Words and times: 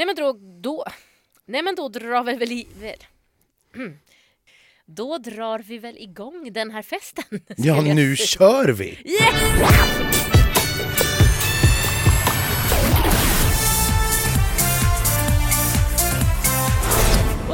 Nej 0.00 0.06
men 0.06 0.14
då, 0.16 0.32
då, 0.60 0.84
nej 1.46 1.62
men 1.62 1.74
då 1.74 1.88
drar 1.88 2.24
vi 2.24 2.34
väl 2.34 2.52
i... 2.52 2.66
Väl. 2.80 2.96
Då 4.86 5.18
drar 5.18 5.58
vi 5.58 5.78
väl 5.78 5.98
igång 5.98 6.52
den 6.52 6.70
här 6.70 6.82
festen. 6.82 7.24
Ja, 7.56 7.80
nu 7.82 8.16
kör 8.16 8.68
vi! 8.68 8.98
Yes! 9.04 10.19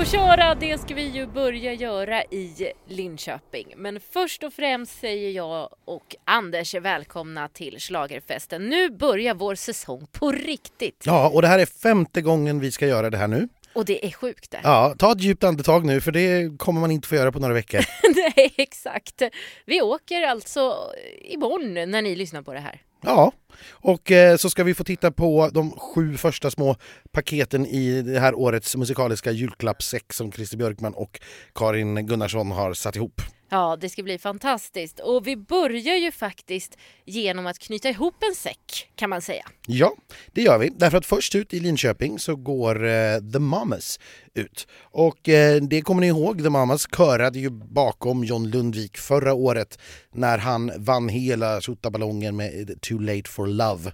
Och 0.06 0.12
köra, 0.12 0.54
det 0.54 0.80
ska 0.80 0.94
vi 0.94 1.08
ju 1.08 1.26
börja 1.26 1.72
göra 1.72 2.22
i 2.22 2.72
Linköping. 2.88 3.66
Men 3.76 4.00
först 4.10 4.42
och 4.42 4.52
främst 4.52 5.00
säger 5.00 5.30
jag 5.30 5.68
och 5.84 6.16
Anders 6.24 6.74
välkomna 6.74 7.48
till 7.48 7.80
Schlagerfesten. 7.80 8.68
Nu 8.68 8.90
börjar 8.90 9.34
vår 9.34 9.54
säsong 9.54 10.06
på 10.12 10.32
riktigt. 10.32 11.02
Ja, 11.06 11.28
och 11.28 11.42
det 11.42 11.48
här 11.48 11.58
är 11.58 11.66
femte 11.66 12.22
gången 12.22 12.60
vi 12.60 12.72
ska 12.72 12.86
göra 12.86 13.10
det 13.10 13.16
här 13.16 13.28
nu. 13.28 13.48
Och 13.76 13.84
det 13.84 14.06
är 14.06 14.10
sjukt 14.10 14.50
det. 14.50 14.60
Ja, 14.62 14.94
ta 14.98 15.12
ett 15.12 15.20
djupt 15.20 15.44
andetag 15.44 15.84
nu 15.84 16.00
för 16.00 16.12
det 16.12 16.58
kommer 16.58 16.80
man 16.80 16.90
inte 16.90 17.08
få 17.08 17.14
göra 17.14 17.32
på 17.32 17.38
några 17.38 17.54
veckor. 17.54 17.80
Nej, 18.36 18.54
exakt. 18.56 19.22
Vi 19.66 19.82
åker 19.82 20.22
alltså 20.22 20.90
imorgon 21.20 21.90
när 21.90 22.02
ni 22.02 22.16
lyssnar 22.16 22.42
på 22.42 22.52
det 22.52 22.60
här. 22.60 22.82
Ja, 23.02 23.32
och 23.70 24.10
eh, 24.10 24.36
så 24.36 24.50
ska 24.50 24.64
vi 24.64 24.74
få 24.74 24.84
titta 24.84 25.10
på 25.10 25.50
de 25.52 25.70
sju 25.70 26.16
första 26.16 26.50
små 26.50 26.76
paketen 27.12 27.66
i 27.66 28.02
det 28.02 28.20
här 28.20 28.34
årets 28.34 28.76
musikaliska 28.76 29.30
julklappssäck 29.30 30.12
som 30.12 30.32
Christer 30.32 30.56
Björkman 30.56 30.94
och 30.94 31.20
Karin 31.54 32.06
Gunnarsson 32.06 32.50
har 32.50 32.74
satt 32.74 32.96
ihop. 32.96 33.22
Ja, 33.48 33.76
det 33.80 33.88
ska 33.88 34.02
bli 34.02 34.18
fantastiskt. 34.18 35.00
Och 35.00 35.26
vi 35.26 35.36
börjar 35.36 35.96
ju 35.96 36.12
faktiskt 36.12 36.76
genom 37.04 37.46
att 37.46 37.58
knyta 37.58 37.88
ihop 37.88 38.14
en 38.28 38.34
säck, 38.34 38.90
kan 38.94 39.10
man 39.10 39.22
säga. 39.22 39.44
Ja, 39.66 39.96
det 40.32 40.42
gör 40.42 40.58
vi. 40.58 40.68
Därför 40.76 40.98
att 40.98 41.06
först 41.06 41.34
ut 41.34 41.54
i 41.54 41.60
Linköping 41.60 42.18
så 42.18 42.36
går 42.36 42.86
eh, 42.86 43.18
The 43.32 43.38
Mamas 43.38 44.00
ut. 44.36 44.66
Och 44.80 45.28
eh, 45.28 45.62
det 45.62 45.80
kommer 45.80 46.00
ni 46.00 46.06
ihåg, 46.06 46.42
The 46.42 46.50
Mamas 46.50 46.86
körade 46.96 47.38
ju 47.38 47.50
bakom 47.50 48.24
John 48.24 48.50
Lundvik 48.50 48.96
förra 48.96 49.34
året 49.34 49.78
när 50.12 50.38
han 50.38 50.72
vann 50.76 51.08
hela 51.08 51.60
tjottaballongen 51.60 52.36
med 52.36 52.80
Too 52.80 52.98
Late 52.98 53.30
for 53.30 53.46
Love. 53.46 53.92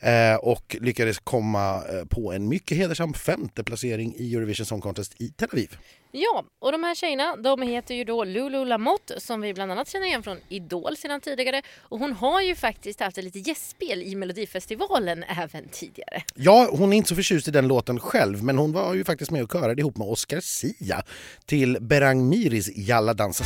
Eh, 0.00 0.36
och 0.36 0.76
lyckades 0.80 1.18
komma 1.18 1.74
eh, 1.74 2.04
på 2.08 2.32
en 2.32 2.48
mycket 2.48 2.78
hedersam 2.78 3.14
femte 3.14 3.64
placering 3.64 4.14
i 4.16 4.34
Eurovision 4.34 4.66
Song 4.66 4.80
Contest 4.80 5.20
i 5.20 5.28
Tel 5.28 5.48
Aviv. 5.52 5.78
Ja, 6.12 6.44
och 6.58 6.72
de 6.72 6.84
här 6.84 6.94
tjejerna 6.94 7.36
de 7.36 7.62
heter 7.62 7.94
ju 7.94 8.04
då 8.04 8.24
Lulu 8.24 8.64
Lamotte 8.64 9.20
som 9.20 9.40
vi 9.40 9.54
bland 9.54 9.72
annat 9.72 9.88
känner 9.88 10.06
igen 10.06 10.22
från 10.22 10.36
Idol 10.48 10.96
sedan 10.96 11.20
tidigare. 11.20 11.62
Och 11.80 11.98
hon 11.98 12.12
har 12.12 12.40
ju 12.40 12.54
faktiskt 12.54 13.00
haft 13.00 13.18
ett 13.18 13.24
litet 13.24 13.46
gästspel 13.46 14.02
i 14.02 14.14
Melodifestivalen 14.14 15.22
även 15.22 15.68
tidigare. 15.68 16.22
Ja, 16.34 16.68
hon 16.72 16.92
är 16.92 16.96
inte 16.96 17.08
så 17.08 17.14
förtjust 17.14 17.48
i 17.48 17.50
den 17.50 17.68
låten 17.68 18.00
själv 18.00 18.44
men 18.44 18.58
hon 18.58 18.72
var 18.72 18.94
ju 18.94 19.04
faktiskt 19.04 19.30
med 19.30 19.42
och 19.42 19.52
körade 19.52 19.77
ihop 19.78 19.96
med 19.96 20.08
Oscar 20.08 20.40
Sia 20.40 21.02
till 21.46 21.78
Berang 21.80 22.28
Miris 22.28 22.70
Jalla 22.76 23.14
dansa. 23.14 23.44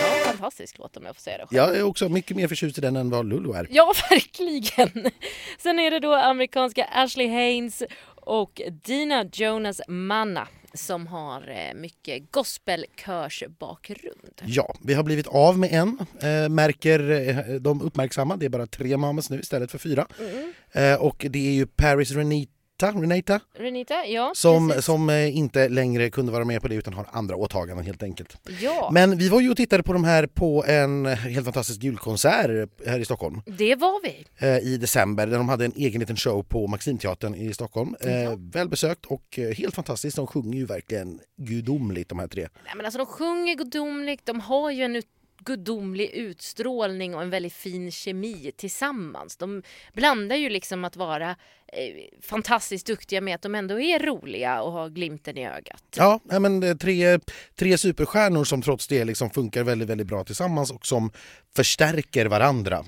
Ja, 0.00 0.32
fantastisk 0.32 0.78
låt 0.78 0.96
om 0.96 1.06
jag 1.06 1.16
får 1.16 1.22
säga 1.22 1.38
det 1.38 1.46
själv. 1.46 1.56
Jag 1.56 1.76
är 1.76 1.82
också 1.82 2.08
mycket 2.08 2.36
mer 2.36 2.48
förtjust 2.48 2.78
i 2.78 2.80
den 2.80 2.96
än 2.96 3.10
vad 3.10 3.26
Lulu 3.26 3.52
är. 3.52 3.66
Ja, 3.70 3.92
verkligen. 4.10 5.10
Sen 5.58 5.78
är 5.78 5.90
det 5.90 5.98
då 6.00 6.14
amerikanska 6.14 6.84
Ashley 6.84 7.28
Haynes 7.28 7.82
och 8.14 8.60
Dina 8.84 9.24
Jonas 9.32 9.80
Manna 9.88 10.48
som 10.76 11.06
har 11.06 11.48
eh, 11.48 11.74
mycket 11.74 12.32
gospelkörsbakgrund. 12.32 14.42
Ja, 14.44 14.74
vi 14.84 14.94
har 14.94 15.02
blivit 15.02 15.26
av 15.26 15.58
med 15.58 15.72
en, 15.72 15.98
eh, 16.22 16.48
märker 16.48 17.10
eh, 17.10 17.54
de 17.54 17.82
uppmärksamma. 17.82 18.36
Det 18.36 18.46
är 18.46 18.50
bara 18.50 18.66
tre 18.66 18.96
mamas 18.96 19.30
nu 19.30 19.40
istället 19.40 19.70
för 19.70 19.78
fyra. 19.78 20.06
Eh, 20.72 20.94
och 20.94 21.26
det 21.30 21.48
är 21.48 21.52
ju 21.52 21.66
Paris 21.66 22.10
Renita, 22.80 23.00
Renata 23.00 23.40
Renita, 23.54 24.06
ja 24.06 24.32
som, 24.34 24.68
precis. 24.68 24.84
som 24.84 25.10
eh, 25.10 25.36
inte 25.36 25.68
längre 25.68 26.10
kunde 26.10 26.32
vara 26.32 26.44
med 26.44 26.62
på 26.62 26.68
det 26.68 26.74
utan 26.74 26.94
har 26.94 27.06
andra 27.10 27.36
åtaganden 27.36 27.86
helt 27.86 28.02
enkelt. 28.02 28.36
Ja, 28.60 28.90
Men 28.92 29.18
vi 29.18 29.28
var 29.28 29.40
ju 29.40 29.50
och 29.50 29.56
tittade 29.56 29.82
på 29.82 29.92
de 29.92 30.04
här 30.04 30.26
på 30.26 30.64
en 30.68 31.06
helt 31.06 31.44
fantastisk 31.44 31.82
julkonsert 31.82 32.70
här 32.86 32.98
i 32.98 33.04
Stockholm 33.04 33.42
det 33.46 33.74
var 33.74 34.02
vi. 34.02 34.24
eh, 34.38 34.58
i 34.58 34.76
december 34.76 35.26
där 35.26 35.38
de 35.38 35.48
hade 35.48 35.64
en 35.64 35.72
egen 35.76 36.00
liten 36.00 36.16
show 36.16 36.42
på 36.42 36.66
Maximteatern 36.66 37.34
i 37.34 37.54
Stockholm. 37.54 37.96
Eh, 38.00 38.22
Ja. 38.22 38.36
Välbesökt 38.38 39.06
och 39.06 39.38
helt 39.56 39.74
fantastiskt. 39.74 40.16
De 40.16 40.26
sjunger 40.26 40.58
ju 40.58 40.66
verkligen 40.66 41.20
gudomligt 41.36 42.08
de 42.08 42.18
här 42.18 42.28
tre. 42.28 42.48
Nej, 42.64 42.72
men 42.76 42.86
alltså, 42.86 42.98
de 42.98 43.06
sjunger 43.06 43.54
gudomligt, 43.54 44.26
de 44.26 44.40
har 44.40 44.70
ju 44.70 44.82
en 44.82 45.02
gudomlig 45.46 46.10
utstrålning 46.10 47.14
och 47.14 47.22
en 47.22 47.30
väldigt 47.30 47.52
fin 47.52 47.92
kemi 47.92 48.52
tillsammans. 48.56 49.36
De 49.36 49.62
blandar 49.92 50.36
ju 50.36 50.48
liksom 50.48 50.84
att 50.84 50.96
vara 50.96 51.30
eh, 51.30 51.36
fantastiskt 52.22 52.86
duktiga 52.86 53.20
med 53.20 53.34
att 53.34 53.42
de 53.42 53.54
ändå 53.54 53.80
är 53.80 53.98
roliga 53.98 54.62
och 54.62 54.72
har 54.72 54.88
glimten 54.88 55.38
i 55.38 55.46
ögat. 55.46 55.84
Ja, 55.96 56.20
men 56.24 56.62
eh, 56.62 56.76
tre, 56.76 57.18
tre 57.54 57.78
superstjärnor 57.78 58.44
som 58.44 58.62
trots 58.62 58.88
det 58.88 59.04
liksom 59.04 59.30
funkar 59.30 59.64
väldigt, 59.64 59.88
väldigt 59.88 60.06
bra 60.06 60.24
tillsammans 60.24 60.70
och 60.70 60.86
som 60.86 61.10
förstärker 61.56 62.26
varandra. 62.26 62.84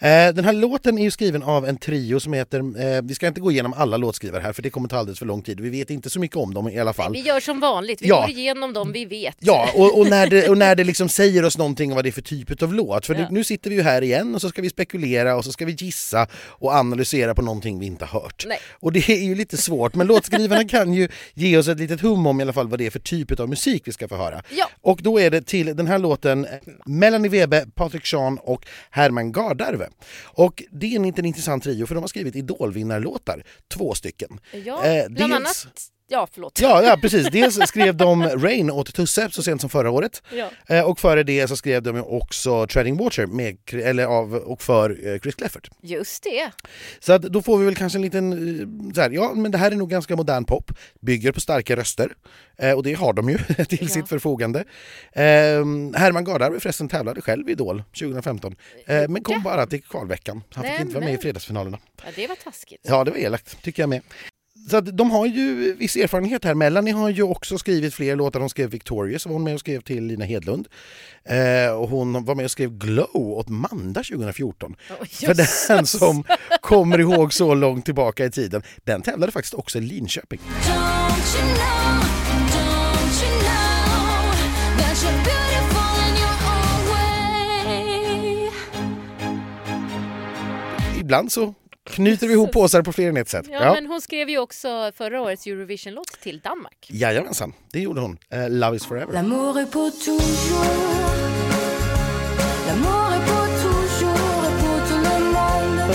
Eh, 0.00 0.34
den 0.34 0.44
här 0.44 0.52
låten 0.52 0.98
är 0.98 1.02
ju 1.02 1.10
skriven 1.10 1.42
av 1.42 1.66
en 1.66 1.76
trio 1.76 2.20
som 2.20 2.32
heter, 2.32 2.58
eh, 2.58 3.02
vi 3.02 3.14
ska 3.14 3.26
inte 3.26 3.40
gå 3.40 3.50
igenom 3.52 3.72
alla 3.76 3.96
låtskrivare 3.96 4.42
här 4.42 4.52
för 4.52 4.62
det 4.62 4.70
kommer 4.70 4.88
ta 4.88 4.96
alldeles 4.98 5.18
för 5.18 5.26
lång 5.26 5.42
tid. 5.42 5.60
Vi 5.60 5.70
vet 5.70 5.90
inte 5.90 6.10
så 6.10 6.20
mycket 6.20 6.36
om 6.36 6.54
dem 6.54 6.68
i 6.68 6.78
alla 6.78 6.92
fall. 6.92 7.12
Vi 7.12 7.20
gör 7.20 7.40
som 7.40 7.60
vanligt, 7.60 8.02
vi 8.02 8.08
Ja. 8.08 8.20
går 8.20 8.30
igenom 8.30 8.72
dem 8.72 8.92
vi 8.92 9.04
vet. 9.04 9.36
Ja, 9.38 9.68
och, 9.74 9.98
och 9.98 10.06
när 10.10 10.26
det, 10.26 10.48
och 10.48 10.58
när 10.58 10.74
det 10.76 10.84
liksom 10.84 11.08
säger 11.18 11.44
oss 11.44 11.58
någonting 11.58 11.90
om 11.90 11.94
vad 11.96 12.04
det 12.04 12.08
är 12.08 12.12
för 12.12 12.22
typ 12.22 12.62
av 12.62 12.74
låt. 12.74 13.06
För 13.06 13.14
Ja. 13.14 13.26
nu, 13.30 13.44
sitter 13.44 13.70
vi 13.70 13.76
ju 13.76 13.82
här 13.82 14.02
igen 14.02 14.34
och 14.34 14.40
så 14.40 14.48
ska 14.48 14.62
vi 14.62 14.70
spekulera 14.70 15.36
och 15.36 15.44
så 15.44 15.52
ska 15.52 15.64
vi 15.64 15.72
gissa 15.72 16.26
och 16.34 16.72
analysera 16.72 17.34
på 17.34 17.42
någonting 17.42 17.78
vi 17.78 17.86
inte 17.86 18.04
har 18.04 18.20
hört. 18.20 18.44
Nej. 18.48 18.58
Och 18.72 18.92
det 18.92 19.08
är 19.08 19.24
ju 19.24 19.34
lite 19.34 19.56
svårt, 19.56 19.94
men 19.94 20.06
låtskrivarna 20.06 20.64
kan 20.68 20.92
ju 20.94 21.08
ge 21.34 21.58
oss 21.58 21.68
ett 21.68 21.78
litet 21.78 22.00
hum 22.00 22.26
om 22.26 22.40
i 22.40 22.42
alla 22.42 22.52
fall 22.52 22.68
vad 22.68 22.78
det 22.78 22.86
är 22.86 22.90
för 22.90 22.98
typ 22.98 23.40
av 23.40 23.48
musik 23.48 23.82
vi 23.84 23.92
ska 23.92 24.08
få 24.08 24.16
höra. 24.16 24.42
Ja. 24.50 24.70
Och 24.80 24.98
då 25.02 25.20
är 25.20 25.30
det 25.30 25.46
till 25.46 25.76
den 25.76 25.86
här 25.86 25.98
låten 25.98 26.46
Melanie 26.86 27.30
Webe, 27.30 27.66
Patrik 27.74 28.06
Sean 28.06 28.38
och 28.42 28.66
Herman 28.90 29.32
Gardarve. 29.32 29.87
Och 30.24 30.62
det 30.70 30.86
är 30.92 30.96
en 30.96 31.04
inte 31.04 31.20
en 31.20 31.24
intressant 31.24 31.62
trio 31.62 31.86
för 31.86 31.94
de 31.94 32.00
har 32.00 32.08
skrivit 32.08 32.36
idolvinnarlåtar, 32.36 33.44
två 33.68 33.94
stycken. 33.94 34.40
Ja, 34.64 34.84
Eh, 34.84 35.08
bland 35.08 35.32
dels- 35.32 35.36
annat... 35.66 35.90
Ja, 36.10 36.28
förlåt. 36.32 36.60
Ja, 36.60 36.82
ja 36.82 36.96
precis. 37.02 37.28
Dels 37.30 37.58
skrev 37.68 37.96
de 37.96 38.22
Rain 38.28 38.70
åt 38.70 38.94
Tusse 38.94 39.28
så 39.30 39.42
sent 39.42 39.60
som 39.60 39.70
förra 39.70 39.90
året. 39.90 40.22
Ja. 40.34 40.50
Eh, 40.66 40.84
Och 40.84 41.00
före 41.00 41.22
det 41.22 41.48
så 41.48 41.56
skrev 41.56 41.82
de 41.82 42.00
också 42.04 42.66
Treading 42.66 42.96
Water 42.96 43.26
med, 43.26 43.56
eller 43.72 44.04
av 44.04 44.34
och 44.34 44.62
för 44.62 44.90
eh, 45.14 45.20
Chris 45.20 45.34
Cleffert. 45.34 45.68
Just 45.82 46.22
det. 46.22 46.50
Så 47.00 47.12
att 47.12 47.22
då 47.22 47.42
får 47.42 47.58
vi 47.58 47.64
väl 47.64 47.74
kanske 47.74 47.98
en 47.98 48.02
liten, 48.02 48.32
eh, 48.32 48.92
så 48.94 49.00
här, 49.00 49.10
ja 49.10 49.32
men 49.34 49.50
det 49.52 49.58
här 49.58 49.70
är 49.70 49.76
nog 49.76 49.90
ganska 49.90 50.16
modern 50.16 50.44
pop, 50.44 50.72
bygger 51.00 51.32
på 51.32 51.40
starka 51.40 51.76
röster 51.76 52.12
och 52.76 52.82
det 52.82 52.94
har 52.94 53.12
de 53.12 53.30
ju 53.30 53.38
till 53.68 53.78
Ja. 53.80 53.88
sitt 53.88 54.08
förfogande. 54.08 54.58
Eh, 55.12 55.22
Herman 55.96 56.24
Gardarve 56.24 56.60
förresten 56.60 56.88
tävlade 56.88 57.20
själv 57.20 57.48
i 57.48 57.52
Idol 57.52 57.82
2015 57.98 58.56
eh, 58.86 59.08
men 59.08 59.22
kom 59.22 59.42
bara 59.42 59.66
till 59.66 59.82
kvalveckan. 59.82 60.42
Han 60.54 60.64
fick 60.64 60.80
inte 60.80 60.94
vara 60.94 61.04
med 61.04 61.14
i 61.14 61.18
fredagsfinalerna. 61.18 61.78
Ja, 62.04 62.10
det 62.16 62.26
var 62.26 62.34
taskigt. 62.36 62.80
Ja, 62.88 63.04
det 63.04 63.10
var 63.10 63.18
elakt, 63.18 63.62
tycker 63.62 63.82
jag 63.82 63.88
med. 63.88 64.02
Så 64.70 64.76
att 64.76 64.96
de 64.96 65.10
har 65.10 65.26
ju 65.26 65.74
viss 65.74 65.96
erfarenhet 65.96 66.44
här. 66.44 66.54
Melanie 66.54 66.94
har 66.94 67.08
ju 67.08 67.22
också 67.22 67.58
skrivit 67.58 67.94
fler 67.94 68.16
låtar. 68.16 68.40
Hon 68.40 68.50
skrev 68.50 68.70
Victorious, 68.70 69.26
var 69.26 69.32
hon 69.32 69.44
med 69.44 69.54
och 69.54 69.60
skrev 69.60 69.80
till 69.80 70.04
Lina 70.04 70.24
Hedlund. 70.24 70.68
Eh, 71.24 71.72
och 71.72 71.88
hon 71.88 72.24
var 72.24 72.34
med 72.34 72.44
och 72.44 72.50
skrev 72.50 72.78
Glow 72.78 73.08
åt 73.14 73.48
Manda 73.48 74.02
2014. 74.02 74.76
Oh, 75.00 75.06
För 75.06 75.34
den 75.74 75.86
som 75.86 76.24
kommer 76.60 77.00
ihåg 77.00 77.32
så 77.32 77.54
långt 77.54 77.84
tillbaka 77.84 78.24
i 78.24 78.30
tiden. 78.30 78.62
Den 78.84 79.02
tävlade 79.02 79.32
faktiskt 79.32 79.54
också 79.54 79.78
i 79.78 79.80
Linköping. 79.80 80.40
Ibland 91.00 91.32
så 91.32 91.54
knyter 91.90 92.26
vi 92.26 92.32
ihop 92.32 92.52
påsar 92.52 92.82
på 92.82 92.92
fler 92.92 93.08
än 93.08 93.16
ett 93.16 93.28
sätt. 93.28 93.46
Ja, 93.50 93.74
men 93.74 93.86
hon 93.86 94.00
skrev 94.00 94.28
ju 94.28 94.38
också 94.38 94.92
förra 94.94 95.20
årets 95.20 95.46
Eurovision-låt 95.46 96.20
till 96.22 96.40
Danmark. 96.40 96.86
Jajamensan, 96.88 97.52
det 97.72 97.80
gjorde 97.80 98.00
hon. 98.00 98.18
Eh, 98.30 98.50
Love 98.50 98.76
is 98.76 98.86
forever. 98.86 99.12
L'amour 99.12 99.58
est 99.58 99.72
pour 99.72 99.90
toujours. 99.90 100.98
Monde. 102.82 103.18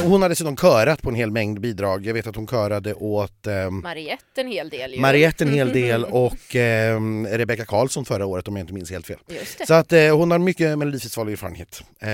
Hon 0.04 0.22
har 0.22 0.30
dessutom 0.30 0.58
körat 0.58 1.02
på 1.02 1.10
en 1.10 1.16
hel 1.16 1.32
mängd 1.32 1.62
bidrag. 1.62 2.06
Jag 2.06 2.14
vet 2.14 2.28
att 2.28 2.36
hon 2.36 2.48
körade 2.48 2.94
åt 2.94 3.48
ehm, 3.48 3.82
Mariette 3.82 4.42
en 4.42 4.48
hel 4.48 4.70
del 4.70 4.94
ju. 4.94 5.00
Mariette 5.00 5.44
en 5.44 5.54
hel 5.54 5.74
del 5.74 6.06
och 6.06 6.56
eh, 6.56 7.00
Rebecca 7.26 7.66
Karlsson 7.66 8.06
förra 8.06 8.26
året 8.26 8.48
om 8.48 8.56
jag 8.56 8.64
inte 8.64 8.74
minns 8.74 8.92
helt 8.92 9.08
fel. 9.08 9.18
Just 9.28 9.58
det. 9.58 9.66
Så 9.66 9.74
att 9.74 9.94
eh, 9.94 10.18
hon 10.18 10.32
har 10.32 10.40
mycket 10.40 10.78
Melodifestivalerfarenhet. 10.78 11.84
Eh, 12.00 12.10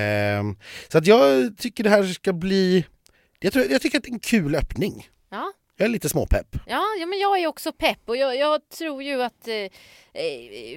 så 0.87 0.97
att 0.97 1.07
jag 1.07 1.57
tycker 1.57 1.83
det 1.83 1.89
här 1.89 2.03
ska 2.03 2.33
bli... 2.33 2.85
Jag, 3.39 3.53
tror, 3.53 3.65
jag 3.65 3.81
tycker 3.81 3.97
att 3.97 4.03
det 4.03 4.09
är 4.09 4.13
en 4.13 4.19
kul 4.19 4.55
öppning. 4.55 5.09
Ja, 5.29 5.51
Jag 5.77 5.85
är 5.85 5.89
lite 5.89 6.09
småpepp. 6.09 6.55
Ja, 6.67 6.83
ja 6.99 7.05
men 7.05 7.19
jag 7.19 7.39
är 7.39 7.47
också 7.47 7.71
pepp 7.71 7.99
och 8.09 8.17
jag, 8.17 8.37
jag 8.37 8.69
tror 8.69 9.03
ju 9.03 9.21
att 9.23 9.47
eh, 9.47 9.53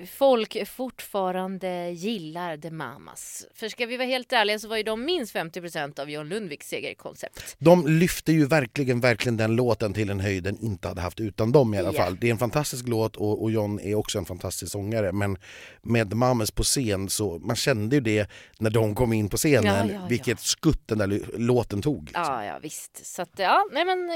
folk 0.07 0.69
fortfarande 0.69 1.91
gillar 1.91 2.57
The 2.57 2.71
Mamas. 2.71 3.47
För 3.55 3.69
ska 3.69 3.87
vi 3.87 3.97
vara 3.97 4.07
helt 4.09 4.33
ärliga 4.33 4.59
så 4.59 4.69
var 4.69 4.77
ju 4.77 4.83
de 4.83 5.05
minst 5.05 5.35
50% 5.35 6.01
av 6.01 6.11
John 6.11 6.29
Lundviks 6.29 6.69
segerkoncept. 6.69 7.57
De 7.59 7.87
lyfter 7.87 8.33
ju 8.33 8.47
verkligen, 8.47 9.01
verkligen 9.01 9.37
den 9.37 9.57
låten 9.57 9.95
till 9.95 10.11
en 10.11 10.21
höjd 10.21 10.43
den 10.45 10.59
inte 10.59 10.89
hade 10.89 11.01
haft 11.01 11.21
utan 11.21 11.53
dem 11.53 11.75
i 11.75 11.79
alla 11.79 11.93
Ja. 11.93 12.05
fall. 12.05 12.17
Det 12.21 12.27
är 12.27 12.31
en 12.31 12.39
fantastisk 12.39 12.89
låt 12.89 13.17
och, 13.17 13.43
och 13.43 13.51
John 13.51 13.81
är 13.81 13.95
också 13.95 14.19
en 14.19 14.25
fantastisk 14.25 14.73
sångare 14.73 15.13
men 15.13 15.39
med 15.83 16.11
The 16.11 16.17
Mamas 16.17 16.51
på 16.51 16.63
scen 16.63 17.09
så 17.09 17.39
man 17.39 17.57
kände 17.57 17.97
ju 17.97 18.01
det 18.01 18.31
när 18.59 18.71
de 18.71 18.95
kom 18.95 19.13
in 19.13 19.29
på 19.29 19.37
scenen 19.37 19.65
Ja, 19.89 19.93
ja, 19.95 20.01
ja. 20.01 20.07
vilket 20.09 20.41
skutt 20.41 20.89
den 20.89 20.99
där 20.99 21.21
låten 21.39 21.83
tog. 21.83 22.05
liksom. 22.05 22.25
Ja, 22.25 22.45
ja 22.45 22.59
visst. 22.63 23.07
Så 23.07 23.23
att, 23.23 23.31
ja, 23.37 23.65
nej 23.73 23.85
men 23.85 24.11
eh, 24.11 24.15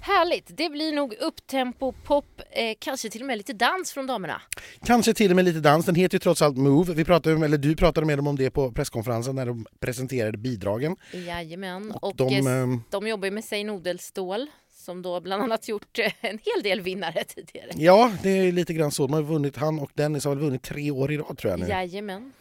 härligt. 0.00 0.56
Det 0.56 0.70
blir 0.70 0.92
nog 0.92 1.14
upptempo, 1.14 1.92
pop, 1.92 2.40
eh, 2.50 2.74
kanske 2.78 3.10
till 3.10 3.20
och 3.20 3.26
med 3.26 3.36
lite 3.38 3.52
dans 3.52 3.92
från 3.92 4.06
damerna. 4.06 4.37
Kanske 4.86 5.14
till 5.14 5.30
och 5.30 5.36
med 5.36 5.44
lite 5.44 5.60
dans, 5.60 5.86
den 5.86 5.94
heter 5.94 6.14
ju 6.14 6.18
trots 6.18 6.42
allt 6.42 6.56
Move. 6.56 6.94
Vi 6.94 7.04
pratade, 7.04 7.44
eller 7.44 7.58
du 7.58 7.76
pratade 7.76 8.06
med 8.06 8.18
dem 8.18 8.26
om 8.26 8.36
det 8.36 8.50
på 8.50 8.72
presskonferensen 8.72 9.36
när 9.36 9.46
de 9.46 9.66
presenterade 9.80 10.38
bidragen. 10.38 10.96
Jajamän. 11.12 11.92
Och, 11.92 12.16
de, 12.16 12.46
eh, 12.46 12.52
ehm, 12.52 12.82
de 12.90 13.08
jobbar 13.08 13.24
ju 13.24 13.30
med 13.30 13.44
Say 13.44 13.64
Nodelstål 13.64 14.46
som 14.88 15.02
då 15.02 15.20
bland 15.20 15.42
annat 15.42 15.68
gjort 15.68 15.98
eh, 15.98 16.12
en 16.20 16.38
hel 16.44 16.62
del 16.62 16.80
vinnare 16.80 17.24
tidigare. 17.24 17.70
Ja, 17.74 18.12
det 18.22 18.30
är 18.30 18.52
lite 18.52 18.74
grann 18.74 18.90
så. 18.90 19.06
De 19.06 19.12
har 19.12 19.22
vunnit, 19.22 19.56
han 19.56 19.78
och 19.78 19.90
Dennis 19.94 20.24
har 20.24 20.34
väl 20.34 20.44
vunnit 20.44 20.62
tre 20.62 20.90
år 20.90 21.12
i 21.12 21.18
rad 21.18 21.38
tror 21.38 21.50
jag 21.50 21.60
nu. 21.60 21.66
Jajamän. 21.66 22.32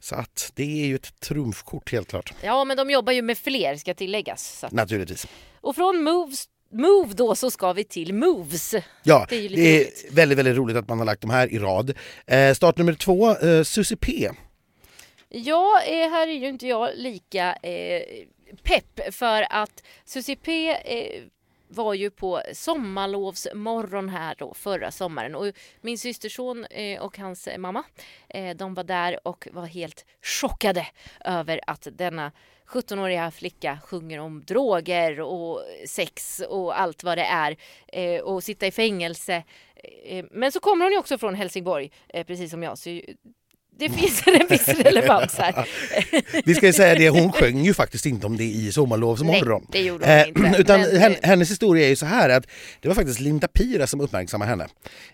Så 0.00 0.14
att 0.14 0.52
det 0.54 0.82
är 0.82 0.86
ju 0.86 0.94
ett 0.94 1.20
trumfkort 1.20 1.92
helt 1.92 2.08
klart. 2.08 2.34
Ja, 2.42 2.64
men 2.64 2.76
de 2.76 2.90
jobbar 2.90 3.12
ju 3.12 3.22
med 3.22 3.38
fler 3.38 3.76
ska 3.76 3.94
tilläggas. 3.94 4.64
Att, 4.64 4.72
Naturligtvis. 4.72 5.26
och 5.60 5.76
från 5.76 6.02
Moves, 6.02 6.48
Move 6.70 7.14
då 7.14 7.34
så 7.34 7.50
ska 7.50 7.72
vi 7.72 7.84
till 7.84 8.14
Moves. 8.14 8.74
Ja, 9.02 9.26
Det 9.28 9.36
är 9.36 9.48
det 9.48 9.80
är 9.82 10.12
väldigt, 10.14 10.38
väldigt 10.38 10.56
roligt 10.56 10.76
att 10.76 10.88
man 10.88 10.98
har 10.98 11.04
lagt 11.06 11.20
de 11.20 11.30
här 11.30 11.52
i 11.52 11.58
rad. 11.58 11.94
Eh, 12.26 12.54
start 12.54 12.76
nummer 12.78 12.92
två, 12.94 13.30
eh, 13.36 13.62
Susie 13.62 13.96
P. 13.96 14.30
Ja, 15.28 15.80
eh, 15.86 16.10
här 16.10 16.28
är 16.28 16.32
ju 16.32 16.48
inte 16.48 16.66
jag 16.66 16.90
lika 16.94 17.52
eh, 17.62 18.02
pepp 18.62 19.14
för 19.14 19.46
att 19.50 19.82
Susie 20.04 20.36
P 20.36 20.70
eh, 20.70 21.22
var 21.68 21.94
ju 21.94 22.10
på 22.10 22.42
sommarlovsmorgon 22.52 24.08
här 24.08 24.34
då 24.38 24.54
förra 24.54 24.90
sommaren 24.90 25.34
och 25.34 25.52
min 25.80 25.98
systerson 25.98 26.64
eh, 26.64 27.00
och 27.02 27.18
hans 27.18 27.48
mamma 27.58 27.84
eh, 28.28 28.56
de 28.56 28.74
var 28.74 28.84
där 28.84 29.28
och 29.28 29.48
var 29.52 29.66
helt 29.66 30.04
chockade 30.40 30.86
över 31.24 31.60
att 31.66 31.88
denna 31.92 32.32
17-åriga 32.68 33.30
flicka 33.30 33.78
sjunger 33.84 34.18
om 34.18 34.44
droger 34.44 35.20
och 35.20 35.62
sex 35.88 36.42
och 36.48 36.80
allt 36.80 37.04
vad 37.04 37.18
det 37.18 37.24
är 37.24 37.56
eh, 37.92 38.20
och 38.20 38.44
sitta 38.44 38.66
i 38.66 38.70
fängelse. 38.70 39.42
Eh, 40.04 40.24
Men 40.30 40.52
så 40.52 40.60
kommer 40.60 40.84
hon 40.84 40.92
ju 40.92 40.98
också 40.98 41.18
från 41.18 41.34
Helsingborg, 41.34 41.90
eh, 42.08 42.26
precis 42.26 42.50
som 42.50 42.62
jag. 42.62 42.78
Så 42.78 43.00
det 43.78 43.88
finns 43.88 44.22
en 44.26 44.46
viss 44.48 44.68
relevans 44.68 45.38
här. 45.38 45.68
Vi 46.44 46.54
ska 46.54 46.66
ju 46.66 46.72
säga 46.72 46.94
det, 46.94 47.08
hon 47.08 47.32
sjöng 47.32 47.64
ju 47.64 47.74
faktiskt 47.74 48.06
inte 48.06 48.26
om 48.26 48.36
det 48.36 48.44
i 48.44 48.72
Sommarlovsmorgon. 48.72 49.66
Nej, 49.68 49.82
det 49.82 49.88
gjorde 49.88 50.30
hon 50.34 50.46
inte. 50.46 50.60
Utan 50.60 50.80
Men, 50.80 51.02
eh, 51.02 51.12
hennes 51.22 51.50
historia 51.50 51.84
är 51.84 51.88
ju 51.88 51.96
så 51.96 52.06
här 52.06 52.28
att 52.30 52.46
det 52.80 52.88
var 52.88 52.94
faktiskt 52.94 53.20
Linda 53.20 53.48
Pira 53.48 53.86
som 53.86 54.00
uppmärksammade 54.00 54.50
henne. 54.50 54.64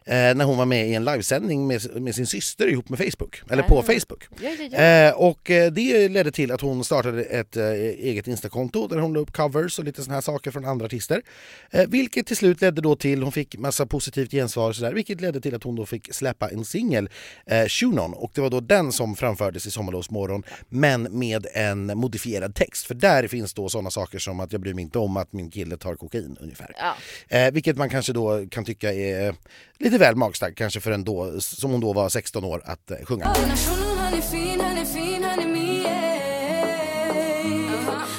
Eh, 0.04 0.34
när 0.34 0.44
hon 0.44 0.56
var 0.56 0.66
med 0.66 0.88
i 0.88 0.94
en 0.94 1.04
livesändning 1.04 1.66
med, 1.66 2.02
med 2.02 2.14
sin 2.14 2.26
syster 2.26 2.68
ihop 2.68 2.88
med 2.88 2.98
Facebook, 2.98 3.42
eller 3.50 3.62
på 3.62 3.78
Ah. 3.78 3.82
Facebook. 3.82 4.24
Ja, 4.40 4.50
ja, 4.58 4.68
ja. 4.70 4.78
Eh, 4.78 5.14
och 5.14 5.50
eh, 5.50 5.72
det 5.72 6.08
ledde 6.08 6.30
till 6.30 6.52
att 6.52 6.60
hon 6.60 6.84
startade 6.84 7.22
ett 7.24 7.56
eh, 7.56 7.64
eget 7.72 8.26
Instakonto 8.26 8.86
där 8.88 8.98
hon 8.98 9.12
la 9.12 9.20
upp 9.20 9.32
covers 9.32 9.78
och 9.78 9.84
lite 9.84 10.02
såna 10.02 10.14
här 10.14 10.20
saker 10.20 10.50
från 10.50 10.64
andra 10.64 10.86
artister. 10.86 11.22
Eh, 11.70 11.86
vilket 11.88 12.26
till 12.26 12.36
slut 12.36 12.60
ledde 12.60 12.80
då 12.80 12.96
till, 12.96 13.22
hon 13.22 13.32
fick 13.32 13.58
massa 13.58 13.86
positivt 13.86 14.30
gensvar 14.30 14.68
och 14.68 14.76
sådär, 14.76 14.92
vilket 14.92 15.20
ledde 15.20 15.40
till 15.40 15.54
att 15.54 15.62
hon 15.62 15.76
då 15.76 15.86
fick 15.86 16.14
släppa 16.14 16.48
en 16.48 16.64
singel, 16.64 17.08
eh, 17.46 17.66
Shunon, 17.68 18.14
och 18.14 18.30
det 18.34 18.40
var 18.40 18.50
då 18.52 18.60
den 18.60 18.92
som 18.92 19.16
framfördes 19.16 19.66
i 19.66 19.70
Sommarlovsmorgon 19.70 20.42
men 20.68 21.02
med 21.02 21.46
en 21.54 21.86
modifierad 21.86 22.54
text. 22.54 22.86
För 22.86 22.94
där 22.94 23.28
finns 23.28 23.54
då 23.54 23.68
sådana 23.68 23.90
saker 23.90 24.18
som 24.18 24.40
att 24.40 24.52
jag 24.52 24.60
bryr 24.60 24.74
mig 24.74 24.82
inte 24.82 24.98
om 24.98 25.16
att 25.16 25.32
min 25.32 25.50
kille 25.50 25.76
tar 25.76 25.94
kokain 25.94 26.36
ungefär. 26.40 26.74
Ja. 26.78 26.94
Eh, 27.36 27.52
vilket 27.52 27.76
man 27.76 27.90
kanske 27.90 28.12
då 28.12 28.46
kan 28.50 28.64
tycka 28.64 28.92
är 28.92 29.34
lite 29.78 29.98
väl 29.98 30.16
magstarkt 30.16 30.58
kanske 30.58 30.80
för 30.80 30.90
en 30.90 31.04
då, 31.04 31.40
som 31.40 31.70
hon 31.70 31.80
då 31.80 31.92
var 31.92 32.08
16 32.08 32.44
år 32.44 32.62
att 32.64 32.90
eh, 32.90 32.96
sjunga. 33.04 33.34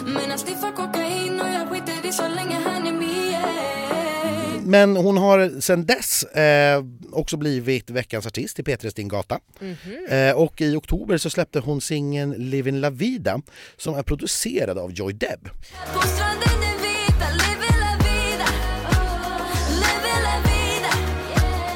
Men 0.06 0.30
han 0.30 0.40
sniffar 0.40 0.72
kokain 0.72 1.42
och 1.42 1.48
jag 1.48 1.70
skiter 1.70 2.10
i 2.10 2.12
så 2.12 2.28
länge 2.28 2.60
han 2.66 2.73
Men 4.74 4.96
hon 4.96 5.18
har 5.18 5.62
sedan 5.62 5.86
dess 5.86 6.24
eh, 6.24 6.84
också 7.12 7.38
blivit 7.38 7.90
veckans 7.90 8.28
artist 8.28 8.60
i 8.60 8.64
P3 8.64 8.90
Stingata. 8.90 9.40
Eh, 10.10 10.36
och 10.36 10.62
i 10.62 10.76
oktober 10.76 11.18
så 11.18 11.30
släppte 11.30 11.60
hon 11.60 11.82
singeln 11.82 12.34
Livin 12.38 12.82
La 12.82 12.90
Vida 12.90 13.42
som 13.78 13.96
är 13.96 14.04
producerad 14.04 14.78
av 14.78 14.92
Joy 14.92 15.14
Deb. 15.14 15.50
Vida 20.44 20.94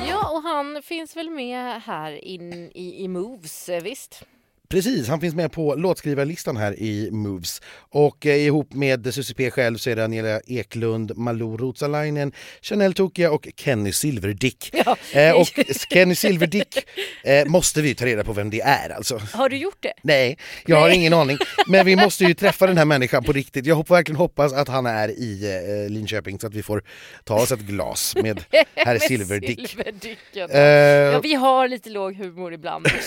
ja, 0.09 0.29
och 0.29 0.41
han 0.41 0.81
finns 0.83 1.15
väl 1.15 1.29
med 1.29 1.81
här 1.81 2.25
in 2.25 2.53
i, 2.53 3.03
i 3.03 3.07
Moves, 3.07 3.69
eh, 3.69 3.81
visst? 3.81 4.23
Precis, 4.69 5.07
han 5.07 5.21
finns 5.21 5.35
med 5.35 5.51
på 5.51 5.75
låtskrivarlistan 5.75 6.57
här 6.57 6.79
i 6.79 7.09
Moves. 7.11 7.61
Och 7.89 8.25
eh, 8.25 8.35
ihop 8.37 8.73
med 8.73 9.13
Susie 9.13 9.35
P 9.35 9.51
själv 9.51 9.77
så 9.77 9.89
är 9.89 9.95
det 9.95 10.03
Angela 10.03 10.39
Eklund, 10.47 11.17
Malou 11.17 11.57
Ruotsalainen, 11.57 12.31
Chanel 12.61 12.93
Tokia 12.93 13.31
och 13.31 13.47
Kenny 13.57 13.91
Silverdick. 13.91 14.69
Ja. 14.85 14.97
Eh, 15.19 15.31
och 15.35 15.47
Kenny 15.93 16.15
Silverdick 16.15 16.77
eh, 17.23 17.45
måste 17.45 17.81
vi 17.81 17.95
ta 17.95 18.05
reda 18.05 18.23
på 18.23 18.33
vem 18.33 18.49
det 18.49 18.61
är 18.61 18.89
alltså. 18.89 19.21
Har 19.33 19.49
du 19.49 19.57
gjort 19.57 19.77
det? 19.79 19.93
Nej, 20.01 20.37
jag 20.65 20.77
har 20.79 20.89
ingen 20.89 21.13
aning. 21.13 21.37
Men 21.67 21.85
vi 21.85 21.95
måste 21.95 22.23
ju 22.23 22.33
träffa 22.33 22.67
den 22.67 22.77
här 22.77 22.85
människan 22.85 23.23
på 23.23 23.31
riktigt. 23.33 23.65
Jag 23.65 23.75
hoppas, 23.75 23.97
verkligen 23.97 24.17
hoppas 24.17 24.53
att 24.53 24.67
han 24.67 24.85
är 24.85 25.09
i 25.09 25.61
eh, 25.85 25.91
Linköping 25.93 26.39
så 26.39 26.47
att 26.47 26.53
vi 26.53 26.63
får 26.63 26.83
ta 27.23 27.35
oss 27.35 27.51
ett 27.51 27.59
glas 27.59 28.15
med 28.23 28.43
herr 28.75 28.93
Med 28.93 29.01
Silverdick. 29.01 29.69
Silverdicken. 29.69 30.49
Eh, 30.51 30.61
Ja, 31.07 31.19
vi 31.19 31.33
har 31.33 31.67
lite 31.67 31.89
låg 31.89 32.15
humor 32.15 32.53
ibland. 32.53 32.87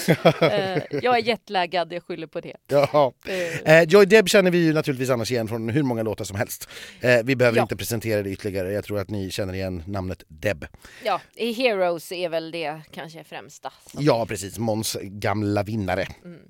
Eh, 0.41 0.83
jag 1.03 1.19
är 1.19 1.23
jetlaggad, 1.51 1.93
jag 1.93 2.03
skyller 2.03 2.27
på 2.27 2.41
det. 2.41 2.57
Jaha. 2.69 3.13
Eh, 3.27 3.73
Eh, 3.81 3.83
Joy 3.89 4.07
Deb 4.07 4.29
känner 4.29 4.51
vi 4.51 4.59
ju 4.59 4.73
naturligtvis 4.73 5.11
annars 5.11 5.31
igen 5.31 5.49
från 5.49 5.69
hur 5.69 5.83
många 5.83 6.03
låtar 6.03 6.25
som 6.25 6.37
helst. 6.37 6.69
Eh, 7.01 7.19
vi 7.25 7.37
behöver 7.37 7.57
Ja. 7.59 7.63
inte 7.63 7.77
presentera 7.77 8.23
det 8.23 8.31
ytterligare, 8.31 8.73
jag 8.73 8.85
tror 8.85 8.99
att 8.99 9.11
ni 9.11 9.31
känner 9.31 9.55
igen 9.55 9.83
namnet 9.87 10.23
Deb. 10.29 10.65
ja, 11.05 11.21
i 11.37 11.53
Heroes 11.53 12.13
är 12.13 12.29
väl 12.29 12.51
det 12.51 12.81
kanske 12.93 13.25
främsta. 13.25 13.73
Ja 13.99 14.27
precis, 14.27 14.59
Måns 14.59 14.97
gamla 15.03 15.63
vinnare. 15.63 16.07
Mm. 16.25 16.41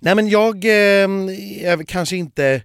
Nej 0.00 0.14
men 0.14 0.28
jag 0.28 0.64
eh, 0.64 1.08
är 1.70 1.84
kanske 1.84 2.16
inte 2.16 2.62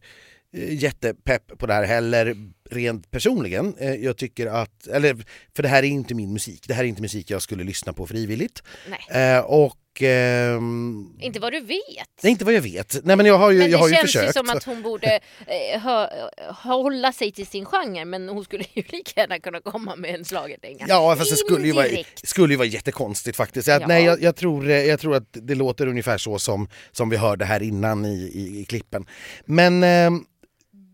eh, 0.53 0.74
jättepepp 0.84 1.58
på 1.58 1.65
det 1.67 1.74
här 1.74 1.84
heller 1.84 2.36
rent 2.72 3.12
personligen. 3.12 3.75
Eh, 3.79 3.93
jag 3.96 4.17
tycker 4.17 4.48
att, 4.48 4.88
eller 4.88 5.17
för 5.55 5.63
det 5.63 5.70
här 5.70 5.84
är 5.84 5.88
inte 5.88 6.15
min 6.15 6.34
musik, 6.34 6.67
det 6.67 6.74
här 6.74 6.84
är 6.84 6.88
inte 6.88 7.01
musik 7.01 7.29
jag 7.29 7.41
skulle 7.41 7.63
lyssna 7.63 7.93
på 7.93 8.08
frivilligt. 8.08 8.63
Nej, 8.89 9.34
Eh, 9.36 9.39
och 9.39 9.77
ehm, 10.01 11.05
inte 11.20 11.39
vad 11.39 11.53
du 11.53 11.60
vet. 11.60 11.77
det 12.22 12.27
är 12.27 12.32
inte 12.32 12.46
vad 12.46 12.53
jag 12.53 12.62
vet. 12.62 13.00
Nej 13.03 13.15
men 13.15 13.25
jag 13.25 13.38
har 13.38 13.51
ju, 13.51 13.60
Men 13.60 13.72
jag 13.72 13.77
har 13.77 13.86
det 13.88 13.91
ju 13.91 13.96
känns 13.96 14.12
försökt. 14.12 14.29
ju 14.29 14.34
som 14.34 14.50
att 14.50 14.63
hon 14.63 14.82
borde 14.82 15.20
eh, 15.48 15.79
hö, 15.82 16.08
hålla 16.53 17.12
sig 17.13 17.32
till 17.32 17.48
sin 17.48 17.65
genre 17.65 18.05
men 18.05 18.29
hon 18.29 18.43
skulle 18.46 18.63
ju 18.74 18.84
lika 18.89 19.22
gärna 19.22 19.39
kunna 19.39 19.62
komma 19.62 19.96
med 19.96 20.15
en 20.15 20.24
schlagerdänga. 20.25 20.86
Ja 20.89 21.15
fast 21.15 21.32
det 21.32 21.38
skulle 21.38 21.67
ju 21.67 21.74
vara, 21.74 21.88
skulle 22.24 22.53
ju 22.53 22.58
vara 22.58 22.67
jättekonstigt 22.67 23.38
faktiskt. 23.38 23.67
Jag, 23.67 23.82
Ja. 23.82 23.88
Nej 23.88 24.03
jag, 24.03 24.22
jag, 24.22 24.36
tror, 24.36 24.70
eh, 24.70 24.75
jag 24.84 25.00
tror 25.00 25.15
att 25.15 25.27
det 25.32 25.55
låter 25.55 25.88
ungefär 25.88 26.17
så 26.17 26.39
som, 26.39 26.67
som 26.91 27.10
vi 27.10 27.17
hörde 27.17 27.46
här 27.46 27.63
innan 27.63 28.05
i, 28.05 28.32
i, 28.34 28.60
i 28.62 28.65
klippen. 28.65 29.05
Men, 29.46 29.84
eh, 29.84 30.12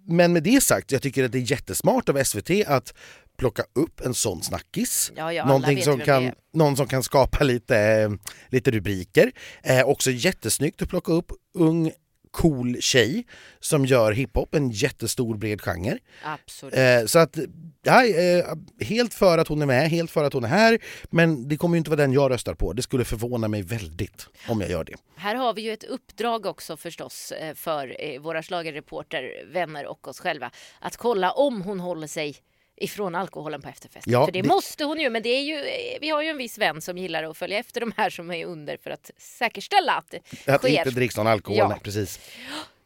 men 0.10 0.34
med 0.34 0.44
det 0.44 0.64
sagt, 0.64 0.92
jag 0.92 1.02
tycker 1.02 1.24
att 1.24 1.32
det 1.32 1.38
är 1.38 1.52
jättesmart 1.52 2.10
av 2.10 2.24
SVT 2.24 2.50
att 2.68 2.94
plocka 3.38 3.64
upp 3.76 4.02
en 4.02 4.14
sån 4.14 4.44
snackis. 4.44 5.12
Ja, 5.16 5.34
ja, 5.34 5.46
Någonting 5.46 5.84
som 5.84 6.00
kan, 6.00 6.32
någon 6.54 6.78
som 6.78 6.88
kan 6.88 7.04
skapa 7.04 7.44
lite, 7.44 7.78
eh, 7.78 8.10
lite 8.50 8.72
rubriker. 8.72 9.32
Eh, 9.64 9.84
också 9.88 10.12
jättesnyggt 10.12 10.82
att 10.82 10.90
plocka 10.90 11.12
upp 11.12 11.32
ung 11.54 11.92
cool 12.32 12.82
tjej 12.82 13.26
som 13.60 13.86
gör 13.86 14.12
hiphop, 14.12 14.56
en 14.56 14.70
jättestor 14.70 15.38
bred 15.38 15.62
genre. 15.62 15.98
Absolut. 16.24 16.76
Eh, 16.76 17.06
så 17.06 17.20
att, 17.20 17.38
ja, 17.84 18.06
eh, 18.06 18.46
helt 18.82 19.14
för 19.14 19.38
att 19.38 19.48
hon 19.48 19.62
är 19.62 19.66
med, 19.66 19.90
helt 19.90 20.12
för 20.12 20.24
att 20.24 20.34
hon 20.34 20.44
är 20.44 20.48
här. 20.48 20.80
Men 21.10 21.48
det 21.48 21.58
kommer 21.58 21.76
ju 21.76 21.78
inte 21.78 21.90
vara 21.90 22.02
den 22.02 22.14
jag 22.14 22.32
röstar 22.32 22.54
på. 22.54 22.74
Det 22.74 22.82
skulle 22.82 23.06
förvåna 23.06 23.48
mig 23.48 23.62
väldigt 23.62 24.28
om 24.48 24.62
jag 24.62 24.70
gör 24.70 24.84
det. 24.84 24.96
Här 25.16 25.36
har 25.36 25.54
vi 25.54 25.62
ju 25.62 25.74
ett 25.74 25.84
uppdrag 25.84 26.46
också 26.46 26.78
förstås 26.78 27.32
eh, 27.32 27.54
för 27.56 27.96
eh, 28.00 28.22
våra 28.22 28.44
schlagerreporter, 28.44 29.46
vänner 29.54 29.86
och 29.86 30.08
oss 30.08 30.20
själva 30.20 30.52
att 30.80 30.98
kolla 30.98 31.32
om 31.32 31.62
hon 31.62 31.80
håller 31.80 32.08
sig 32.08 32.36
ifrån 32.80 33.16
alkoholen 33.16 33.62
på 33.62 33.70
efterfesten. 33.70 34.14
Ja, 34.14 34.26
för 34.26 34.32
det, 34.32 34.42
det- 34.42 34.48
måste 34.48 34.84
hon 34.84 35.00
ju, 35.00 35.10
men 35.10 35.22
det 35.24 35.30
är 35.30 35.42
ju, 35.42 35.64
vi 36.02 36.10
har 36.10 36.22
ju 36.22 36.30
en 36.30 36.38
viss 36.38 36.58
vän 36.58 36.82
som 36.82 36.98
gillar 36.98 37.24
att 37.24 37.38
följa 37.38 37.58
efter 37.60 37.82
de 37.82 37.94
här 37.98 38.10
som 38.10 38.32
är 38.32 38.46
under 38.46 38.78
för 38.78 38.90
att 38.92 39.12
säkerställa 39.18 39.94
att 39.94 40.12
det 40.12 40.52
Att 40.54 40.62
sker. 40.62 40.70
inte 40.78 40.90
dricks 40.90 41.18
någon 41.18 41.28
alkohol, 41.28 41.58
Ja. 41.58 41.78
precis. 41.84 42.20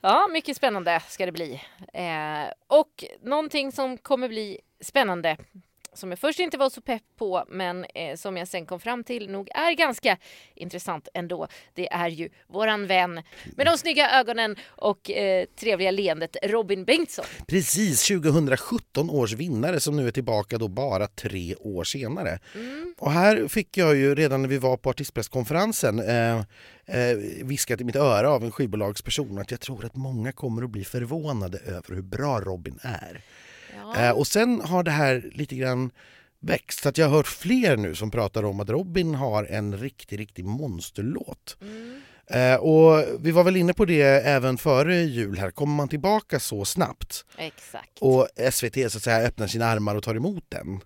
Ja, 0.01 0.27
mycket 0.31 0.57
spännande 0.57 1.01
ska 1.09 1.25
det 1.25 1.31
bli. 1.31 1.61
Eh, 1.93 2.51
och 2.67 3.03
någonting 3.23 3.71
som 3.71 3.97
kommer 3.97 4.27
bli 4.27 4.59
spännande 4.81 5.37
som 5.93 6.09
jag 6.09 6.19
först 6.19 6.39
inte 6.39 6.57
var 6.57 6.69
så 6.69 6.81
pepp 6.81 7.03
på 7.17 7.45
men 7.49 7.85
eh, 7.95 8.15
som 8.15 8.37
jag 8.37 8.47
sen 8.47 8.65
kom 8.65 8.79
fram 8.79 9.03
till 9.03 9.29
nog 9.29 9.49
är 9.55 9.73
ganska 9.73 10.17
intressant 10.55 11.07
ändå. 11.13 11.47
Det 11.73 11.91
är 11.91 12.09
ju 12.09 12.29
våran 12.47 12.87
vän 12.87 13.21
med 13.55 13.65
de 13.65 13.77
snygga 13.77 14.19
ögonen 14.19 14.55
och 14.65 15.11
eh, 15.11 15.45
trevliga 15.59 15.91
leendet 15.91 16.37
Robin 16.43 16.85
Bengtsson. 16.85 17.25
Precis, 17.47 18.07
2017 18.07 19.09
års 19.09 19.33
vinnare 19.33 19.79
som 19.79 19.95
nu 19.95 20.07
är 20.07 20.11
tillbaka 20.11 20.57
då 20.57 20.67
bara 20.67 21.07
tre 21.07 21.55
år 21.55 21.83
senare. 21.83 22.39
Och 22.97 23.11
här 23.11 23.47
fick 23.47 23.77
jag 23.77 23.95
ju 23.95 24.15
redan 24.15 24.41
när 24.41 24.49
vi 24.49 24.57
var 24.57 24.77
på 24.77 24.89
artistpresskonferensen 24.89 25.99
eh, 25.99 26.37
eh, 26.85 27.17
viskat 27.43 27.81
i 27.81 27.83
mitt 27.83 27.95
öra 27.95 28.29
av 28.29 28.43
en 28.43 28.51
skivbolagsperson 28.51 29.37
att 29.37 29.51
jag 29.51 29.59
tror 29.59 29.85
att 29.85 29.95
många 29.95 30.31
kommer 30.31 30.63
att 30.63 30.69
bli 30.69 30.83
förvånade 30.83 31.57
över 31.57 31.95
hur 31.95 32.01
bra 32.01 32.39
Robin 32.39 32.79
är. 32.81 33.21
Ja. 33.75 34.01
Eh, 34.01 34.11
och 34.11 34.27
sen 34.27 34.61
har 34.61 34.83
det 34.83 34.91
här 34.91 35.31
lite 35.33 35.55
grann 35.55 35.91
växt. 36.39 36.83
Så 36.83 36.89
att 36.89 36.97
jag 36.97 37.07
har 37.07 37.17
hört 37.17 37.27
fler 37.27 37.77
nu 37.77 37.95
som 37.95 38.11
pratar 38.11 38.43
om 38.45 38.59
att 38.59 38.69
Robin 38.69 39.15
har 39.15 39.43
en 39.43 39.77
riktig, 39.77 40.19
riktig 40.19 40.45
monsterlåt. 40.45 41.57
Eh, 42.27 42.55
och 42.55 43.05
vi 43.19 43.31
var 43.31 43.43
väl 43.43 43.55
inne 43.55 43.73
på 43.73 43.85
det 43.85 44.01
även 44.01 44.57
före 44.57 44.95
jul 44.95 45.37
här. 45.37 45.51
Kommer 45.51 45.75
man 45.75 45.89
tillbaka 45.89 46.39
så 46.39 46.65
snabbt 46.65 47.25
Exakt. 47.37 47.99
och 47.99 48.27
SVT 48.51 48.91
så 48.91 48.97
att 48.97 49.03
säga 49.03 49.27
öppnar 49.27 49.47
sina 49.47 49.65
armar 49.65 49.95
och 49.95 50.03
tar 50.03 50.15
emot 50.15 50.45
den 50.49 50.81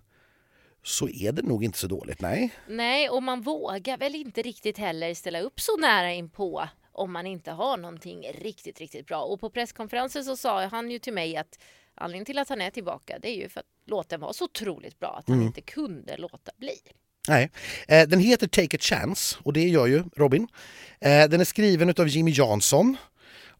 så 0.82 1.08
är 1.08 1.32
det 1.32 1.42
nog 1.42 1.64
inte 1.64 1.78
så 1.78 1.86
dåligt, 1.86 2.20
nej. 2.20 2.50
Nej, 2.68 3.08
och 3.08 3.22
man 3.22 3.40
vågar 3.40 3.96
väl 3.96 4.14
inte 4.14 4.42
riktigt 4.42 4.78
heller 4.78 5.14
ställa 5.14 5.40
upp 5.40 5.60
så 5.60 5.76
nära 5.76 6.12
inpå 6.12 6.68
om 6.92 7.12
man 7.12 7.26
inte 7.26 7.50
har 7.50 7.76
någonting 7.76 8.26
riktigt, 8.40 8.80
riktigt 8.80 9.06
bra. 9.06 9.22
Och 9.22 9.40
på 9.40 9.50
presskonferensen 9.50 10.24
så 10.24 10.36
sa 10.36 10.66
han 10.66 10.90
ju 10.90 10.98
till 10.98 11.12
mig 11.12 11.36
att 11.36 11.58
anledningen 12.00 12.24
till 12.24 12.38
att 12.38 12.48
han 12.48 12.60
är 12.60 12.70
tillbaka 12.70 13.18
det 13.22 13.28
är 13.28 13.36
ju 13.36 13.48
för 13.48 13.60
att 13.60 13.66
låten 13.86 14.20
var 14.20 14.32
så 14.32 14.44
otroligt 14.44 14.98
bra 14.98 15.16
att 15.18 15.28
han 15.28 15.42
inte 15.42 15.60
kunde 15.60 16.16
låta 16.16 16.52
bli. 16.56 16.74
nej. 17.28 17.50
Eh, 17.88 18.08
den 18.08 18.20
heter 18.20 18.46
Take 18.48 18.76
a 18.76 18.80
Chance 18.80 19.36
och 19.42 19.52
det 19.52 19.68
gör 19.68 19.86
ju 19.86 20.04
Robin. 20.16 20.48
Eh, 21.00 21.28
den 21.28 21.40
är 21.40 21.44
skriven 21.44 21.94
av 21.98 22.08
Jimmy 22.08 22.30
Jansson. 22.30 22.96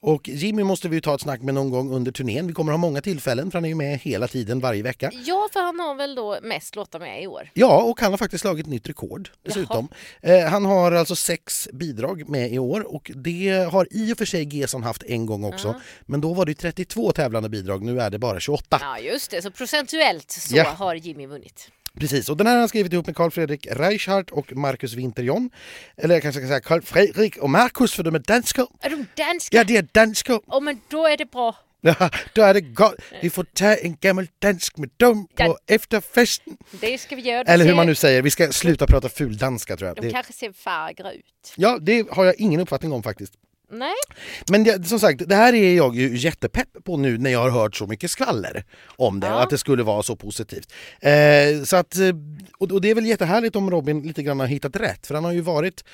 Och 0.00 0.28
Jimmy 0.28 0.62
måste 0.64 0.88
vi 0.88 1.00
ta 1.00 1.14
ett 1.14 1.20
snack 1.20 1.42
med 1.42 1.54
någon 1.54 1.70
gång 1.70 1.90
under 1.92 2.12
turnén. 2.12 2.46
Vi 2.46 2.52
kommer 2.52 2.72
ha 2.72 2.76
många 2.76 3.00
tillfällen 3.00 3.50
för 3.50 3.58
han 3.58 3.64
är 3.64 3.68
ju 3.68 3.74
med 3.74 3.98
hela 3.98 4.28
tiden 4.28 4.60
varje 4.60 4.82
vecka. 4.82 5.10
Ja, 5.24 5.48
för 5.52 5.60
han 5.60 5.80
har 5.80 5.94
väl 5.94 6.14
då 6.14 6.38
mest 6.42 6.76
låtar 6.76 7.00
med 7.00 7.22
i 7.22 7.26
år. 7.26 7.50
Ja, 7.54 7.82
och 7.82 8.00
han 8.00 8.10
har 8.12 8.18
faktiskt 8.18 8.42
slagit 8.42 8.66
nytt 8.66 8.88
rekord 8.88 9.30
dessutom. 9.42 9.88
Eh, 10.22 10.40
han 10.40 10.64
har 10.64 10.92
alltså 10.92 11.16
sex 11.16 11.68
bidrag 11.72 12.28
med 12.28 12.52
i 12.52 12.58
år 12.58 12.94
och 12.94 13.10
det 13.14 13.68
har 13.72 13.88
i 13.90 14.12
och 14.12 14.18
för 14.18 14.24
sig 14.24 14.56
Gesson 14.56 14.82
haft 14.82 15.02
en 15.02 15.26
gång 15.26 15.44
också. 15.44 15.74
Men 16.06 16.20
då 16.20 16.34
var 16.34 16.46
det 16.46 16.54
32 16.54 17.12
tävlande 17.12 17.48
bidrag, 17.48 17.82
nu 17.82 18.00
är 18.00 18.10
det 18.10 18.18
bara 18.18 18.40
28. 18.40 18.78
Ja, 18.80 18.98
just 18.98 19.30
det. 19.30 19.42
Så 19.42 19.50
procentuellt 19.50 20.30
så 20.30 20.56
Ja. 20.56 20.64
har 20.64 20.94
Jimmy 20.94 21.26
vunnit. 21.26 21.70
Precis, 21.98 22.28
och 22.28 22.36
den 22.36 22.46
här 22.46 22.54
har 22.54 22.60
han 22.60 22.68
skrivit 22.68 22.92
ihop 22.92 23.06
med 23.06 23.16
Carl 23.16 23.30
Fredrik 23.30 23.66
Reichhardt 23.70 24.30
och 24.30 24.56
Marcus 24.56 24.94
Winterjon. 24.94 25.50
Eller 25.96 26.14
jag 26.14 26.22
kanske 26.22 26.40
ska 26.40 26.48
säga 26.48 26.60
Carl 26.60 26.82
Fredrik 26.82 27.36
och 27.36 27.50
Marcus 27.50 27.94
för 27.94 28.02
de 28.02 28.14
är 28.14 28.18
danskar. 28.18 28.66
Är 28.80 28.90
de 28.90 29.06
danska? 29.14 29.56
Ja, 29.56 29.64
de 29.64 29.76
är 29.76 29.82
danskar. 29.92 30.40
Åh, 30.46 30.60
men 30.60 30.80
då 30.90 31.06
är 31.06 31.16
det 31.16 31.30
bra. 31.30 31.56
Ja, 31.80 32.10
då 32.34 32.42
är 32.42 32.54
det 32.54 32.60
gott. 32.60 32.94
Vi 33.22 33.30
får 33.30 33.44
ta 33.44 33.74
en 33.74 33.96
gammal 34.00 34.26
dansk 34.38 34.76
med 34.76 34.90
dem 34.96 35.26
på 35.26 35.32
Ja. 35.42 35.58
efterfesten. 35.66 36.56
Det 36.80 36.98
ska 36.98 37.16
vi 37.16 37.22
göra. 37.22 37.42
Eller 37.42 37.64
hur 37.64 37.74
man 37.74 37.86
nu 37.86 37.94
säger, 37.94 38.22
vi 38.22 38.30
ska 38.30 38.52
sluta 38.52 38.86
prata 38.86 39.08
fuldanska 39.08 39.76
tror 39.76 39.88
jag. 39.88 39.96
De 39.96 40.00
Det, 40.06 40.12
kanske 40.12 40.32
ser 40.32 40.52
fagra 40.52 41.12
ut. 41.12 41.52
ja, 41.56 41.78
det 41.80 42.08
har 42.10 42.24
jag 42.24 42.34
ingen 42.38 42.60
uppfattning 42.60 42.92
om 42.92 43.02
faktiskt. 43.02 43.32
Nej, 43.70 43.94
Men 44.50 44.64
det, 44.64 44.84
som 44.88 45.00
sagt, 45.00 45.22
det 45.28 45.34
här 45.34 45.52
är 45.54 45.76
jag 45.76 45.96
ju 45.96 46.16
jättepepp 46.16 46.84
på 46.84 46.96
nu 46.96 47.18
när 47.18 47.30
jag 47.30 47.38
har 47.40 47.50
hört 47.50 47.76
så 47.76 47.86
mycket 47.86 48.10
skvaller 48.10 48.64
om 48.86 49.20
det 49.20 49.26
Ja. 49.26 49.42
att 49.42 49.50
det 49.50 49.58
skulle 49.58 49.82
vara 49.82 50.02
så 50.02 50.16
positivt. 50.16 50.72
Eh, 51.00 51.62
så 51.64 51.76
att, 51.76 51.96
eh, 51.96 52.08
och, 52.58 52.72
och 52.72 52.80
det 52.80 52.90
är 52.90 52.94
väl 52.94 53.06
jättehärligt 53.06 53.56
om 53.56 53.70
Robin 53.70 54.02
lite 54.02 54.22
grann 54.22 54.40
har 54.40 54.46
hittat 54.46 54.76
rätt 54.76 55.06
för 55.06 55.14
han 55.14 55.24
har 55.24 55.32
ju 55.32 55.40
varit 55.40 55.84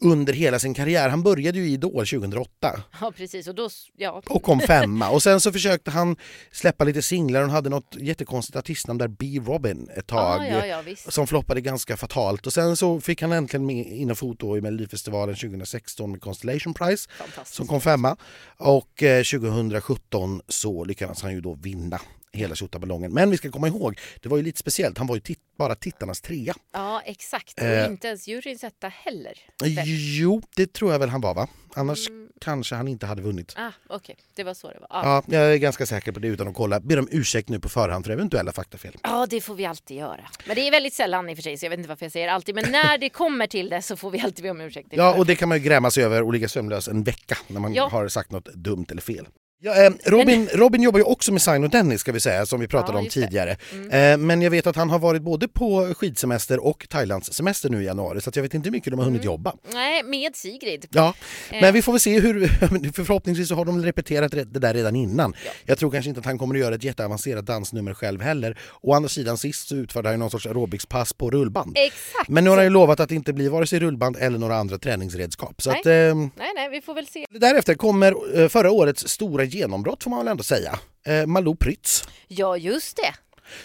under 0.00 0.32
hela 0.32 0.58
sin 0.58 0.74
karriär. 0.74 1.08
Han 1.08 1.22
började 1.22 1.58
ju 1.58 1.68
i 1.68 1.72
Idol 1.72 2.06
2008 2.06 2.82
ja 3.00 3.12
precis. 3.16 3.48
Och 3.48 3.54
då, 3.54 3.68
ja. 3.96 4.22
och 4.26 4.42
kom 4.42 4.60
femma 4.60 5.10
och 5.10 5.22
sen 5.22 5.40
så 5.40 5.52
försökte 5.52 5.90
han 5.90 6.16
släppa 6.52 6.84
lite 6.84 7.02
singlar 7.02 7.42
och 7.42 7.50
hade 7.50 7.70
något 7.70 7.96
jättekonstigt 8.00 8.56
artistnamn 8.56 8.98
där 8.98 9.08
B. 9.08 9.40
Robin 9.46 9.88
ett 9.96 10.06
tag. 10.06 10.46
Ja, 10.46 10.66
ja, 10.66 10.82
ja. 10.86 10.96
Som 10.96 11.26
floppade 11.26 11.60
ganska 11.60 11.96
fatalt 11.96 12.46
och 12.46 12.52
sen 12.52 12.76
så 12.76 13.00
fick 13.00 13.22
han 13.22 13.32
äntligen 13.32 13.70
in 13.70 14.10
och 14.10 14.18
fot 14.18 14.40
då 14.40 14.58
i 14.58 14.60
Melodifestivalen 14.60 15.34
2016 15.34 16.10
med 16.10 16.20
Constellation 16.20 16.74
Prize 16.74 17.08
som 17.44 17.66
kom 17.66 17.80
femma 17.80 18.16
och 18.56 19.02
eh, 19.02 19.22
2017 19.22 20.40
så 20.48 20.84
lyckades 20.84 21.22
han 21.22 21.32
ju 21.32 21.40
då 21.40 21.54
vinna 21.54 22.00
hela 22.36 22.54
tjottaballongen. 22.54 23.12
Men 23.12 23.30
vi 23.30 23.36
ska 23.36 23.50
komma 23.50 23.68
ihåg, 23.68 23.98
det 24.22 24.28
var 24.28 24.36
ju 24.36 24.42
lite 24.42 24.58
speciellt, 24.58 24.98
han 24.98 25.06
var 25.06 25.14
ju 25.16 25.20
tit- 25.20 25.38
bara 25.58 25.74
tittarnas 25.74 26.20
trea. 26.20 26.54
Ja, 26.72 27.02
exakt. 27.04 27.62
Eh. 27.62 27.84
Och 27.84 27.90
inte 27.92 28.08
ens 28.08 28.28
juryns 28.28 28.64
etta 28.64 28.88
heller. 28.88 29.34
Väl? 29.62 29.72
Jo, 30.18 30.42
det 30.56 30.72
tror 30.72 30.92
jag 30.92 30.98
väl 30.98 31.08
han 31.08 31.20
var 31.20 31.34
va? 31.34 31.48
Annars 31.74 32.08
Mm. 32.08 32.28
kanske 32.40 32.74
han 32.74 32.88
inte 32.88 33.06
hade 33.06 33.22
vunnit. 33.22 33.54
Ah, 33.56 33.70
Okej, 33.88 34.16
det 34.34 34.44
var 34.44 34.54
så 34.54 34.68
det 34.70 34.78
var. 34.80 34.88
Ja. 34.90 35.22
Ja, 35.28 35.38
jag 35.38 35.52
är 35.52 35.56
ganska 35.56 35.86
säker 35.86 36.12
på 36.12 36.20
det 36.20 36.28
utan 36.28 36.48
att 36.48 36.54
kolla. 36.54 36.80
Ber 36.80 36.98
om 36.98 37.08
ursäkt 37.10 37.48
nu 37.48 37.60
på 37.60 37.68
förhand 37.68 38.04
för 38.04 38.12
eventuella 38.12 38.52
faktafel. 38.52 38.96
ja, 39.02 39.26
det 39.30 39.40
får 39.40 39.54
vi 39.54 39.64
alltid 39.66 39.96
göra. 39.96 40.28
Men 40.46 40.56
det 40.56 40.60
är 40.68 40.70
väldigt 40.70 40.94
sällan 40.94 41.28
i 41.28 41.32
och 41.32 41.36
för 41.36 41.42
sig, 41.42 41.58
så 41.58 41.66
jag 41.66 41.70
vet 41.70 41.78
inte 41.78 41.88
varför 41.88 42.04
jag 42.04 42.12
säger 42.12 42.28
alltid. 42.28 42.54
Men 42.54 42.72
när 42.72 42.98
det 42.98 43.08
kommer 43.08 43.46
till 43.46 43.68
det 43.68 43.82
så 43.82 43.96
får 43.96 44.10
vi 44.10 44.20
alltid 44.20 44.42
be 44.42 44.50
om 44.50 44.60
ursäkt. 44.60 44.88
Ja, 44.90 45.14
och 45.18 45.26
det 45.26 45.36
kan 45.36 45.48
man 45.48 45.58
ju 45.58 45.64
gräma 45.64 45.90
sig 45.90 46.04
över 46.04 46.22
och 46.22 46.32
ligga 46.32 46.48
sömnlös 46.48 46.88
en 46.88 47.04
vecka 47.04 47.38
när 47.46 47.60
man 47.60 47.74
Ja. 47.74 47.88
har 47.88 48.08
sagt 48.08 48.30
något 48.32 48.44
dumt 48.54 48.86
eller 48.90 49.02
fel. 49.02 49.26
Ja, 49.60 49.84
eh, 49.84 49.90
Robin, 50.04 50.48
Robin 50.52 50.82
jobbar 50.82 50.98
ju 50.98 51.04
också 51.04 51.32
med 51.32 51.42
Sign 51.42 51.64
och 51.64 51.70
Dennis 51.70 52.00
ska 52.00 52.12
vi 52.12 52.20
säga, 52.20 52.46
som 52.46 52.60
vi 52.60 52.68
pratade 52.68 52.98
Ja, 52.98 53.02
om 53.02 53.08
tidigare. 53.08 53.50
Eh, 53.90 54.16
men 54.18 54.42
jag 54.42 54.50
vet 54.50 54.66
att 54.66 54.76
han 54.76 54.90
har 54.90 54.98
varit 54.98 55.22
både 55.22 55.48
på 55.48 55.94
skidsemester 55.96 56.64
och 56.64 56.86
Thailandssemester 56.88 57.68
nu 57.70 57.82
i 57.82 57.84
januari 57.86 58.20
så 58.20 58.30
jag 58.34 58.42
vet 58.42 58.54
inte 58.54 58.66
hur 58.66 58.72
mycket 58.72 58.90
de 58.92 58.98
har 58.98 59.04
hunnit 59.04 59.20
Mm. 59.22 59.26
jobba. 59.32 59.52
Nej, 59.72 60.02
med 60.02 60.36
Sigrid. 60.36 60.86
Ja, 60.90 61.14
Eh. 61.50 61.60
men 61.60 61.74
vi 61.74 61.82
får 61.82 61.92
väl 61.92 62.00
se 62.00 62.20
hur, 62.20 62.46
för 62.48 62.92
förhoppningsvis 63.04 63.48
så 63.48 63.54
har 63.54 63.64
de 63.64 63.84
repeterat 63.84 64.32
det 64.32 64.44
det 64.44 64.58
där 64.58 64.74
redan 64.74 64.96
innan. 64.96 65.34
Ja. 65.44 65.50
Jag 65.64 65.78
tror 65.78 65.90
kanske 65.90 66.08
inte 66.08 66.18
att 66.20 66.26
han 66.26 66.38
kommer 66.38 66.54
att 66.54 66.60
göra 66.60 66.74
ett 66.74 66.84
jätteavancerat 66.84 67.46
dansnummer 67.46 67.94
själv 67.94 68.20
heller. 68.22 68.58
Å 68.82 68.92
andra 68.94 69.08
sidan 69.08 69.38
sist 69.38 69.68
så 69.68 69.76
utförde 69.76 70.08
han 70.08 70.14
ju 70.14 70.18
någon 70.18 70.30
sorts 70.30 70.46
aerobicspass 70.46 71.12
på 71.12 71.30
rullband. 71.30 71.72
Exakt. 71.78 72.28
Men 72.28 72.44
nu 72.44 72.50
har 72.50 72.56
han 72.56 72.66
ju 72.66 72.70
lovat 72.70 73.00
att 73.00 73.08
det 73.08 73.14
inte 73.14 73.32
blir 73.32 73.50
vare 73.50 73.66
sig 73.66 73.78
rullband 73.80 74.16
eller 74.20 74.38
några 74.38 74.56
andra 74.56 74.78
träningsredskap. 74.78 75.62
Så 75.62 75.70
Nej. 75.70 75.80
att, 75.80 75.86
ehm, 75.86 76.30
Nej, 76.36 76.52
nej, 76.54 76.68
vi 76.70 76.80
får 76.80 76.94
väl 76.94 77.06
se. 77.06 77.26
därefter 77.30 77.74
kommer 77.74 78.40
eh, 78.42 78.48
förra 78.48 78.70
årets 78.70 79.08
stora 79.08 79.45
genombrott 79.54 80.02
får 80.02 80.10
man 80.10 80.18
väl 80.18 80.28
ändå 80.28 80.42
säga. 80.42 80.78
Eh, 81.06 81.26
Malou 81.26 81.56
Prytz 81.56 82.04
Ja, 82.28 82.56
just 82.56 82.96
det. 82.96 83.14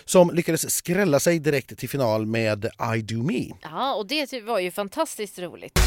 som 0.05 0.31
lyckades 0.33 0.71
skrälla 0.75 1.19
sig 1.19 1.39
direkt 1.39 1.77
till 1.77 1.89
final 1.89 2.25
med 2.25 2.65
I 2.97 3.01
Do 3.01 3.23
Me. 3.23 3.45
Ja, 3.61 3.93
och 3.95 4.07
det 4.07 4.41
var 4.43 4.59
ju 4.59 4.71
fantastiskt 4.71 5.39
roligt. 5.39 5.79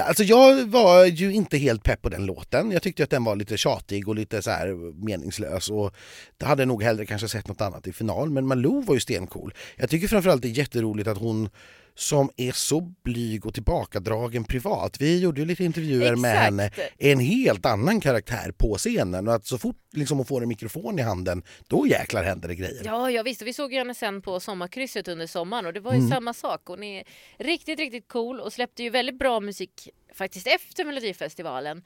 Alltså 0.00 0.22
jag 0.24 0.64
var 0.66 1.04
ju 1.04 1.32
inte 1.32 1.58
helt 1.58 1.82
pepp 1.82 2.02
på 2.02 2.08
den 2.08 2.26
låten. 2.26 2.70
Jag 2.70 2.82
tyckte 2.82 3.04
att 3.04 3.10
den 3.10 3.24
var 3.24 3.36
lite 3.36 3.56
tjatig 3.56 4.08
och 4.08 4.14
lite 4.14 4.42
så 4.42 4.50
här 4.50 4.92
meningslös 5.06 5.70
och 5.70 5.94
det 6.38 6.46
hade 6.46 6.64
nog 6.64 6.82
hellre 6.82 7.06
kanske 7.06 7.28
sett 7.28 7.48
något 7.48 7.60
annat 7.60 7.86
i 7.86 7.92
final. 7.92 8.30
Men 8.30 8.46
Malou 8.46 8.82
var 8.82 8.94
ju 8.94 9.00
stencool. 9.00 9.54
Jag 9.76 9.90
tycker 9.90 10.08
framförallt 10.08 10.42
det 10.42 10.48
är 10.48 10.58
jätteroligt 10.58 11.08
att 11.08 11.18
hon 11.18 11.48
som 11.98 12.30
är 12.36 12.52
så 12.52 12.80
blyg 12.80 13.46
och 13.46 13.54
tillbakadragen 13.54 14.44
privat. 14.44 15.00
Vi 15.00 15.20
gjorde 15.20 15.40
ju 15.40 15.46
lite 15.46 15.64
intervjuer 15.64 16.16
med 16.16 16.30
Exakt. 16.30 16.44
henne. 16.44 16.70
En 16.98 17.20
helt 17.20 17.66
annan 17.66 18.00
karaktär 18.00 18.52
på 18.58 18.76
scenen 18.78 19.28
och 19.28 19.34
att 19.34 19.46
så 19.46 19.58
fort 19.58 19.76
liksom 19.92 20.16
hon 20.16 20.26
får 20.26 20.42
en 20.42 20.48
mikrofon 20.48 20.98
i 20.98 21.02
handen 21.02 21.42
då 21.68 21.86
jäklar 21.86 22.24
händer 22.24 22.48
det 22.48 22.54
grejer. 22.54 22.82
Ja, 22.84 23.10
ja 23.10 23.22
visst. 23.22 23.42
Vi 23.42 23.52
såg 23.52 23.72
ju 23.72 23.78
henne 23.78 23.94
sen 23.94 24.22
på 24.22 24.40
sommarkrysset 24.40 25.08
under 25.08 25.26
sommaren 25.26 25.66
och 25.66 25.72
det 25.72 25.80
var 25.80 25.94
ju 25.94 26.08
samma 26.08 26.32
sak. 26.34 26.60
Hon 26.64 26.82
är 26.82 27.04
riktigt, 27.38 27.78
riktigt 27.78 28.08
cool 28.08 28.40
och 28.40 28.52
släppte 28.52 28.82
ju 28.82 28.90
väldigt 28.90 29.18
bra 29.18 29.40
musik 29.40 29.88
faktiskt 30.14 30.46
efter 30.46 30.84
Melodifestivalen. 30.84 31.82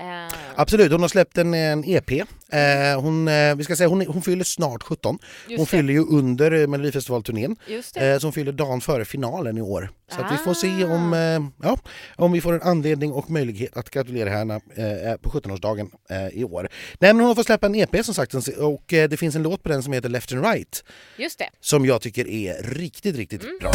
Eh, 0.00 0.34
Absolut, 0.56 0.92
hon 0.92 1.00
har 1.02 1.08
släppt 1.08 1.38
en, 1.38 1.54
en 1.54 1.84
EP. 1.84 2.10
Eh, 2.10 3.00
hon, 3.00 3.28
eh, 3.28 3.54
vi 3.54 3.64
ska 3.64 3.76
säga, 3.76 3.88
hon, 3.88 4.06
hon 4.06 4.22
fyller 4.22 4.44
snart 4.44 4.82
17. 4.82 5.18
Just 5.48 5.58
hon 5.58 5.64
det. 5.64 5.70
fyller 5.70 5.92
ju 5.92 6.00
under 6.06 6.52
eh, 6.52 6.66
Melodifestivalturnén. 6.66 7.56
Eh, 7.96 8.18
som 8.18 8.32
fyller 8.32 8.52
dagen 8.52 8.80
före 8.80 9.04
finalen 9.04 9.58
i 9.58 9.60
år. 9.60 9.90
Så 10.12 10.20
att 10.20 10.32
vi 10.32 10.36
får 10.36 10.54
se 10.54 10.84
Ah. 10.84 10.94
om, 10.94 11.12
eh, 11.14 11.66
ja, 11.68 11.78
om 12.16 12.32
vi 12.32 12.40
får 12.40 12.52
en 12.52 12.62
anledning 12.62 13.12
och 13.12 13.30
möjlighet 13.30 13.76
att 13.76 13.90
gratulera 13.90 14.30
henne 14.30 14.54
eh, 14.54 15.16
på 15.22 15.30
17-årsdagen 15.30 15.90
eh, 16.10 16.28
i 16.28 16.44
år. 16.44 16.68
Nej, 16.98 17.12
men 17.12 17.20
hon 17.20 17.28
har 17.28 17.34
fått 17.34 17.46
släppa 17.46 17.66
en 17.66 17.74
EP 17.74 18.04
som 18.04 18.14
sagt 18.14 18.34
och 18.58 18.92
eh, 18.92 19.08
det 19.08 19.16
finns 19.16 19.34
en 19.36 19.42
låt 19.42 19.62
på 19.62 19.68
den 19.68 19.82
som 19.82 19.92
heter 19.92 20.08
Left 20.08 20.32
and 20.32 20.44
Right 20.44 20.84
Just 21.16 21.38
det. 21.38 21.48
som 21.60 21.86
jag 21.86 22.00
tycker 22.00 22.28
är 22.28 22.62
riktigt, 22.62 23.16
riktigt 23.16 23.42
Mm. 23.42 23.58
bra. 23.60 23.72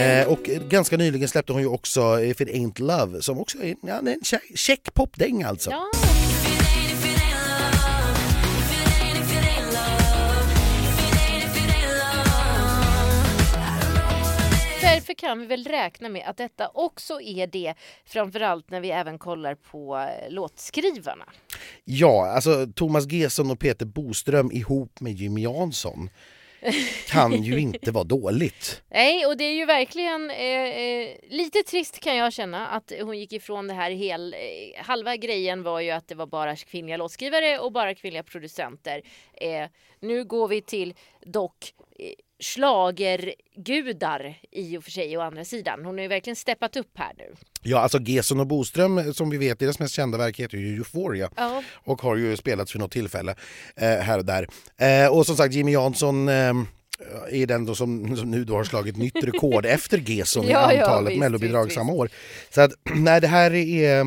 Eh, 0.00 0.28
och 0.28 0.42
ganska 0.42 0.96
nyligen 0.96 1.28
släppte 1.28 1.52
hon 1.52 1.62
ju 1.62 1.68
också 1.68 2.20
If 2.20 2.40
It 2.40 2.48
Ain't 2.48 2.80
Love 2.80 3.22
som 3.22 3.38
också 3.38 3.58
är 3.62 3.76
ja, 3.82 3.98
en 3.98 4.20
check- 4.54 4.90
popdäng 4.94 5.42
alltså. 5.42 5.70
Ja. 5.70 5.90
För, 14.80 14.86
därför 14.86 15.14
kan 15.14 15.40
vi 15.40 15.46
väl 15.46 15.64
räkna 15.64 16.08
med 16.08 16.28
att 16.28 16.36
detta 16.36 16.68
också 16.74 17.20
är 17.20 17.46
det. 17.46 17.74
Framförallt 18.04 18.70
när 18.70 18.80
vi 18.80 18.90
även 18.90 19.18
kollar 19.18 19.54
på 19.54 19.96
eh, 19.96 20.32
låtskrivarna. 20.32 21.24
Ja, 21.84 22.26
alltså 22.34 22.66
Thomas 22.74 23.12
Gesson 23.12 23.50
och 23.50 23.58
Peter 23.60 23.86
Boström 23.86 24.52
ihop 24.52 25.00
med 25.00 25.12
Jimmy 25.12 25.42
Jansson 25.42 26.10
kan 27.06 27.42
ju 27.42 27.60
inte 27.60 27.90
vara 27.90 28.04
dåligt. 28.04 28.82
Nej, 28.90 29.26
och 29.26 29.36
det 29.36 29.44
är 29.44 29.54
ju 29.54 29.66
verkligen 29.66 30.30
eh, 30.30 30.80
eh, 30.80 31.16
lite 31.28 31.62
trist 31.62 32.00
kan 32.00 32.16
jag 32.16 32.32
känna 32.32 32.68
att 32.68 32.92
hon 33.02 33.18
gick 33.18 33.32
ifrån 33.32 33.66
det 33.66 33.74
här 33.74 33.90
hel... 33.90 34.34
Eh, 34.34 34.84
halva 34.84 35.16
grejen 35.16 35.62
var 35.62 35.80
ju 35.80 35.90
att 35.90 36.08
det 36.08 36.14
var 36.14 36.26
bara 36.26 36.56
kvinnliga 36.56 36.96
låtskrivare 36.96 37.58
och 37.58 37.72
bara 37.72 37.94
kvinnliga 37.94 38.22
producenter. 38.22 39.02
Eh, 39.34 39.68
nu 40.00 40.24
går 40.24 40.48
vi 40.48 40.62
till 40.62 40.94
dock 41.26 41.74
eh, 41.98 42.12
eh, 42.40 42.44
schlagergudar 42.44 44.38
i 44.52 44.76
och 44.78 44.84
för 44.84 44.90
sig 44.90 45.18
å 45.18 45.20
andra 45.20 45.44
sidan. 45.44 45.84
Hon 45.84 45.94
har 45.94 46.02
ju 46.02 46.08
verkligen 46.08 46.36
steppat 46.36 46.76
upp 46.76 46.90
här 46.98 47.12
nu. 47.18 47.34
Ja, 47.62 47.78
alltså 47.78 47.98
Gesson 48.00 48.40
och 48.40 48.46
Boström 48.46 49.14
som 49.14 49.30
vi 49.30 49.36
vet, 49.38 49.58
deras 49.58 49.78
mest 49.78 49.94
kända 49.94 50.18
verk 50.18 50.40
heter 50.40 50.58
ju 50.58 50.76
Euphoria 50.76 51.30
Ja. 51.36 51.62
och 51.74 52.02
har 52.02 52.16
ju 52.16 52.36
spelats 52.36 52.74
vid 52.74 52.80
något 52.80 52.92
tillfälle 52.92 53.34
eh, 53.76 53.88
här 53.88 54.18
och 54.18 54.24
där. 54.24 54.48
Eh, 54.76 55.12
och 55.16 55.26
som 55.26 55.36
sagt 55.36 55.54
Jimmy 55.54 55.72
Jansson 55.72 56.28
eh, 56.28 56.52
är 57.30 57.46
den 57.46 57.64
då 57.66 57.74
som, 57.74 58.16
som 58.16 58.30
nu 58.30 58.44
då 58.44 58.56
har 58.56 58.64
slagit 58.64 58.96
nytt 58.96 59.24
rekord 59.24 59.66
efter 59.76 59.98
Gesson 59.98 60.44
i 60.44 60.50
Ja, 60.50 60.72
ja, 60.74 60.84
antalet 60.84 61.10
visst, 61.10 61.20
mellobidrag 61.20 61.72
samma 61.72 61.92
år. 61.92 62.10
Så 62.50 62.60
att 62.60 62.72
nej, 62.94 63.20
det 63.20 63.28
här 63.28 63.54
är 63.54 64.04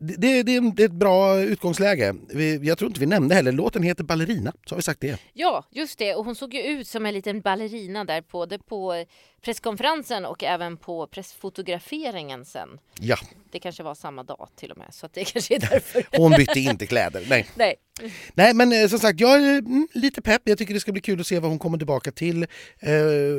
det, 0.00 0.16
det, 0.16 0.42
det, 0.42 0.56
är- 0.56 0.84
ett 0.84 0.92
bra 0.92 1.40
utgångsläge. 1.40 2.14
Vi, 2.34 2.56
jag 2.62 2.78
tror 2.78 2.88
inte 2.90 3.00
vi 3.00 3.06
nämnde 3.06 3.34
heller, 3.34 3.52
låten 3.52 3.82
heter 3.82 4.04
Ballerina, 4.04 4.52
så 4.66 4.74
har 4.74 4.76
vi 4.76 4.82
sagt 4.82 5.00
det. 5.00 5.20
Ja, 5.32 5.64
just 5.70 5.98
det. 5.98 6.14
Och 6.14 6.24
hon 6.24 6.34
såg 6.34 6.54
ju 6.54 6.60
ut 6.62 6.86
som 6.86 7.06
en 7.06 7.14
liten 7.14 7.40
ballerina 7.40 8.04
där 8.04 8.24
både 8.32 8.58
på 8.58 9.04
presskonferensen 9.42 10.24
och 10.24 10.44
även 10.44 10.76
på 10.76 11.06
pressfotograferingen 11.06 12.44
sen. 12.44 12.80
Ja, 13.00 13.16
Det 13.50 13.58
kanske 13.58 13.82
var 13.82 13.94
samma 13.94 14.22
dag 14.22 14.48
till 14.56 14.70
och 14.70 14.78
med, 14.78 14.94
så 14.94 15.06
att 15.06 15.12
det 15.12 15.24
kanske 15.32 15.54
är 15.54 15.60
därför. 15.60 16.04
hon 16.16 16.32
bytte 16.32 16.60
inte 16.60 16.86
kläder. 16.86 17.26
Nej. 17.28 17.46
Nej. 17.54 17.74
Nej 18.34 18.54
men 18.54 18.72
eh, 18.72 18.88
som 18.88 18.98
sagt, 18.98 19.20
jag 19.20 19.42
är 19.42 19.58
mm, 19.58 19.88
lite 19.92 20.22
pepp. 20.22 20.42
Jag 20.44 20.58
tycker 20.58 20.74
det 20.74 20.80
ska 20.80 20.92
bli 20.92 21.00
kul 21.00 21.20
att 21.20 21.26
se 21.26 21.38
vad 21.38 21.50
hon 21.50 21.58
kommer 21.58 21.78
tillbaka 21.78 22.12
till 22.12 22.42
eh, 22.42 22.48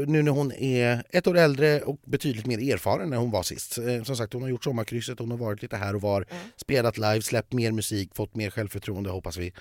nu 0.07 0.21
när 0.21 0.31
hon 0.31 0.51
är 0.51 1.03
ett 1.09 1.27
år 1.27 1.37
äldre 1.37 1.81
och 1.81 1.97
betydligt 2.05 2.45
mer 2.45 2.73
erfaren 2.73 3.09
när 3.09 3.17
hon 3.17 3.31
var 3.31 3.43
sist. 3.43 3.77
Eh, 3.77 4.03
som 4.03 4.15
sagt, 4.15 4.33
hon 4.33 4.41
har 4.41 4.49
gjort 4.49 4.63
sommarkrysset, 4.63 5.19
hon 5.19 5.31
har 5.31 5.37
varit 5.37 5.61
lite 5.61 5.77
här 5.77 5.95
och 5.95 6.01
var, 6.01 6.25
spelat 6.55 6.97
live, 6.97 7.21
släppt 7.21 7.53
mer 7.53 7.71
musik, 7.71 8.15
fått 8.15 8.35
mer 8.35 8.49
självförtroende 8.49 9.09
hoppas 9.09 9.37
vi. 9.37 9.53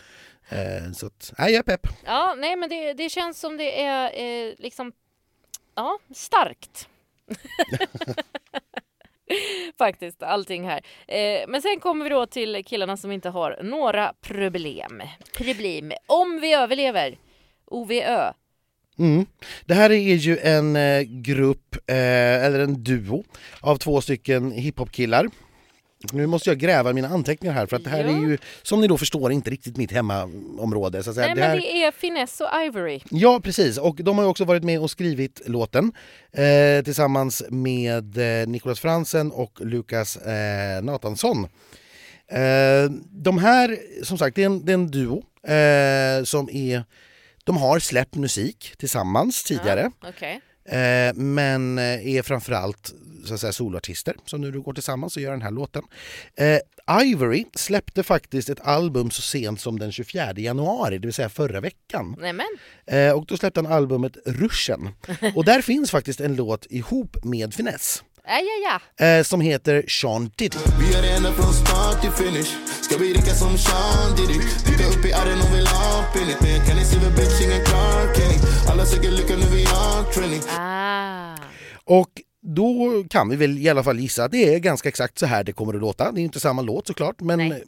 Eh, 0.48 0.92
så 0.92 1.06
att, 1.06 1.32
nej, 1.38 1.52
jag 1.52 1.58
är 1.58 1.62
pepp. 1.62 1.86
Ja, 2.04 2.34
nej 2.38 2.56
men 2.56 2.68
det, 2.68 2.92
det 2.92 3.08
känns 3.08 3.40
som 3.40 3.56
det 3.56 3.82
är 3.82 4.04
eh, 4.04 4.54
liksom, 4.58 4.92
ja, 5.80 5.98
starkt. 6.14 6.88
Faktiskt, 9.78 10.22
allting 10.22 10.64
här. 10.64 10.80
Eh, 11.08 11.48
men 11.48 11.62
sen 11.62 11.80
kommer 11.80 12.04
vi 12.04 12.10
då 12.10 12.26
till 12.26 12.64
killarna 12.64 12.96
som 12.96 13.12
inte 13.12 13.28
har 13.28 13.58
några 13.62 14.12
problem. 14.20 15.02
Problem. 15.36 15.92
Om 16.06 16.40
vi 16.40 16.54
överlever. 16.54 17.18
OVÖ. 17.66 18.32
Mm. 18.98 19.26
Det 19.64 19.74
här 19.74 19.90
är 19.90 19.94
ju 19.94 20.38
en 20.38 20.76
eh, 20.76 21.02
grupp, 21.02 21.76
eh, 21.86 22.44
eller 22.44 22.58
en 22.58 22.84
duo, 22.84 23.24
av 23.60 23.76
två 23.76 24.00
stycken 24.00 24.52
hiphop-killar. 24.52 25.28
Nu 26.12 26.26
måste 26.26 26.50
jag 26.50 26.58
gräva 26.58 26.92
mina 26.92 27.08
anteckningar 27.08 27.54
här 27.54 27.66
för 27.66 27.76
att 27.76 27.84
det 27.84 27.90
här 27.90 28.04
Ja. 28.04 28.10
är 28.10 28.20
ju, 28.20 28.38
som 28.62 28.80
ni 28.80 28.86
då 28.86 28.98
förstår, 28.98 29.32
inte 29.32 29.50
riktigt 29.50 29.76
mitt 29.76 29.92
hemmaområde. 29.92 31.02
Så 31.02 31.10
att 31.10 31.16
säga. 31.16 31.26
Nej 31.26 31.34
det 31.34 31.40
men 31.40 31.50
här... 31.50 31.56
det 31.56 31.82
är 31.84 31.90
Finesse 31.92 32.44
och 32.44 32.50
Ivory. 32.66 33.00
Ja, 33.10 33.40
precis. 33.44 33.78
Och 33.78 33.96
de 33.96 34.18
har 34.18 34.24
också 34.24 34.44
varit 34.44 34.64
med 34.64 34.80
och 34.80 34.90
skrivit 34.90 35.42
låten 35.46 35.92
eh, 36.32 36.84
tillsammans 36.84 37.42
med 37.48 38.18
eh, 38.42 38.46
Nicolas 38.48 38.80
Fransen 38.80 39.30
och 39.32 39.58
Lukas 39.60 40.16
eh, 40.16 40.82
Nathansson. 40.82 41.44
Eh, 42.28 42.90
de 43.10 43.38
här, 43.38 43.78
som 44.04 44.18
sagt, 44.18 44.36
det 44.36 44.42
är 44.42 44.46
en, 44.46 44.64
det 44.64 44.72
är 44.72 44.74
en 44.74 44.90
duo 44.90 45.22
eh, 45.46 46.24
som 46.24 46.48
är... 46.52 46.84
De 47.44 47.56
har 47.56 47.78
släppt 47.78 48.14
musik 48.14 48.74
tillsammans 48.78 49.44
tidigare. 49.44 49.90
Okej. 50.08 50.40
Eh, 50.64 51.14
men 51.14 51.78
eh, 51.78 52.16
är 52.16 52.22
framförallt 52.22 52.94
så 53.24 53.34
att 53.34 53.40
säga, 53.40 53.52
soloartister 53.52 54.16
som 54.26 54.40
nu 54.40 54.60
går 54.60 54.72
tillsammans 54.72 55.16
och 55.16 55.22
gör 55.22 55.30
den 55.30 55.42
här 55.42 55.50
låten. 55.50 55.82
Eh, 56.36 56.58
Ivory 57.02 57.44
släppte 57.54 58.02
faktiskt 58.02 58.48
ett 58.48 58.60
album 58.60 59.10
så 59.10 59.22
sent 59.22 59.60
som 59.60 59.78
den 59.78 59.92
24 59.92 60.32
januari, 60.36 60.98
det 60.98 61.06
vill 61.06 61.14
säga 61.14 61.28
förra 61.28 61.60
veckan. 61.60 62.16
Eh, 62.86 63.12
och 63.12 63.26
då 63.26 63.36
släppte 63.36 63.60
han 63.60 63.72
albumet 63.72 64.16
Ruschen. 64.26 64.88
Och 65.34 65.44
där 65.44 65.62
finns 65.70 65.90
faktiskt 65.90 66.20
en 66.20 66.36
låt 66.36 66.66
ihop 66.70 67.24
med 67.24 67.54
Finess. 67.54 68.02
Ja, 68.24 68.40
ja, 68.40 68.80
ja. 68.98 69.06
Eh, 69.06 69.22
som 69.22 69.40
heter 69.40 69.84
Sean 69.88 70.30
Diddy. 70.36 70.58
Vi 70.80 70.94
är 70.94 71.02
det 71.02 71.10
ända 71.10 71.32
från 71.32 71.52
start 71.52 72.00
till 72.00 72.10
finish 72.10 72.56
Ska 72.82 72.96
vi 72.96 73.12
dricka 73.12 73.34
som 73.34 73.58
Sean 73.58 74.16
Diddy 74.16 74.38
Dyka 74.66 74.88
upp 74.88 75.04
i 75.04 75.12
arren 75.12 75.38
och 75.38 75.56
vill 75.56 75.66
ha 75.66 76.04
pinnigt 76.14 76.40
Men 76.40 76.50
jag 76.50 76.66
kan 76.66 76.78
inte 76.78 76.90
se 76.90 76.96
bitch, 76.98 77.40
ingen 77.40 77.64
Clark 77.64 78.16
Kenny 78.16 78.38
Alla 78.70 78.84
söker 78.86 79.10
lycka, 79.10 79.36
nu 79.36 79.46
vi 79.52 79.64
har 79.64 80.12
training 80.12 80.40
Ah. 80.58 81.36
Och 81.84 82.10
då 82.42 83.04
kan 83.10 83.28
vi 83.28 83.36
väl 83.36 83.58
i 83.58 83.68
alla 83.68 83.84
fall 83.84 84.00
gissa 84.00 84.24
att 84.24 84.32
det 84.32 84.54
är 84.54 84.58
ganska 84.58 84.88
exakt 84.88 85.18
så 85.18 85.26
här 85.26 85.44
det 85.44 85.52
kommer 85.52 85.74
att 85.74 85.80
låta. 85.80 86.12
Det 86.12 86.20
är 86.20 86.22
inte 86.22 86.40
samma 86.40 86.62
låt 86.62 86.86
såklart, 86.86 87.20
men 87.20 87.38
Nej. 87.38 87.64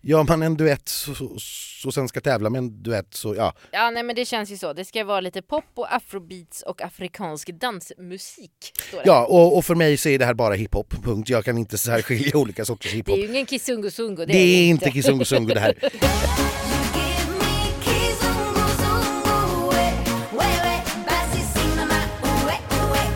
Gör 0.00 0.24
man 0.24 0.42
en 0.42 0.56
duett 0.56 0.88
så, 0.88 1.14
så, 1.14 1.36
så 1.82 1.92
sen 1.92 2.08
ska 2.08 2.20
tävla 2.20 2.50
med 2.50 2.58
en 2.58 2.82
duett 2.82 3.14
så 3.14 3.34
ja. 3.34 3.54
Ja, 3.70 3.90
nej 3.90 4.02
men 4.02 4.16
det 4.16 4.24
känns 4.24 4.50
ju 4.50 4.56
så. 4.56 4.72
Det 4.72 4.84
ska 4.84 5.04
vara 5.04 5.20
lite 5.20 5.42
pop 5.42 5.64
och 5.74 5.94
afrobeats 5.94 6.62
och 6.62 6.82
afrikansk 6.82 7.48
dansmusik. 7.48 8.72
det. 8.90 9.02
Ja, 9.04 9.26
och, 9.26 9.56
och 9.56 9.64
för 9.64 9.74
mig 9.74 9.96
så 9.96 10.08
är 10.08 10.18
det 10.18 10.24
här 10.24 10.34
bara 10.34 10.54
hiphop, 10.54 10.94
punkt. 11.04 11.28
Jag 11.28 11.44
kan 11.44 11.58
inte 11.58 11.78
särskilja 11.78 12.36
olika 12.36 12.64
sorters 12.64 12.90
Det 12.90 12.96
hiphop. 12.96 13.18
är 13.18 13.22
ju 13.22 13.28
ingen 13.28 13.46
Kisungo 13.46 13.90
Sungo. 13.90 14.16
Det, 14.16 14.32
Det 14.32 14.38
är 14.38 14.68
inte 14.68 14.90
Kizungu 14.90 15.24
Sungu 15.24 15.54
det 15.54 15.60
här. 15.60 15.74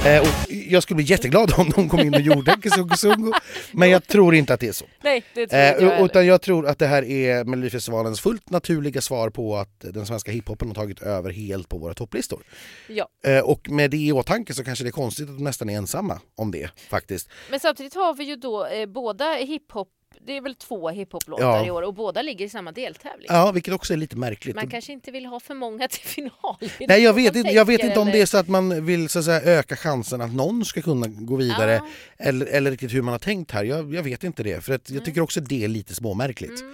Eh, 0.07 0.21
och 0.21 0.53
jag 0.53 0.83
skulle 0.83 0.97
bli 0.97 1.05
jätteglad 1.05 1.53
om 1.59 1.71
de 1.71 1.89
kom 1.89 2.01
in 2.01 2.15
och 2.15 2.21
gjorde 2.21 2.57
Kizungu 2.63 3.33
men 3.73 3.91
jag 3.91 4.07
tror 4.07 4.35
inte 4.35 4.55
att 4.55 4.61
det 4.61 4.69
är 4.69 4.73
så. 4.73 4.85
Nej, 5.03 5.25
det 5.35 5.47
tror 5.47 5.61
inte 5.61 5.85
jag 5.85 5.99
Eh, 5.99 6.05
utan 6.05 6.27
jag 6.27 6.43
tror 6.43 6.67
att 6.67 6.79
det 6.79 6.87
här 6.87 7.05
är 7.05 7.45
Melodifestivalens 7.45 8.21
fullt 8.21 8.51
naturliga 8.51 9.01
svar 9.01 9.31
på 9.31 9.57
att 9.57 9.81
den 9.81 10.07
svenska 10.07 10.31
hiphopen 10.33 10.69
har 10.69 10.75
tagit 10.75 11.03
över 11.03 11.31
helt 11.31 11.69
på 11.69 11.79
våra 11.79 11.95
topplistor. 11.95 12.43
Ja. 12.89 13.09
Eh, 13.27 13.41
och 13.41 13.71
med 13.71 13.91
det 13.91 13.97
i 13.97 14.13
åtanke 14.13 14.55
så 14.55 14.65
kanske 14.65 14.85
det 14.85 14.89
är 14.89 14.93
konstigt 14.93 15.29
att 15.29 15.37
de 15.37 15.45
nästan 15.45 15.69
är 15.69 15.77
ensamma 15.77 16.21
om 16.35 16.51
det 16.51 16.71
faktiskt. 16.91 17.29
Men 17.51 17.61
samtidigt 17.61 17.95
har 17.95 18.15
vi 18.15 18.25
ju 18.25 18.37
då 18.37 18.67
eh, 18.67 18.87
båda 18.87 19.35
hiphop, 19.35 19.89
det 20.27 20.37
är 20.37 20.41
väl 20.41 20.55
två 20.55 20.89
hiphoplåtar 20.89 21.45
Ja. 21.45 21.67
i 21.67 21.71
år 21.71 21.83
och 21.83 21.95
båda 21.95 22.23
ligger 22.23 22.45
i 22.45 22.49
samma 22.49 22.73
deltävling. 22.73 23.27
Ja, 23.29 23.53
vilket 23.53 23.75
också 23.75 23.93
är 23.93 23.97
lite 23.97 24.17
märkligt. 24.17 24.57
Man 24.57 24.71
kanske 24.71 24.93
inte 24.93 25.11
vill 25.11 25.27
ha 25.27 25.41
för 25.41 25.55
många 25.55 25.89
till 25.89 26.01
final. 26.05 26.57
Nej, 26.89 27.03
jag 27.03 27.13
vet, 27.13 27.37
inte, 27.37 27.51
jag 27.51 27.65
vet 27.65 27.85
inte 27.85 27.99
om 28.01 28.07
det 28.07 28.21
är 28.21 28.27
så 28.27 28.39
att 28.39 28.49
man 28.49 28.87
vill 28.87 29.09
så 29.09 29.19
att 29.19 29.25
säga, 29.25 29.41
öka 29.43 29.77
chansen 29.77 30.21
att 30.21 30.33
någon 30.35 30.65
ska 30.65 30.83
kunna 30.83 31.07
gå 31.09 31.37
vidare 31.37 31.73
Ja. 31.73 31.87
eller, 32.19 32.47
eller 32.47 32.71
riktigt 32.71 32.95
hur 32.95 33.03
man 33.03 33.13
har 33.13 33.19
tänkt 33.19 33.51
här. 33.51 33.65
Jag, 33.65 33.95
jag 33.95 34.03
vet 34.03 34.25
inte 34.25 34.43
det, 34.43 34.61
för 34.65 34.75
att 34.75 34.89
Mm. 34.89 34.99
jag 34.99 35.05
tycker 35.05 35.21
också 35.21 35.41
det 35.41 35.65
är 35.65 35.69
lite 35.69 35.95
småmärkligt. 35.95 36.65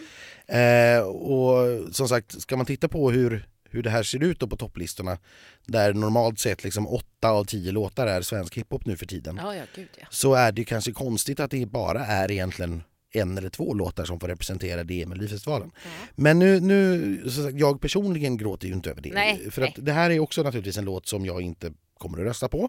Eh, 0.46 1.02
och 1.06 1.94
som 1.94 2.08
sagt, 2.08 2.40
ska 2.42 2.56
man 2.56 2.66
titta 2.66 2.88
på 2.88 3.10
hur, 3.10 3.46
hur 3.70 3.82
det 3.82 3.90
här 3.90 4.02
ser 4.02 4.22
ut 4.22 4.38
på 4.38 4.56
topplistorna 4.56 5.18
där 5.66 5.94
normalt 5.94 6.38
sett 6.38 6.64
liksom 6.64 6.88
åtta 6.88 7.30
av 7.30 7.44
tio 7.44 7.72
låtar 7.72 8.06
är 8.06 8.22
svensk 8.22 8.56
hiphop 8.56 8.86
nu 8.86 8.96
för 8.96 9.06
tiden 9.06 9.40
Ja, 9.42 9.54
ja, 9.56 9.62
gud 9.74 9.88
ja. 10.00 10.06
så 10.10 10.34
är 10.34 10.52
det 10.52 10.64
kanske 10.64 10.92
konstigt 10.92 11.40
att 11.40 11.50
det 11.50 11.66
bara 11.66 12.06
är 12.06 12.30
egentligen 12.30 12.82
en 13.12 13.38
eller 13.38 13.48
två 13.48 13.74
låtar 13.74 14.04
som 14.04 14.20
får 14.20 14.28
representera 14.28 14.84
det 14.84 14.94
i 14.94 15.06
Melodifestivalen. 15.06 15.70
Men 16.14 16.38
nu, 16.38 16.60
nu 16.60 17.22
jag 17.54 17.80
personligen 17.80 18.36
gråter 18.36 18.68
ju 18.68 18.74
inte 18.74 18.90
över 18.90 19.02
det. 19.02 19.12
Nej, 19.12 19.50
för 19.50 19.62
att 19.62 19.74
det 19.76 19.92
här 19.92 20.10
är 20.10 20.20
också 20.20 20.42
naturligtvis 20.42 20.78
en 20.78 20.84
låt 20.84 21.06
som 21.06 21.26
jag 21.26 21.42
inte 21.42 21.72
kommer 21.98 22.18
att 22.18 22.24
rösta 22.24 22.48
på. 22.48 22.68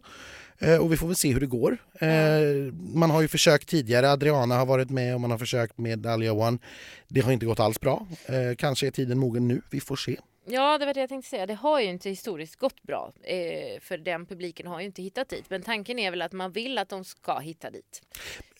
Eh, 0.60 0.78
och 0.78 0.92
vi 0.92 0.98
får 0.98 1.08
väl 1.08 1.16
se 1.16 1.34
hur 1.34 1.40
det 1.40 1.46
går. 1.46 1.78
Eh, 2.00 2.74
man 2.74 3.10
har 3.10 3.22
ju 3.22 3.28
försökt 3.28 3.70
tidigare, 3.70 4.12
Adriana 4.12 4.58
har 4.58 4.66
varit 4.66 4.90
med 4.90 5.16
och 5.16 5.22
man 5.22 5.32
har 5.32 5.38
försökt 5.38 5.78
med 5.78 6.06
Alia 6.06 6.34
One. 6.34 6.58
Det 7.08 7.22
har 7.22 7.32
inte 7.32 7.46
gått 7.46 7.60
alls 7.60 7.80
bra. 7.80 8.08
Eh, 8.26 8.56
kanske 8.58 8.88
är 8.88 8.92
tiden 8.92 9.20
mogen 9.20 9.48
nu, 9.48 9.62
vi 9.70 9.80
får 9.80 9.96
se. 9.96 10.18
Ja, 10.46 10.78
det 10.78 10.86
var 10.86 10.94
det 10.94 11.00
jag 11.00 11.10
tänkte 11.10 11.30
säga. 11.30 11.46
Det 11.46 11.54
har 11.54 11.80
ju 11.80 11.88
inte 11.90 12.10
historiskt 12.10 12.56
gått 12.56 12.84
bra. 12.84 13.12
Eh, 13.24 13.80
för 13.82 13.98
den 13.98 14.26
publiken 14.26 14.68
har 14.68 14.80
ju 14.80 14.86
inte 14.86 15.02
hittat 15.04 15.30
dit. 15.30 15.44
Men 15.50 15.62
tanken 15.62 16.00
är 16.00 16.12
väl 16.12 16.22
att 16.22 16.32
man 16.32 16.52
vill 16.52 16.78
att 16.78 16.90
de 16.90 17.04
ska 17.06 17.40
hitta 17.40 17.70
dit. 17.70 18.02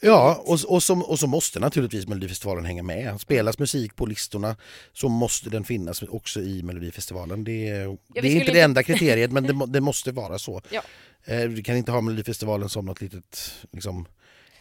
Ja, 0.02 0.44
och, 0.46 0.60
och, 0.68 0.84
så, 0.84 1.00
och 1.02 1.20
så 1.20 1.28
måste 1.28 1.60
naturligtvis 1.60 2.08
Melodifestivalen 2.08 2.66
hänga 2.66 2.84
med. 2.84 3.22
Spelas 3.22 3.60
musik 3.60 3.96
på 3.96 4.06
listorna 4.06 4.56
så 4.94 5.10
måste 5.10 5.50
den 5.50 5.64
finnas 5.64 6.02
också 6.04 6.40
i 6.42 6.64
Melodifestivalen. 6.64 7.44
Det, 7.44 7.68
är- 7.68 7.98
det 8.08 8.20
är 8.20 8.26
inte 8.26 8.30
det 8.30 8.30
inte- 8.48 8.62
enda 8.62 8.84
kriteriet 8.84 9.32
men 9.32 9.44
det, 9.44 9.66
det 9.68 9.82
måste 9.82 10.12
vara 10.12 10.40
så. 10.40 10.62
Ja. 10.70 10.82
Eh, 11.26 11.42
Du 11.50 11.64
kan 11.64 11.78
inte 11.78 11.92
ha 11.92 12.02
Melodifestivalen 12.02 12.70
som 12.70 12.86
något 12.86 13.02
litet 13.02 13.52
liksom, 13.72 14.06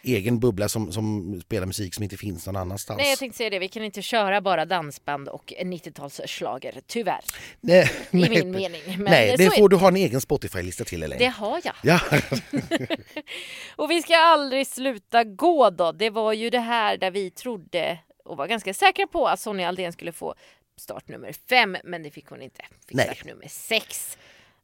egen 0.02 0.40
bubbla 0.40 0.68
som, 0.68 0.92
som 0.92 1.40
spelar 1.40 1.66
musik 1.66 1.94
som 1.94 2.04
inte 2.04 2.16
finns 2.16 2.46
någon 2.46 2.56
annanstans. 2.56 2.98
Nej 2.98 3.10
jag 3.10 3.18
tänkte 3.18 3.36
säga 3.36 3.50
det, 3.50 3.58
vi 3.58 3.68
kan 3.68 3.84
inte 3.84 4.02
köra 4.02 4.40
bara 4.40 4.64
dansband 4.64 5.28
och 5.28 5.52
90-talsschlager, 5.60 6.82
tyvärr. 6.86 7.20
nej, 7.60 7.90
I 8.10 8.16
nej, 8.16 8.30
min 8.30 8.50
mening. 8.50 8.82
Men 8.86 9.04
nej, 9.04 9.34
det 9.36 9.44
är 9.44 9.50
får 9.50 9.68
du 9.68 9.76
ha 9.76 9.88
en 9.88 9.96
egen 9.96 10.20
Spotify-lista 10.20 10.84
till 10.84 11.02
eller? 11.02 11.18
Det 11.18 11.26
har 11.26 11.60
jag. 11.64 11.74
Ja, 11.82 12.00
Och 13.76 13.90
vi 13.90 14.02
ska 14.02 14.16
aldrig 14.16 14.66
sluta 14.66 15.24
gå 15.24 15.70
då. 15.70 15.92
Det 15.92 16.10
var 16.10 16.32
ju 16.32 16.50
det 16.50 16.60
här 16.60 16.96
där 16.96 17.10
vi 17.10 17.30
trodde 17.30 17.98
och 18.24 18.36
var 18.36 18.46
ganska 18.46 18.74
säkra 18.74 19.06
på 19.06 19.28
att 19.28 19.40
Sonja 19.40 19.68
Aldén 19.68 19.92
skulle 19.92 20.12
få 20.12 20.34
startnummer 20.76 21.32
fem, 21.32 21.76
men 21.84 22.02
det 22.02 22.10
fick 22.10 22.26
hon 22.26 22.42
inte. 22.42 22.62
Fick 22.86 22.96
Nej. 22.96 23.04
startnummer 23.04 23.48
sex. 23.48 24.18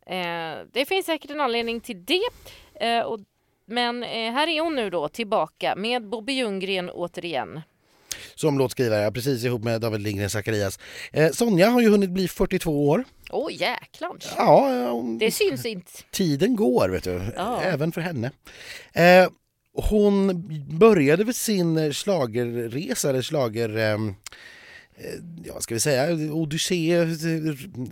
Eh, 0.07 0.59
det 0.73 0.85
finns 0.89 1.07
säkert 1.07 1.31
en 1.31 1.41
anledning 1.41 1.81
till 1.81 2.05
det. 2.05 2.29
Eh, 2.81 3.01
och, 3.01 3.21
men 3.69 4.03
eh, 4.03 4.09
här 4.33 4.47
är 4.49 4.61
hon 4.61 4.75
nu 4.77 4.91
då 4.91 5.09
tillbaka 5.09 5.75
med 5.77 6.09
Bobby 6.09 6.33
Ljunggren 6.33 6.91
återigen. 6.91 7.61
som 8.35 8.59
låtskrivare, 8.59 9.13
precis 9.13 9.45
ihop 9.45 9.65
med 9.65 9.81
David 9.81 10.01
Lindgren 10.01 10.31
Zacharias. 10.31 10.79
Eh, 11.13 11.31
Sonja 11.31 11.69
har 11.71 11.81
ju 11.81 11.89
hunnit 11.89 12.11
bli 12.11 12.29
42 12.29 12.89
år. 12.89 13.05
Åh 13.31 13.47
oh, 13.47 13.53
jäklar! 13.53 14.17
Ja, 14.37 14.75
ja, 14.75 14.91
hon- 14.91 15.19
Det 15.19 15.31
syns 15.31 15.67
inte. 15.67 15.91
tiden 16.11 16.57
går 16.57 16.89
vet 16.89 17.05
du, 17.05 17.21
Ja. 17.37 17.61
även 17.63 17.93
för 17.93 18.01
henne. 18.01 18.31
Eh, 18.93 19.29
hon 19.73 20.45
började 20.79 21.25
väl 21.25 21.35
sin 21.35 21.95
slagerresa, 21.95 23.11
eller 23.11 23.23
slager... 23.23 23.77
eh, 23.79 23.99
Ja, 25.45 25.55
vad 25.55 25.63
ska 25.63 25.75
vi 25.75 25.81
säga? 25.81 26.33
Odyssé, 26.33 26.95
eh, 26.95 27.07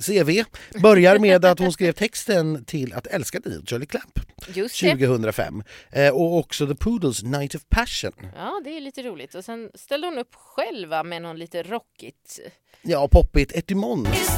CV. 0.07 0.45
Börjar 0.83 1.19
med 1.19 1.45
att 1.45 1.59
hon 1.59 1.73
skrev 1.73 1.93
texten 1.93 2.65
till 2.65 2.93
Att 2.93 3.07
älska 3.07 3.41
dig, 3.41 3.61
Shirley 3.67 3.87
Clamp, 3.87 4.21
Just 4.55 4.81
det. 4.81 4.91
2005. 4.91 5.63
Eh, 5.91 6.15
och 6.15 6.39
också 6.39 6.67
The 6.67 6.75
Poodles 6.75 7.23
Night 7.23 7.55
of 7.55 7.63
Passion. 7.69 8.13
Ja, 8.37 8.61
det 8.65 8.77
är 8.77 8.81
lite 8.81 9.03
roligt. 9.03 9.35
Och 9.35 9.45
sen 9.45 9.71
ställde 9.75 10.07
hon 10.07 10.19
upp 10.19 10.35
själva 10.35 11.03
med 11.03 11.23
någon 11.23 11.39
lite 11.39 11.63
rockigt. 11.63 12.41
Ja, 12.83 13.09
poppigt 13.09 13.53
Etymon. 13.53 14.07
It's 14.07 14.37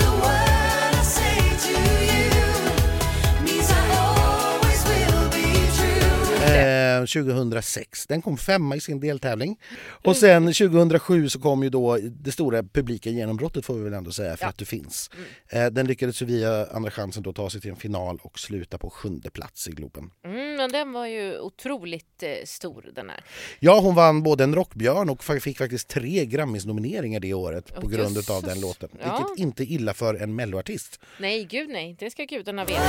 Eh, 6.48 7.00
2006. 7.04 8.06
Den 8.06 8.22
kom 8.22 8.36
femma 8.36 8.76
i 8.76 8.80
sin 8.80 9.00
deltävling. 9.00 9.56
Och 10.04 10.16
sen 10.16 10.46
2007 10.46 11.28
så 11.28 11.40
kom 11.40 11.62
ju 11.62 11.68
då 11.70 11.98
det 12.02 12.32
stora 12.32 12.62
publika 12.62 13.10
genombrottet 13.10 13.66
får 13.66 13.74
vi 13.74 13.84
väl 13.84 13.92
ändå 13.92 14.12
säga 14.12 14.36
för 14.36 14.44
Ja. 14.44 14.48
att 14.48 14.58
du 14.58 14.64
finns. 14.64 15.10
Eh, 15.48 15.66
den 15.66 15.86
lyckades 15.86 16.22
ju 16.22 16.26
via 16.26 16.66
Andra 16.72 16.90
chansen 16.90 17.22
då 17.22 17.32
ta 17.32 17.50
sig 17.50 17.60
till 17.60 17.70
en 17.70 17.76
final 17.76 18.18
och 18.22 18.38
sluta 18.38 18.78
på 18.78 18.90
sjunde 18.90 19.30
plats 19.30 19.68
i 19.68 19.70
Globen. 19.70 20.10
Mm, 20.24 20.56
men 20.56 20.72
den 20.72 20.92
var 20.92 21.06
ju 21.06 21.38
otroligt 21.40 22.22
eh, 22.22 22.30
stor 22.44 22.90
den 22.94 23.08
här. 23.10 23.24
Ja, 23.60 23.80
hon 23.80 23.94
vann 23.94 24.22
både 24.22 24.44
en 24.44 24.54
rockbjörn 24.54 25.10
och 25.10 25.24
fick 25.24 25.58
faktiskt 25.58 25.88
tre 25.88 26.24
Grammis-nomineringar 26.26 27.20
det 27.20 27.34
året 27.34 27.74
på 27.74 27.80
Åh, 27.84 27.90
grund 27.90 28.30
av 28.30 28.42
den 28.42 28.60
låten. 28.60 28.88
Ja. 29.04 29.18
Vilket 29.18 29.42
inte 29.42 29.64
illa 29.64 29.94
för 29.94 30.14
en 30.14 30.34
melloartist. 30.34 31.00
Nej, 31.20 31.44
gud 31.44 31.68
nej. 31.68 31.96
Det 31.98 32.10
ska 32.10 32.24
gudarna 32.24 32.64
veta. 32.64 32.82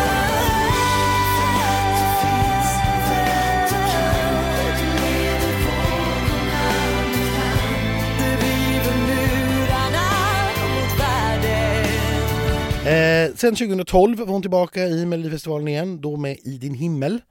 Eh, 13.19 13.35
sen 13.35 13.55
2012 13.55 14.19
var 14.19 14.25
hon 14.25 14.41
tillbaka 14.41 14.87
i 14.87 15.05
Melodifestivalen 15.05 15.67
igen, 15.67 16.01
då 16.01 16.17
med 16.17 16.37
I 16.43 16.57
din 16.57 16.73
himmel. 16.73 17.21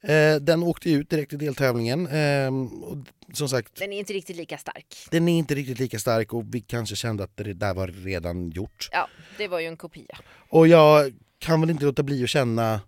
Eh, 0.00 0.36
den 0.36 0.62
åkte 0.62 0.90
ut 0.90 1.10
direkt 1.10 1.32
i 1.32 1.36
deltävlingen. 1.36 2.06
Eh, 2.06 2.48
och 2.82 2.96
som 3.32 3.48
sagt, 3.48 3.76
Den 3.78 3.92
är 3.92 3.98
inte 3.98 4.12
riktigt 4.12 4.36
lika 4.36 4.58
stark. 4.58 4.96
den 5.10 5.28
är 5.28 5.38
inte 5.38 5.54
riktigt 5.54 5.78
lika 5.78 5.98
stark 5.98 6.32
och 6.32 6.44
vi 6.54 6.60
kanske 6.60 6.96
kände 6.96 7.24
att 7.24 7.36
det 7.36 7.54
där 7.54 7.74
var 7.74 7.88
redan 7.88 8.50
gjort. 8.50 8.88
Ja, 8.92 9.08
det 9.38 9.48
var 9.48 9.60
ju 9.60 9.66
en 9.66 9.76
kopia. 9.76 10.18
Och 10.48 10.68
jag 10.68 11.12
kan 11.38 11.60
väl 11.60 11.70
inte 11.70 11.84
låta 11.84 12.02
bli 12.02 12.22
att 12.24 12.28
känna 12.30 12.80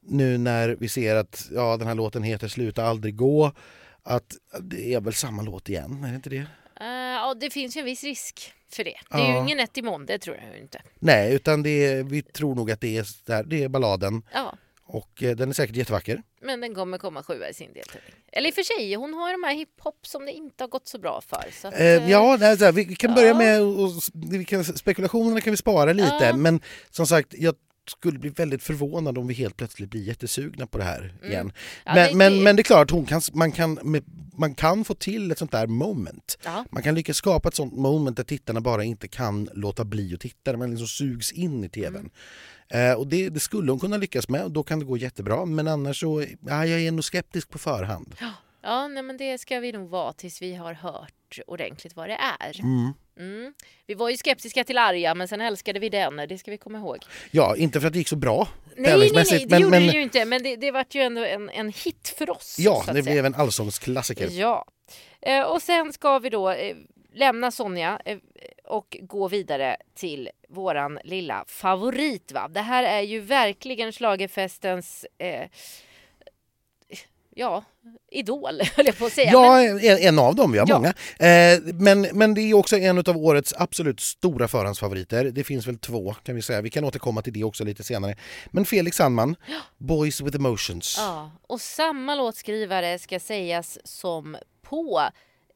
nu 0.00 0.38
när 0.38 0.76
vi 0.80 0.88
ser 0.88 1.16
att 1.16 1.48
ja, 1.54 1.76
den 1.76 1.88
här 1.88 1.94
låten 1.94 2.22
heter 2.22 2.48
Sluta 2.48 2.84
aldrig 2.84 3.16
gå 3.16 3.52
att 4.02 4.36
det 4.60 4.94
är 4.94 5.00
väl 5.00 5.14
samma 5.14 5.42
låt 5.42 5.68
igen, 5.68 6.04
är 6.04 6.08
det 6.08 6.14
inte 6.14 6.30
det? 6.30 6.46
Ja, 7.30 7.34
det 7.34 7.50
finns 7.50 7.76
ju 7.76 7.78
en 7.78 7.84
viss 7.84 8.04
risk 8.04 8.52
för 8.72 8.84
det. 8.84 8.94
Det 9.10 9.16
är 9.16 9.26
ju 9.28 9.32
Ja. 9.34 9.40
ingen 9.42 9.60
Etimon, 9.60 10.06
det 10.06 10.18
tror 10.18 10.36
jag 10.36 10.54
ju 10.56 10.60
inte. 10.62 10.82
Nej, 10.98 11.34
utan 11.34 11.62
det 11.62 11.86
är, 11.86 12.02
vi 12.02 12.22
tror 12.22 12.54
nog 12.54 12.70
att 12.70 12.80
det 12.80 12.96
är, 12.98 13.06
där, 13.26 13.44
det 13.44 13.62
är 13.64 13.68
balladen 13.68 14.22
Ja, 14.32 14.54
och 14.84 15.22
eh, 15.22 15.36
den 15.36 15.48
är 15.48 15.52
säkert 15.52 15.76
jättevacker. 15.76 16.22
men 16.42 16.60
den 16.60 16.74
kommer 16.74 16.98
komma 16.98 17.22
sjua 17.22 17.48
i 17.48 17.54
sin 17.54 17.72
deltävling. 17.72 18.14
Eller 18.32 18.48
i 18.48 18.50
och 18.50 18.54
för 18.54 18.62
sig, 18.62 18.94
hon 18.94 19.14
har 19.14 19.28
ju 19.30 19.32
de 19.36 19.42
här 19.44 19.54
hiphop 19.54 20.06
som 20.06 20.24
det 20.24 20.32
inte 20.32 20.64
har 20.64 20.68
gått 20.68 20.88
så 20.88 20.98
bra 20.98 21.20
för. 21.20 21.44
Så 21.60 21.68
att, 21.68 21.74
Eh, 21.74 22.10
ja, 22.10 22.36
nej, 22.40 22.58
så 22.58 22.64
här, 22.64 22.72
vi 22.72 22.84
kan 22.96 23.14
börja 23.14 23.28
ja. 23.28 23.38
med 23.38 23.62
och, 23.62 23.80
och, 23.84 23.90
vi 24.30 24.44
kan, 24.44 24.64
spekulationerna 24.64 25.40
kan 25.40 25.50
vi 25.50 25.56
spara 25.56 25.92
lite 25.92 26.18
Ja. 26.20 26.36
men 26.36 26.60
som 26.90 27.06
sagt 27.06 27.34
jag 27.38 27.54
skulle 27.90 28.18
bli 28.18 28.30
väldigt 28.30 28.62
förvånad 28.62 29.18
om 29.18 29.26
vi 29.26 29.34
helt 29.34 29.56
plötsligt 29.56 29.90
blir 29.90 30.02
jättesugna 30.02 30.66
på 30.66 30.78
det 30.78 30.84
här 30.84 31.14
igen. 31.24 31.40
Mm. 31.40 31.52
Ja, 31.84 31.94
men, 31.94 32.08
det- 32.08 32.16
men, 32.16 32.32
det- 32.32 32.42
men 32.42 32.56
det 32.56 32.60
är 32.62 32.64
klart, 32.64 32.90
hon 32.90 33.06
kan, 33.06 33.20
man, 33.32 33.52
kan, 33.52 33.78
man 34.32 34.54
kan 34.54 34.84
få 34.84 34.94
till 34.94 35.30
ett 35.30 35.38
sånt 35.38 35.52
där 35.52 35.66
moment. 35.66 36.38
Ja. 36.44 36.64
Man 36.70 36.82
kan 36.82 36.94
lyckas 36.94 37.16
skapa 37.16 37.48
ett 37.48 37.54
sånt 37.54 37.72
moment 37.72 38.16
där 38.16 38.24
tittarna 38.24 38.60
bara 38.60 38.84
inte 38.84 39.08
kan 39.08 39.48
låta 39.54 39.84
bli 39.84 40.14
att 40.14 40.20
titta, 40.20 40.56
man 40.56 40.70
liksom 40.70 40.86
sugs 40.88 41.32
in 41.32 41.64
i 41.64 41.68
tvn. 41.68 42.10
Mm. 42.70 42.90
Eh, 42.90 42.96
och 42.98 43.06
det, 43.06 43.28
det 43.28 43.40
skulle 43.40 43.72
hon 43.72 43.80
kunna 43.80 43.96
lyckas 43.96 44.28
med 44.28 44.44
och 44.44 44.50
då 44.50 44.62
kan 44.62 44.78
det 44.78 44.84
gå 44.84 44.96
jättebra 44.96 45.44
men 45.44 45.68
annars 45.68 46.00
så, 46.00 46.24
ja, 46.46 46.66
jag 46.66 46.80
är 46.80 46.90
nog 46.92 47.04
skeptisk 47.04 47.48
på 47.50 47.58
förhand. 47.58 48.14
Ja, 48.20 48.32
nej, 48.62 49.02
men 49.02 49.16
det 49.16 49.38
ska 49.38 49.60
vi 49.60 49.72
nog 49.72 49.88
vara 49.88 50.12
tills 50.12 50.42
vi 50.42 50.54
har 50.54 50.74
hört 50.74 51.38
ordentligt 51.46 51.96
vad 51.96 52.08
det 52.08 52.18
är. 52.40 52.60
Mm. 52.60 52.92
Mm. 53.18 53.54
Vi 53.86 53.94
var 53.94 54.10
ju 54.10 54.16
skeptiska 54.16 54.64
till 54.64 54.78
Arja, 54.78 55.14
men 55.14 55.28
sen 55.28 55.40
älskade 55.40 55.80
vi 55.80 55.88
den. 55.88 56.16
Det 56.16 56.38
ska 56.38 56.50
vi 56.50 56.58
komma 56.58 56.78
ihåg. 56.78 56.98
Ja, 57.30 57.56
inte 57.56 57.80
för 57.80 57.86
att 57.86 57.92
det 57.92 57.98
gick 57.98 58.08
så 58.08 58.16
bra 58.16 58.48
Nej, 58.76 58.98
nej, 58.98 59.10
nej, 59.14 59.24
det 59.38 59.50
men, 59.50 59.60
gjorde 59.60 59.70
men 59.70 59.86
det 59.86 59.92
ju 59.92 60.02
inte. 60.02 60.24
Men 60.24 60.42
det, 60.42 60.56
det 60.56 60.70
vart 60.70 60.94
ju 60.94 61.00
ändå 61.00 61.24
en, 61.24 61.50
en 61.50 61.68
hit 61.68 62.14
för 62.18 62.30
oss. 62.30 62.56
ja, 62.58 62.84
det 62.94 63.02
blev 63.02 63.26
en 63.26 63.34
allsångsklassiker. 63.34 64.28
Ja. 64.30 64.64
Eh, 65.20 65.42
och 65.42 65.62
sen 65.62 65.92
ska 65.92 66.18
vi 66.18 66.30
då 66.30 66.50
eh, 66.50 66.76
lämna 67.14 67.50
Sonja 67.50 68.00
eh, 68.04 68.18
och 68.64 68.96
gå 69.00 69.28
vidare 69.28 69.76
till 69.94 70.28
våran 70.48 70.98
lilla 71.04 71.44
favorit. 71.48 72.32
Va? 72.32 72.48
Det 72.48 72.60
här 72.60 72.84
är 72.84 73.00
ju 73.00 73.20
verkligen 73.20 73.92
schlagerfestens 73.92 75.06
eh, 75.18 75.48
ja, 77.34 77.64
idol, 78.12 78.60
höll 78.76 78.86
jag 78.86 78.98
på 78.98 79.06
att 79.06 79.12
säga. 79.12 79.32
Ja, 79.32 79.60
en, 79.62 79.78
en 79.98 80.18
av 80.18 80.34
dem, 80.34 80.52
vi 80.52 80.58
har 80.58 80.66
Ja. 80.68 80.74
många. 80.78 80.88
Eh, 81.30 81.60
men, 81.74 82.00
men 82.12 82.34
det 82.34 82.40
är 82.40 82.54
också 82.54 82.76
en 82.78 82.98
av 82.98 83.16
årets 83.16 83.54
absolut 83.58 84.00
stora 84.00 84.48
förhandsfavoriter. 84.48 85.24
Det 85.24 85.44
finns 85.44 85.66
väl 85.66 85.78
två 85.78 86.14
kan 86.22 86.34
vi 86.34 86.42
säga. 86.42 86.60
Vi 86.60 86.70
kan 86.70 86.84
återkomma 86.84 87.22
till 87.22 87.32
det 87.32 87.44
också 87.44 87.64
lite 87.64 87.82
senare. 87.84 88.14
Men 88.50 88.64
Felix 88.64 88.96
Sandman, 88.96 89.36
Boys 89.78 90.20
with 90.20 90.36
emotions. 90.36 90.96
ja, 90.98 91.30
och 91.48 91.60
samma 91.60 92.14
låtskrivare 92.14 92.98
ska 92.98 93.20
sägas 93.20 93.78
som 93.84 94.36
på 94.62 95.02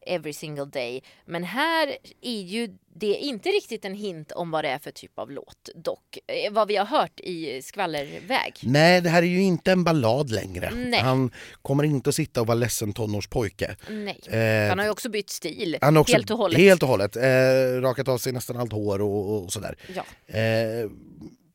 Every 0.06 0.32
single 0.32 0.64
day. 0.64 1.02
Men 1.26 1.44
här 1.44 1.96
är 2.22 2.40
ju 2.42 2.68
det 2.96 3.14
inte 3.16 3.48
riktigt 3.48 3.84
en 3.84 3.94
hint 3.94 4.32
om 4.32 4.50
vad 4.50 4.64
det 4.64 4.68
är 4.68 4.78
för 4.78 4.90
typ 4.90 5.18
av 5.18 5.30
låt 5.30 5.68
dock. 5.74 6.18
Eh, 6.26 6.52
Vad 6.52 6.68
vi 6.68 6.76
har 6.76 6.86
hört 6.86 7.20
i 7.20 7.62
skvallerväg. 7.62 8.52
Nej, 8.62 9.00
det 9.00 9.08
här 9.08 9.22
är 9.22 9.26
ju 9.26 9.42
inte 9.42 9.72
en 9.72 9.84
ballad 9.84 10.30
längre. 10.30 10.70
Nej. 10.74 11.00
Han 11.00 11.30
kommer 11.62 11.84
inte 11.84 12.08
att 12.08 12.14
sitta 12.14 12.40
och 12.40 12.46
vara 12.46 12.54
ledsen 12.54 12.92
tonårspojke. 12.92 13.76
Nej. 13.90 14.20
Eh, 14.26 14.68
Han 14.68 14.78
har 14.78 14.86
ju 14.86 14.90
också 14.90 15.08
bytt 15.08 15.30
stil 15.30 15.78
han 15.80 15.96
också 15.96 16.14
helt 16.16 16.30
och 16.30 16.38
hållet. 16.38 16.58
Helt 16.60 16.82
och 16.82 16.88
hållet. 16.88 17.16
Eh, 17.16 17.80
rakat 17.80 18.08
av 18.08 18.18
sig 18.18 18.32
nästan 18.32 18.56
allt 18.56 18.72
hår 18.72 19.00
och, 19.02 19.42
och 19.44 19.52
sådär. 19.52 19.76
Ja. 19.94 20.34
Eh, 20.38 20.90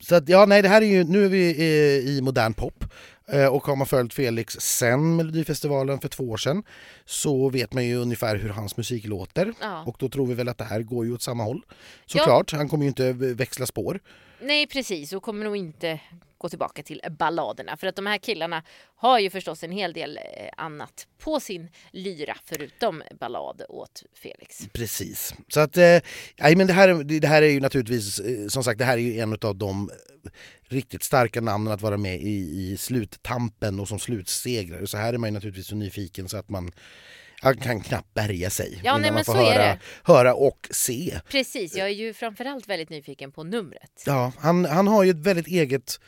så 0.02 0.16
att, 0.16 0.30
ja, 0.30 0.46
nej, 0.46 0.62
det 0.62 0.70
här 0.70 0.82
är 0.82 0.86
ju, 0.86 1.04
nu 1.04 1.26
är 1.26 1.30
vi 1.30 1.50
eh, 1.60 2.10
i 2.10 2.22
modern 2.22 2.54
pop 2.54 2.84
och 3.52 3.64
har 3.68 3.76
man 3.76 3.88
följt 3.88 4.14
Felix 4.14 4.54
sen 4.60 5.16
Melodifestivalen 5.16 6.00
för 6.00 6.08
två 6.08 6.24
år 6.30 6.38
sedan 6.38 6.64
så 7.06 7.50
vet 7.50 7.74
man 7.74 7.86
ju 7.86 7.96
ungefär 7.96 8.36
hur 8.36 8.50
hans 8.50 8.78
musik 8.78 9.06
låter 9.08 9.54
Ja. 9.62 9.84
och 9.88 9.96
då 10.00 10.10
tror 10.10 10.28
vi 10.28 10.34
väl 10.34 10.50
att 10.50 10.58
det 10.58 10.64
här 10.64 10.82
går 10.82 11.06
ju 11.06 11.14
åt 11.14 11.22
samma 11.22 11.44
håll. 11.44 11.62
Såklart, 12.06 12.52
han 12.52 12.70
kommer 12.70 12.84
ju 12.84 12.88
inte 12.90 13.14
växla 13.14 13.66
spår. 13.66 14.00
Nej 14.42 14.68
precis, 14.68 15.14
och 15.14 15.24
kommer 15.24 15.46
nog 15.46 15.58
inte 15.58 16.00
gå 16.40 16.50
tillbaka 16.50 16.84
till 16.84 17.02
balladerna. 17.20 17.78
För 17.78 17.88
att 17.88 17.96
de 17.96 18.06
här 18.06 18.18
killarna 18.18 18.64
har 18.96 19.20
ju 19.20 19.30
förstås 19.30 19.64
en 19.64 19.72
hel 19.72 19.94
del 19.94 20.18
eh, 20.18 20.24
annat 20.58 21.08
på 21.18 21.40
sin 21.40 21.70
lyra 21.92 22.38
förutom 22.46 23.04
ballad 23.20 23.62
åt 23.70 24.04
Felix. 24.14 24.68
Precis. 24.74 25.34
Så 25.48 25.60
att, 25.60 25.78
eh, 25.78 26.00
men 26.56 26.68
det, 26.68 26.74
här, 26.74 27.04
det 27.04 27.28
här 27.28 27.42
är 27.42 27.50
ju 27.50 27.60
naturligtvis, 27.60 28.20
eh, 28.20 28.48
som 28.48 28.64
sagt, 28.64 28.80
det 28.80 28.86
här 28.86 28.98
är 28.98 29.02
ju 29.02 29.20
en 29.20 29.38
av 29.42 29.56
de 29.56 29.90
eh, 29.90 30.30
riktigt 30.70 31.04
starka 31.04 31.42
namnen 31.42 31.74
att 31.74 31.82
vara 31.82 31.98
med 31.98 32.22
i, 32.22 32.72
i 32.72 32.78
sluttampen 32.78 33.80
och 33.80 33.88
som 33.88 34.00
slutsegrare. 34.00 34.88
Så 34.88 34.98
här 34.98 35.14
är 35.14 35.18
man 35.18 35.30
ju 35.30 35.34
naturligtvis 35.34 35.68
så 35.68 35.76
nyfiken 35.76 36.30
så 36.30 36.38
att 36.38 36.50
man 36.50 36.72
han 37.42 37.58
kan 37.58 37.82
knappt 37.82 38.14
bärga 38.14 38.50
sig 38.50 38.82
Ja, 38.84 38.92
innan 38.92 39.02
nej, 39.02 39.12
man 39.12 39.26
får 39.26 39.34
höra, 39.34 39.78
höra 40.04 40.34
och 40.34 40.68
se. 40.72 41.20
Precis, 41.30 41.76
jag 41.76 41.88
är 41.88 41.94
ju 41.94 42.14
framförallt 42.14 42.68
väldigt 42.68 42.90
nyfiken 42.90 43.32
på 43.32 43.44
numret. 43.44 44.04
Ja, 44.06 44.32
han, 44.38 44.66
han 44.66 44.88
har 44.88 45.04
ju 45.04 45.10
ett 45.10 45.18
väldigt 45.18 45.48
eget 45.48 46.00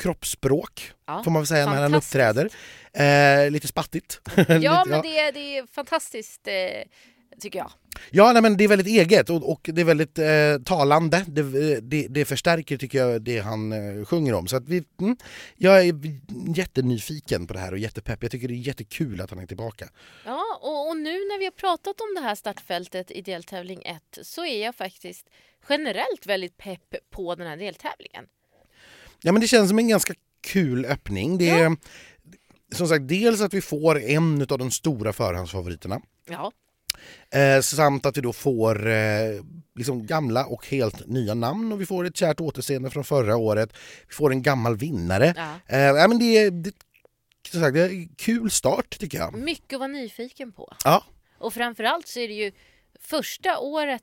kroppsspråk 0.00 0.92
Ja, 1.06 1.22
får 1.24 1.30
man 1.30 1.42
väl 1.42 1.46
säga 1.46 1.66
när 1.66 1.82
han 1.82 1.94
uppträder. 1.94 2.50
Eh, 2.92 3.50
lite 3.50 3.68
spattigt. 3.68 4.20
Ja, 4.48 4.54
Lite- 4.54 4.84
men 4.86 5.02
det 5.02 5.18
är, 5.18 5.32
det 5.32 5.58
är 5.58 5.66
fantastiskt 5.66 6.48
eh, 6.48 6.54
tycker 7.40 7.58
jag. 7.58 7.72
Ja, 8.10 8.32
nej, 8.32 8.42
men 8.42 8.56
det 8.56 8.64
är 8.64 8.68
väldigt 8.68 8.86
eget 8.86 9.30
och, 9.30 9.50
och 9.52 9.70
det 9.72 9.80
är 9.80 9.84
väldigt 9.84 10.18
eh, 10.18 10.64
talande. 10.64 11.24
Det, 11.28 11.80
det, 11.80 12.06
det 12.08 12.24
förstärker 12.24 12.76
tycker 12.76 12.98
jag 12.98 13.22
det 13.22 13.38
han 13.38 13.72
eh, 13.72 14.04
sjunger 14.04 14.34
om. 14.34 14.46
Så 14.46 14.56
att 14.56 14.68
vi, 14.68 14.84
mm, 15.00 15.16
jag 15.56 15.86
är 15.86 15.94
jättenyfiken 16.56 17.46
på 17.46 17.52
det 17.52 17.58
här 17.60 17.72
och 17.72 17.78
jättepepp. 17.78 18.22
Jag 18.22 18.30
tycker 18.32 18.48
det 18.48 18.54
är 18.54 18.56
jättekul 18.56 19.20
att 19.20 19.30
han 19.30 19.38
är 19.38 19.46
tillbaka. 19.46 19.88
Ja, 20.24 20.44
och, 20.60 20.88
och 20.88 20.96
nu 20.96 21.12
när 21.12 21.38
vi 21.38 21.44
har 21.44 21.52
pratat 21.52 22.00
om 22.00 22.14
det 22.14 22.20
här 22.20 22.34
startfältet 22.34 23.10
i 23.10 23.22
deltävling 23.22 23.82
1 23.84 24.18
så 24.22 24.46
är 24.46 24.64
jag 24.64 24.74
faktiskt 24.74 25.26
generellt 25.68 26.26
väldigt 26.26 26.56
pepp 26.56 26.94
på 27.10 27.34
den 27.34 27.46
här 27.46 27.56
deltävlingen. 27.56 28.26
Ja, 29.22 29.32
men 29.32 29.40
det 29.40 29.48
känns 29.48 29.68
som 29.68 29.78
en 29.78 29.88
ganska 29.88 30.14
kul 30.40 30.84
öppning. 30.84 31.38
Det 31.38 31.50
är 31.50 31.76
som 32.74 32.88
sagt 32.88 33.08
dels 33.08 33.40
att 33.40 33.54
vi 33.54 33.60
får 33.60 34.00
en 34.00 34.46
av 34.50 34.58
de 34.58 34.70
stora 34.70 35.12
förhandsfavoriterna. 35.12 36.00
Ja, 36.28 36.52
Eh, 37.30 37.60
samt 37.60 38.06
att 38.06 38.16
vi 38.16 38.20
då 38.20 38.32
får 38.32 38.86
eh, 38.88 39.44
liksom 39.74 40.06
gamla 40.06 40.46
och 40.46 40.66
helt 40.66 41.06
nya 41.06 41.34
namn 41.34 41.72
och 41.72 41.80
vi 41.80 41.86
får 41.86 42.04
ett 42.06 42.16
kärt 42.16 42.40
återseende 42.40 42.90
från 42.90 43.04
förra 43.04 43.36
året. 43.36 43.72
Vi 44.08 44.14
får 44.14 44.32
en 44.32 44.42
gammal 44.42 44.76
vinnare. 44.76 45.34
ja. 45.36 45.54
Eh, 45.66 45.80
ja, 45.80 46.08
men 46.08 46.18
det, 46.18 46.38
är, 46.38 46.50
det, 46.50 46.72
som 47.50 47.60
sagt, 47.60 47.74
det 47.74 47.80
är 47.80 47.88
en 47.88 48.08
kul 48.08 48.50
start 48.50 48.98
tycker 48.98 49.18
jag. 49.18 49.34
mycket 49.34 49.72
att 49.72 49.80
vara 49.80 49.88
nyfiken 49.88 50.52
på. 50.52 50.74
Ja, 50.84 51.04
Och 51.38 51.54
framförallt 51.54 52.08
så 52.08 52.20
är 52.20 52.28
det 52.28 52.34
ju 52.34 52.52
första 53.00 53.58
året 53.58 54.02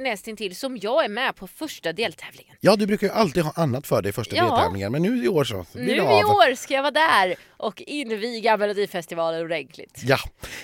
nästintill 0.00 0.56
som 0.56 0.76
jag 0.76 1.04
är 1.04 1.08
med 1.08 1.36
på 1.36 1.46
första 1.46 1.92
deltävlingen. 1.92 2.56
ja, 2.60 2.76
du 2.76 2.86
brukar 2.86 3.06
ju 3.06 3.12
alltid 3.12 3.42
ha 3.42 3.52
annat 3.56 3.86
för 3.86 4.02
dig 4.02 4.12
första 4.12 4.36
Ja. 4.36 4.42
deltävlingen 4.44 4.92
men 4.92 5.02
nu 5.02 5.24
i 5.24 5.28
år 5.28 5.44
så 5.44 5.66
Nu 5.72 5.96
i 5.96 6.00
år 6.00 6.54
ska 6.54 6.74
jag 6.74 6.82
vara 6.82 6.90
där 6.90 7.34
och 7.56 7.82
inviga 7.86 8.56
Melodifestivalen 8.56 9.42
ordentligt. 9.44 10.00
Ja. 10.02 10.18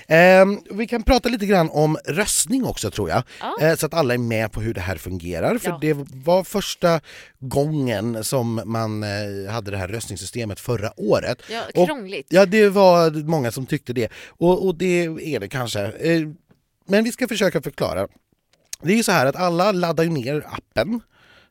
Ehm, 0.09 0.61
vi 0.70 0.87
kan 0.87 1.03
prata 1.03 1.29
lite 1.29 1.46
grann 1.46 1.70
om 1.70 1.96
röstning 2.05 2.64
också 2.66 2.90
tror 2.90 3.09
jag. 3.11 3.22
Ja. 3.40 3.57
Eh, 3.61 3.75
så 3.77 3.87
att 3.87 3.94
alla 3.94 4.14
är 4.14 4.18
med 4.18 4.53
på 4.53 4.61
hur 4.61 4.75
det 4.75 4.81
här 4.81 4.96
fungerar. 4.96 5.59
För 5.59 5.68
Ja. 5.70 5.79
det 5.81 5.92
var 6.25 6.44
första 6.44 7.01
gången 7.38 8.25
som 8.25 8.61
man 8.64 9.03
eh, 9.03 9.53
hade 9.53 9.70
det 9.70 9.77
här 9.77 9.88
röstningssystemet 9.88 10.61
förra 10.61 10.92
året. 11.01 11.42
Ja, 11.51 11.62
Och- 11.75 11.87
krångligt. 11.87 12.27
Ja, 12.31 12.46
det 12.46 12.68
var 12.68 13.11
många 13.29 13.51
som 13.51 13.66
tyckte 13.66 13.92
det. 13.92 14.09
Och, 14.29 14.66
och 14.66 14.75
det 14.75 15.05
är 15.05 15.40
det 15.40 15.49
kanske. 15.49 15.81
Eh, 15.83 16.20
Men 16.88 17.05
vi 17.05 17.12
ska 17.12 17.29
försöka 17.29 17.62
förklara. 17.62 18.09
Det 18.83 18.93
är 18.93 18.97
ju 18.97 19.03
så 19.03 19.12
här 19.12 19.27
att 19.27 19.37
alla 19.37 19.73
laddar 19.73 20.05
ner 20.05 20.47
appen, 20.47 21.01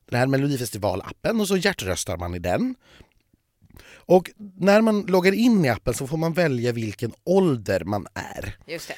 den 0.10 0.20
här 0.20 0.28
Melodifestival-appen 0.28 1.42
och 1.42 1.48
så 1.48 1.58
hjärtröstar 1.58 2.18
man 2.18 2.36
i 2.36 2.40
den. 2.40 2.76
Och 4.08 4.32
när 4.60 4.82
man 4.82 5.02
loggar 5.02 5.32
in 5.32 5.66
i 5.66 5.70
appen 5.70 5.94
så 5.94 6.08
får 6.08 6.18
man 6.18 6.34
välja 6.34 6.72
vilken 6.72 7.14
ålder 7.24 7.84
man 7.84 8.08
är. 8.14 8.58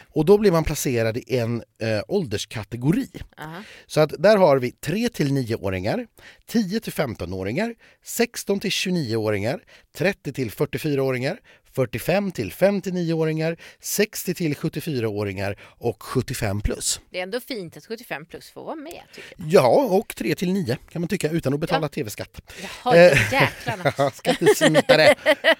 Och 0.09 0.25
då 0.25 0.37
blir 0.37 0.51
man 0.51 0.63
placerad 0.63 1.17
i 1.17 1.37
en 1.37 1.63
eh, 1.81 2.01
ålderskategori. 2.07 3.09
Aha. 3.37 3.63
Så 3.87 3.99
att 3.99 4.13
där 4.19 4.37
har 4.37 4.57
vi 4.59 4.71
3 4.71 5.09
till 5.09 5.31
9-åringar, 5.31 6.07
10 6.45 6.79
till 6.79 6.93
15-åringar, 6.93 7.75
16 8.03 8.59
till 8.59 8.69
29-åringar, 8.69 9.59
30 9.97 10.33
till 10.33 10.51
44-åringar, 10.51 11.39
45 11.77 12.31
till 12.31 12.51
59-åringar, 12.51 13.57
60 13.79 14.33
till 14.33 14.53
74-åringar 14.55 15.57
och 15.63 16.03
75 16.03 16.61
plus. 16.61 17.01
Det 17.09 17.19
är 17.19 17.23
ändå 17.23 17.39
fint 17.39 17.77
att 17.77 17.85
75 17.85 18.25
plus 18.25 18.49
får 18.49 18.63
vara 18.63 18.75
med. 18.75 19.01
Ja, 19.37 19.67
och 19.91 20.15
3 20.15 20.35
till 20.35 20.53
9 20.53 20.77
kan 20.91 21.01
man 21.01 21.09
tycka 21.09 21.29
utan 21.29 21.53
att 21.53 21.59
betala 21.59 21.85
Ja. 21.85 21.89
tv-skatt. 21.89 22.41
Jaha, 22.83 22.95
Eh. 22.97 23.33
jäklarna. 23.33 24.11
Skattesmitare! 24.13 25.15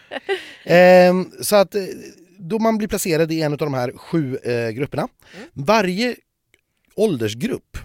ehm, 0.64 1.32
så 1.42 1.56
att 1.56 1.76
eh, 1.76 1.82
då 2.40 2.60
man 2.60 2.78
blir 2.78 2.88
placerad 2.88 3.32
i 3.32 3.42
en 3.42 3.52
av 3.52 3.58
de 3.58 3.74
här 3.74 3.92
sju 3.98 4.38
eh, 4.38 4.70
grupperna. 4.70 5.08
Varje 5.54 6.16
åldersgrupp 6.96 7.78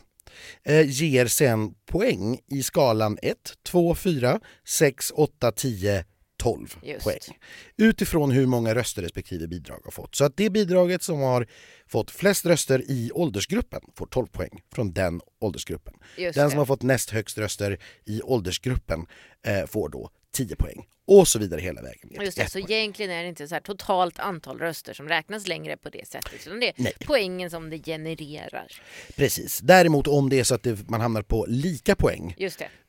eh, 0.64 0.90
ger 0.90 1.26
sen 1.26 1.74
poäng 1.86 2.38
i 2.50 2.62
skalan 2.62 3.18
1, 3.22 3.36
2, 3.66 3.94
4, 3.94 4.40
6, 4.68 5.12
8, 5.14 5.52
10, 5.52 6.04
12 6.36 6.76
Just. 6.82 7.04
poäng. 7.04 7.18
Utifrån 7.76 8.30
hur 8.30 8.46
många 8.46 8.74
röster 8.74 9.02
respektive 9.02 9.48
bidrag 9.48 9.80
har 9.84 9.90
fått. 9.90 10.14
Så 10.14 10.24
att 10.24 10.36
det 10.36 10.50
bidraget 10.50 11.02
som 11.02 11.20
har 11.20 11.46
fått 11.86 12.10
flest 12.10 12.46
röster 12.46 12.82
i 12.90 13.10
åldersgruppen 13.14 13.80
får 13.94 14.06
12 14.06 14.26
poäng 14.26 14.62
från 14.74 14.92
den 14.92 15.20
åldersgruppen. 15.40 15.94
Just 16.16 16.34
Den 16.34 16.44
det. 16.44 16.50
som 16.50 16.58
har 16.58 16.66
fått 16.66 16.82
näst 16.82 17.10
högst 17.10 17.38
röster 17.38 17.78
i 18.06 18.22
åldersgruppen 18.22 19.06
eh, 19.46 19.66
får 19.66 19.88
då 19.88 20.10
10 20.32 20.56
poäng. 20.56 20.86
Och 21.06 21.28
så 21.28 21.38
vidare 21.38 21.60
hela 21.60 21.82
vägen 21.82 22.08
ner 22.08 22.22
Just 22.22 22.36
det, 22.38 22.50
så 22.50 22.58
poäng. 22.60 22.72
egentligen 22.72 23.10
är 23.10 23.22
det 23.22 23.28
inte 23.28 23.48
så 23.48 23.54
här 23.54 23.60
totalt 23.62 24.18
antal 24.18 24.58
röster 24.58 24.94
som 24.94 25.08
räknas 25.08 25.46
längre 25.46 25.76
på 25.76 25.88
det 25.90 26.08
sättet. 26.08 26.46
Utan 26.46 26.60
det 26.60 26.68
är 26.68 26.74
Nej. 26.76 26.92
poängen 27.06 27.50
som 27.50 27.70
det 27.70 27.78
genererar. 27.78 28.66
Precis. 29.16 29.58
Däremot 29.62 30.06
om 30.06 30.28
det 30.28 30.38
är 30.40 30.44
så 30.44 30.54
att 30.54 30.62
det, 30.62 30.88
man 30.88 31.00
hamnar 31.00 31.22
på 31.22 31.46
lika 31.48 31.96
poäng 31.96 32.36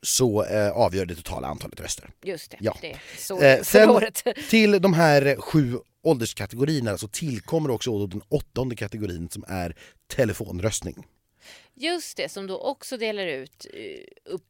så 0.01 0.43
eh, 0.43 0.71
avgör 0.71 1.05
det 1.05 1.15
totala 1.15 1.47
antalet 1.47 1.79
röster. 1.79 2.09
just 2.23 2.51
det. 2.51 2.57
Ja. 2.59 2.77
det 2.81 2.97
så 3.17 3.41
Eh, 3.41 3.61
sen 3.61 3.89
året. 3.89 4.23
till 4.49 4.81
de 4.81 4.93
här 4.93 5.35
sju 5.39 5.77
ålderskategorierna 6.03 6.97
så 6.97 7.07
tillkommer 7.07 7.71
också 7.71 8.07
den 8.07 8.21
åttonde 8.29 8.75
kategorin 8.75 9.29
som 9.29 9.43
är 9.47 9.75
telefonröstning. 10.07 11.07
Just 11.75 12.17
det, 12.17 12.29
som 12.29 12.47
då 12.47 12.57
också 12.57 12.97
delar 12.97 13.27
ut 13.27 13.67
eh, 13.73 14.33
upp 14.33 14.43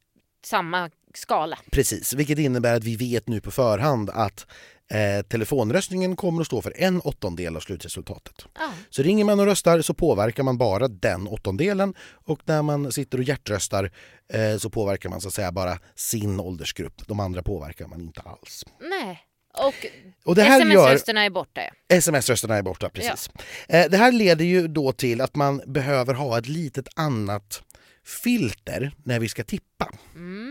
samma 0.45 0.89
skala. 1.17 1.59
Precis, 1.71 2.13
vilket 2.13 2.39
innebär 2.39 2.75
att 2.75 2.83
vi 2.83 2.95
vet 2.95 3.27
nu 3.27 3.41
på 3.41 3.51
förhand 3.51 4.09
att 4.09 4.45
eh, 4.91 5.25
telefonröstningen 5.25 6.15
kommer 6.15 6.41
att 6.41 6.47
stå 6.47 6.61
för 6.61 6.73
en 6.77 7.01
åttondel 7.01 7.55
av 7.55 7.59
slutresultatet. 7.59 8.45
Ja, 8.59 8.69
Så 8.89 9.03
ringer 9.03 9.25
man 9.25 9.39
och 9.39 9.45
röstar 9.45 9.81
så 9.81 9.93
påverkar 9.93 10.43
man 10.43 10.57
bara 10.57 10.87
den 10.87 11.27
åttondelen 11.27 11.93
och 12.25 12.39
när 12.45 12.61
man 12.61 12.91
sitter 12.91 13.17
och 13.17 13.23
hjärtröstar 13.23 13.91
eh, 14.33 14.57
så 14.57 14.69
påverkar 14.69 15.09
man 15.09 15.21
så 15.21 15.27
att 15.27 15.33
säga 15.33 15.51
bara 15.51 15.79
sin 15.95 16.39
åldersgrupp. 16.39 17.07
De 17.07 17.19
andra 17.19 17.43
påverkar 17.43 17.87
man 17.87 18.01
inte 18.01 18.21
alls. 18.21 18.65
nej. 18.89 19.19
Och, 19.57 19.85
Och 20.25 20.37
gör... 20.37 20.45
sms-rösterna 20.45 21.23
är 21.25 21.29
borta. 21.29 21.61
ja. 21.61 21.95
Sms-rösterna 21.95 22.55
är 22.55 22.61
borta, 22.61 22.89
precis. 22.89 23.29
Eh, 23.69 23.89
Det 23.89 23.97
här 23.97 24.11
leder 24.11 24.45
ju 24.45 24.67
då 24.67 24.91
till 24.91 25.21
att 25.21 25.35
man 25.35 25.61
behöver 25.67 26.13
ha 26.13 26.37
ett 26.37 26.47
litet 26.47 26.87
annat 26.95 27.61
filter 28.05 28.91
när 29.03 29.19
vi 29.19 29.29
ska 29.29 29.43
tippa. 29.43 29.91
Mm, 30.15 30.42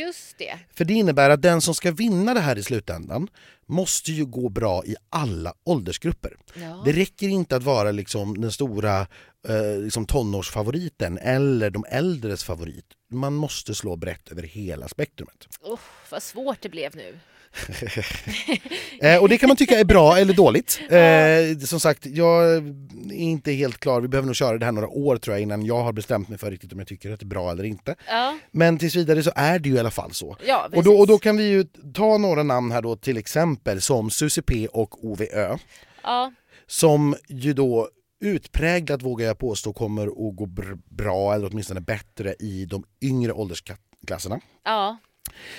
just 0.00 0.38
det. 0.38 0.58
För 0.74 0.84
det 0.84 0.94
innebär 0.94 1.30
att 1.30 1.42
den 1.42 1.60
som 1.60 1.74
ska 1.74 1.90
vinna 1.92 2.34
det 2.34 2.40
här 2.40 2.58
i 2.58 2.62
slutändan 2.62 3.28
måste 3.66 4.12
ju 4.12 4.26
gå 4.26 4.48
bra 4.48 4.84
i 4.84 4.96
alla 5.08 5.54
åldersgrupper. 5.64 6.36
Ja. 6.54 6.82
Det 6.84 6.92
räcker 6.92 7.28
inte 7.28 7.56
att 7.56 7.62
vara 7.62 7.90
liksom 7.90 8.40
den 8.40 8.52
stora 8.52 9.06
eh, 9.48 9.78
liksom 9.78 10.06
tonårsfavoriten 10.06 11.18
eller 11.18 11.70
de 11.70 11.84
äldres 11.88 12.44
favorit. 12.44 12.86
Man 13.10 13.34
måste 13.34 13.74
slå 13.74 13.96
brett 13.96 14.32
över 14.32 14.42
hela 14.42 14.88
spektrumet. 14.88 15.48
Oh, 15.60 15.80
vad 16.10 16.22
svårt 16.22 16.60
det 16.60 16.68
blev 16.68 16.96
nu. 16.96 17.18
Eh, 19.02 19.22
och 19.22 19.28
det 19.28 19.38
kan 19.38 19.48
man 19.48 19.56
tycka 19.56 19.78
är 19.80 19.84
bra 19.84 20.16
eller 20.18 20.34
dåligt. 20.34 20.80
Eh, 20.90 21.58
som 21.66 21.80
sagt, 21.80 22.06
jag 22.06 22.54
är 22.54 22.74
inte 23.12 23.52
helt 23.52 23.78
klar. 23.78 24.00
Vi 24.00 24.08
behöver 24.08 24.26
nog 24.26 24.36
köra 24.36 24.58
det 24.58 24.64
här 24.64 24.72
några 24.72 24.88
år 24.88 25.16
tror 25.16 25.34
jag 25.36 25.42
innan 25.42 25.64
jag 25.66 25.82
har 25.82 25.92
bestämt 25.92 26.28
mig 26.28 26.38
för 26.38 26.50
riktigt 26.50 26.72
om 26.72 26.78
jag 26.78 26.88
tycker 26.88 27.10
att 27.12 27.20
det 27.20 27.24
är 27.24 27.26
bra 27.26 27.50
eller 27.50 27.64
inte. 27.64 27.94
Ja, 28.08 28.38
Men 28.50 28.78
tills 28.78 28.96
vidare 28.96 29.22
så 29.22 29.30
är 29.34 29.58
det 29.58 29.68
ju 29.68 29.74
i 29.74 29.78
alla 29.78 29.90
fall 29.90 30.12
så. 30.12 30.36
ja 30.46 30.68
Och 30.74 30.84
då, 30.84 30.98
och 30.98 31.06
då 31.06 31.18
kan 31.18 31.36
vi 31.36 31.44
ju 31.48 31.64
ta 31.94 32.18
några 32.18 32.42
namn 32.42 32.72
här 32.72 32.82
då 32.82 32.96
till 32.96 33.16
exempel 33.16 33.80
som 33.80 34.10
Susie 34.10 34.42
P 34.42 34.66
och 34.72 35.04
OVÖ 35.04 35.56
Ja, 36.02 36.32
som 36.66 37.14
ju 37.28 37.52
då 37.52 37.88
utpräglat 38.20 39.02
vågar 39.02 39.26
jag 39.26 39.38
påstå 39.38 39.72
kommer 39.72 40.02
att 40.06 40.36
gå 40.36 40.46
br- 40.46 40.80
bra 40.88 41.34
eller 41.34 41.46
åtminstone 41.52 41.80
bättre 41.80 42.34
i 42.38 42.64
de 42.64 42.84
yngre 43.02 43.32
åldersklasserna. 43.32 44.40
ja, 44.64 44.98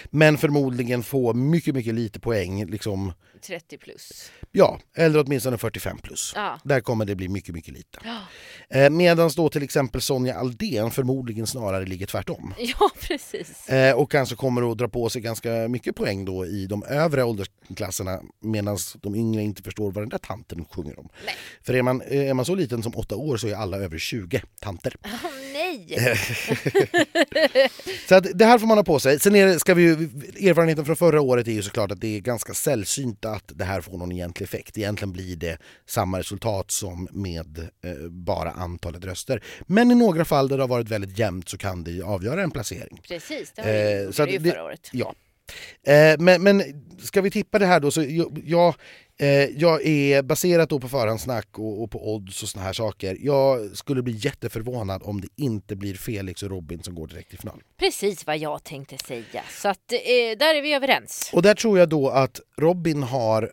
Men 0.10 0.38
förmodligen 0.38 1.04
få 1.04 1.34
mycket, 1.34 1.76
mycket 1.76 1.93
lite 1.93 2.19
poäng, 2.19 2.65
liksom, 2.65 3.13
30 3.47 3.78
plus. 3.78 4.32
ja, 4.52 4.80
eller 4.95 5.24
åtminstone 5.26 5.58
45 5.58 5.97
plus. 5.97 6.34
Ja. 6.36 6.60
Där 6.63 6.82
kommer 6.82 7.06
det 7.06 7.15
bli 7.15 7.28
mycket, 7.28 7.56
mycket 7.56 7.74
lite. 7.74 8.00
Ja. 8.04 8.17
Eh, 8.73 8.89
Medan 8.89 9.31
då 9.36 9.49
till 9.49 9.63
exempel 9.63 10.01
Sonja 10.01 10.36
Aldén 10.36 10.91
förmodligen 10.91 11.47
snarare 11.47 11.86
ligger 11.86 12.05
tvärtom. 12.05 12.53
ja, 12.60 12.89
precis. 13.01 13.69
Eh, 13.69 13.95
och 13.95 14.12
kanske 14.12 14.36
kommer 14.36 14.71
att 14.71 14.77
dra 14.77 14.88
på 14.88 15.10
sig 15.10 15.21
ganska 15.21 15.49
mycket 15.49 15.95
poäng 15.95 16.25
då 16.25 16.45
i 16.45 16.67
de 16.67 16.84
övre 16.84 17.23
åldersklasserna 17.23 18.21
medan 18.41 18.77
de 19.01 19.15
yngre 19.15 19.41
inte 19.41 19.63
förstår 19.63 19.91
vad 19.91 20.03
den 20.03 20.10
där 20.10 20.17
tanten 20.17 20.65
sjunger 20.65 20.99
om. 20.99 21.10
Nej. 21.25 21.36
För 21.62 21.73
är 21.73 21.81
man, 21.81 22.01
är 22.01 22.34
man 22.34 22.45
så 22.45 22.55
liten 22.55 22.84
som 22.84 22.95
åtta 22.95 23.15
år 23.15 23.38
så 23.38 23.47
är 23.47 23.55
alla 23.55 23.77
över 23.77 23.97
20 23.97 24.41
tanter. 24.60 24.95
Åh 25.03 25.10
nej! 25.53 25.62
Så 28.10 28.15
att 28.15 28.25
det 28.34 28.45
här 28.45 28.60
får 28.60 28.67
man 28.67 28.77
ha 28.77 28.84
på 28.84 28.99
sig. 28.99 29.19
Sen 29.19 29.36
är 29.36 29.57
ska 29.57 29.73
vi 29.73 29.81
ju, 29.84 29.93
erfarenheten 30.49 30.86
från 30.86 30.95
förra 30.95 31.21
året 31.21 31.47
är 31.47 31.51
ju 31.51 31.63
såklart 31.63 31.91
att 31.91 32.01
det 32.01 32.17
är 32.17 32.19
ganska 32.19 32.53
sällsynt 32.53 33.25
att 33.25 33.51
det 33.55 33.63
här 33.63 33.81
får 33.81 33.97
någon 33.97 34.12
egentlig 34.12 34.43
effekt. 34.43 34.77
Egentligen 34.77 35.12
blir 35.12 35.36
det 35.36 35.57
samma 35.86 36.19
resultat 36.19 36.71
som 36.71 37.07
med 37.12 37.60
eh, 37.60 38.10
bara 38.10 38.51
antalet 38.62 39.06
röster. 39.06 39.43
Men 39.67 39.91
i 39.91 39.95
några 39.95 40.26
fall 40.26 40.47
där 40.47 40.58
det 40.58 40.63
har 40.63 40.67
varit 40.67 40.89
väldigt 40.89 41.19
jämnt 41.19 41.50
så 41.50 41.58
kan 41.58 41.84
det 41.84 42.02
avgöra 42.02 42.43
en 42.43 42.52
placering. 42.52 43.02
Precis, 43.08 43.52
det 43.56 43.62
det, 43.62 43.91
Eh, 43.91 44.02
gjorde 44.02 44.13
så 44.13 44.26
det 44.26 44.39
förra 44.39 44.63
året. 44.63 44.89
Ja. 44.91 45.15
Eh, 45.84 46.19
men, 46.19 46.43
men 46.43 46.63
ska 47.00 47.21
vi 47.21 47.32
tippa 47.32 47.60
det 47.60 47.65
här 47.65 47.80
då 47.80 47.91
så 47.91 48.04
jag, 48.04 48.41
jag, 48.45 48.76
eh, 49.17 49.50
är 49.88 50.21
baserat 50.21 50.69
på 50.69 50.80
förhandssnack 50.89 51.60
och, 51.60 51.84
och 51.84 51.91
på 51.91 52.13
odds 52.15 52.43
och 52.43 52.50
såna 52.50 52.65
här 52.65 52.74
saker. 52.74 53.17
Jag 53.19 53.78
skulle 53.78 54.02
bli 54.02 54.13
jätteförvånad 54.13 55.02
om 55.04 55.21
det 55.21 55.28
inte 55.36 55.76
blir 55.76 55.93
Felix 55.93 56.43
och 56.43 56.50
Robin 56.50 56.84
som 56.84 56.95
går 56.95 57.08
direkt 57.08 57.30
till 57.30 57.39
final. 57.39 57.62
Precis 57.78 58.28
vad 58.28 58.38
jag 58.38 58.63
tänkte 58.63 58.97
säga. 58.97 59.43
Så 59.50 59.69
att, 59.69 59.91
eh, 59.91 60.38
där 60.39 60.56
är 60.56 60.62
vi 60.62 60.74
överens. 60.74 61.30
Och 61.34 61.41
där 61.41 61.56
tror 61.56 61.80
jag 61.80 61.89
då 61.89 62.10
att 62.10 62.39
Robin 62.58 63.04
har 63.04 63.52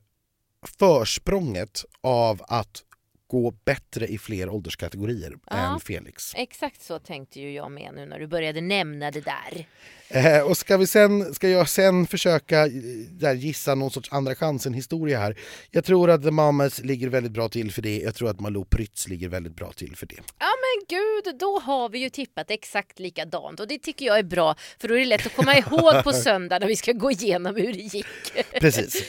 försprånget 0.78 1.84
av 2.00 2.42
att 2.48 2.82
gå 3.28 3.50
bättre 3.64 4.06
i 4.06 4.18
fler 4.18 4.48
ålderskategorier 4.48 5.32
Ja. 5.46 5.56
än 5.56 5.80
Felix. 5.80 6.32
Exakt 6.36 6.82
så 6.82 6.98
tänkte 6.98 7.40
ju 7.40 7.52
jag 7.52 7.70
med 7.72 7.92
nu 7.94 8.06
när 8.06 8.18
du 8.18 8.26
började 8.26 8.60
nämna 8.60 9.10
det 9.10 9.20
där. 9.20 9.66
Eh, 10.10 10.40
och 10.42 10.56
ska, 10.56 10.76
vi 10.76 10.86
sen, 10.86 11.34
ska 11.34 11.48
jag 11.48 11.68
sen 11.68 12.06
försöka 12.06 12.66
eh, 12.66 12.72
där, 13.10 13.34
gissa 13.34 13.74
någon 13.74 13.90
sorts 13.90 14.12
andra 14.12 14.34
chansen 14.34 14.74
historia 14.74 15.18
här. 15.18 15.38
Jag 15.70 15.84
tror 15.84 16.10
att 16.10 16.22
The 16.22 16.30
Mamas 16.30 16.80
ligger 16.80 17.08
väldigt 17.08 17.32
bra 17.32 17.48
till 17.48 17.72
för 17.72 17.82
det. 17.82 17.98
Jag 17.98 18.14
tror 18.14 18.30
att 18.30 18.40
Malou 18.40 18.64
Prytz 18.64 19.08
ligger 19.08 19.28
väldigt 19.28 19.56
bra 19.56 19.72
till 19.72 19.96
för 19.96 20.06
det. 20.06 20.14
Ja 20.38 20.46
men 20.46 20.86
gud, 20.88 21.38
då 21.40 21.58
har 21.58 21.88
vi 21.88 21.98
ju 21.98 22.10
tippat 22.10 22.50
exakt 22.50 22.98
likadant 22.98 23.60
och 23.60 23.68
det 23.68 23.78
tycker 23.78 24.06
jag 24.06 24.18
är 24.18 24.22
bra 24.22 24.54
för 24.80 24.88
då 24.88 24.94
är 24.94 24.98
det 24.98 25.04
lätt 25.04 25.26
att 25.26 25.36
komma 25.36 25.56
ihåg 25.56 26.04
på 26.04 26.12
söndag 26.24 26.58
när 26.58 26.66
vi 26.66 26.76
ska 26.76 26.92
gå 26.92 27.10
igenom 27.10 27.56
hur 27.56 27.72
det 27.72 27.78
gick. 27.78 28.06
Precis. 28.60 29.04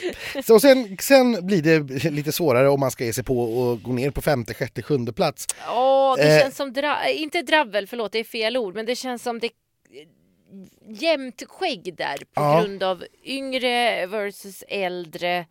Så 0.45 0.59
sen, 0.59 0.97
sen 1.01 1.45
blir 1.47 1.61
det 1.61 2.09
lite 2.11 2.31
svårare 2.31 2.69
om 2.69 2.79
man 2.79 2.91
ska 2.91 3.05
ge 3.05 3.13
sig 3.13 3.23
på 3.23 3.41
och 3.59 3.81
gå 3.81 3.91
ner 3.93 4.08
på 4.11 4.21
femte, 4.21 4.53
sjätte, 4.53 4.81
sjunde 4.81 5.13
plats. 5.13 5.45
Ja, 5.65 6.15
det 6.17 6.35
Eh. 6.35 6.41
känns 6.41 6.55
som, 6.55 6.73
dra- 6.73 7.09
inte 7.09 7.41
dravel, 7.41 7.87
förlåt 7.87 8.11
det 8.11 8.19
är 8.19 8.23
fel 8.23 8.57
ord, 8.57 8.75
men 8.75 8.85
det 8.85 8.95
känns 8.95 9.23
som 9.23 9.39
det 9.39 9.49
jämnt 10.87 11.43
skägg 11.47 11.93
där 11.97 12.17
på 12.17 12.41
Ja. 12.41 12.61
grund 12.61 12.83
av 12.83 13.03
yngre 13.23 14.05
versus 14.05 14.63
äldre 14.67 15.45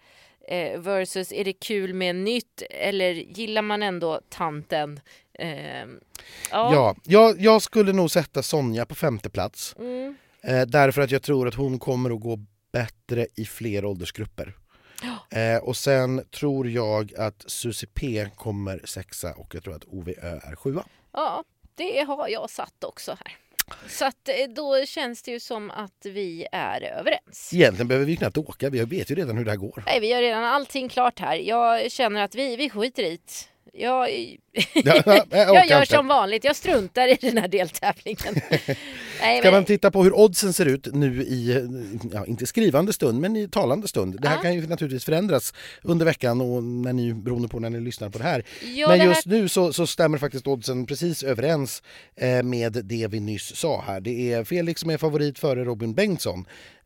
eh, 0.49 0.81
versus 0.81 1.33
är 1.33 1.44
det 1.44 1.53
kul 1.53 1.94
med 1.94 2.16
nytt 2.16 2.62
eller 2.71 3.12
gillar 3.12 3.62
man 3.62 3.83
ändå 3.83 4.21
tanten? 4.29 5.01
Eh, 5.38 5.49
ja. 5.81 5.87
Ja, 6.51 6.97
jag, 7.05 7.40
jag 7.40 7.62
skulle 7.62 7.92
nog 7.92 8.11
sätta 8.11 8.42
Sonja 8.42 8.87
på 8.87 8.94
femte 8.94 9.31
plats. 9.31 9.75
Mm. 9.79 10.16
Eh, 10.42 10.62
därför 10.66 11.03
att 11.03 11.11
jag 11.11 11.23
tror 11.23 11.49
att 11.49 11.55
hon 11.55 11.79
kommer 11.79 12.11
att 12.11 12.21
gå 12.21 12.38
bättre 12.73 13.27
i 13.37 13.44
fler 13.44 13.85
åldersgrupper. 13.85 14.55
Eh, 15.31 15.57
och 15.63 15.77
sen 15.77 16.25
tror 16.31 16.69
jag 16.69 17.15
att 17.15 17.45
Susie 17.47 17.89
P 17.95 18.29
kommer 18.37 18.81
sexa 18.85 19.33
och 19.33 19.55
jag 19.55 19.65
tror 19.65 19.75
att 19.77 19.85
OVÖ 19.85 20.41
är 20.43 20.57
sjua. 20.57 20.85
ja, 21.13 21.45
det 21.75 22.01
har 22.01 22.29
jag 22.29 22.51
satt 22.51 22.85
också 22.85 23.11
här. 23.11 23.37
Så 23.89 24.05
att 24.05 24.29
eh, 24.29 24.35
då 24.57 24.85
känns 24.87 25.23
det 25.23 25.31
ju 25.31 25.41
som 25.41 25.71
att 25.71 26.07
vi 26.07 26.47
är 26.53 26.83
överens. 26.83 27.51
Egentligen 27.55 27.89
behöver 27.89 28.07
vi 28.07 28.17
knappt 28.17 28.37
åka, 28.37 28.71
vi 28.71 28.85
vet 28.85 29.11
ju 29.11 29.15
redan 29.15 29.37
hur 29.39 29.45
det 29.45 29.51
här 29.51 29.59
går. 29.59 29.83
Nej, 29.87 30.01
vi 30.01 30.13
har 30.13 30.23
redan 30.23 30.45
allting 30.45 30.89
klart 30.89 31.19
här. 31.19 31.37
Jag 31.37 31.93
känner 31.93 32.23
att 32.23 32.35
vi, 32.35 32.57
vi 32.57 32.71
skiter 32.71 33.03
i 33.03 33.11
det. 33.11 33.49
Jag, 33.72 34.09
Ja, 34.74 35.26
jag 35.31 35.66
gör 35.68 35.85
som 35.85 36.09
vanligt, 36.09 36.44
jag 36.44 36.57
struntar 36.57 37.09
i 37.09 37.18
den 37.20 37.38
här 37.38 37.48
deltävlingen. 37.48 38.35
Nej, 39.20 39.40
Ska 39.40 39.50
man 39.50 39.64
titta 39.64 39.90
på 39.90 40.04
hur 40.04 40.18
oddsen 40.18 40.52
ser 40.52 40.66
ut 40.66 40.87
nu 40.94 41.22
i, 41.22 41.68
ja, 42.12 42.26
inte 42.26 42.46
skrivande 42.46 42.92
stund, 42.92 43.20
men 43.20 43.37
i 43.37 43.48
talande 43.48 43.88
stund. 43.88 44.20
Det 44.20 44.28
här 44.28 44.37
Ja. 44.37 44.42
kan 44.42 44.54
ju 44.54 44.66
naturligtvis 44.66 45.04
förändras 45.04 45.54
under 45.83 46.04
veckan 46.07 46.40
och 46.40 46.62
när 46.64 46.92
ni, 46.92 47.14
beroende 47.14 47.48
på 47.48 47.59
när 47.61 47.70
ni 47.70 47.81
lyssnar 47.81 48.11
på 48.11 48.18
det 48.18 48.24
här. 48.24 48.44
Ja, 48.74 48.88
men 48.88 48.98
det 48.98 49.04
här- 49.04 49.11
just 49.11 49.26
nu 49.26 49.48
så, 49.48 49.72
så 49.72 49.87
stämmer 49.87 50.18
faktiskt 50.18 50.46
oddsen 50.46 50.87
precis 50.87 51.22
överens 51.22 51.83
eh, 52.16 52.42
med 52.42 52.72
det 52.85 53.07
vi 53.11 53.20
nyss 53.20 53.57
sa 53.57 53.85
här. 53.87 54.00
Det 54.00 54.33
är 54.33 54.44
Felix 54.44 54.81
som 54.81 54.90
är 54.90 54.98
favorit 54.98 55.38
före 55.38 55.64
Robin 55.64 55.94
Bengtsson. 55.94 56.44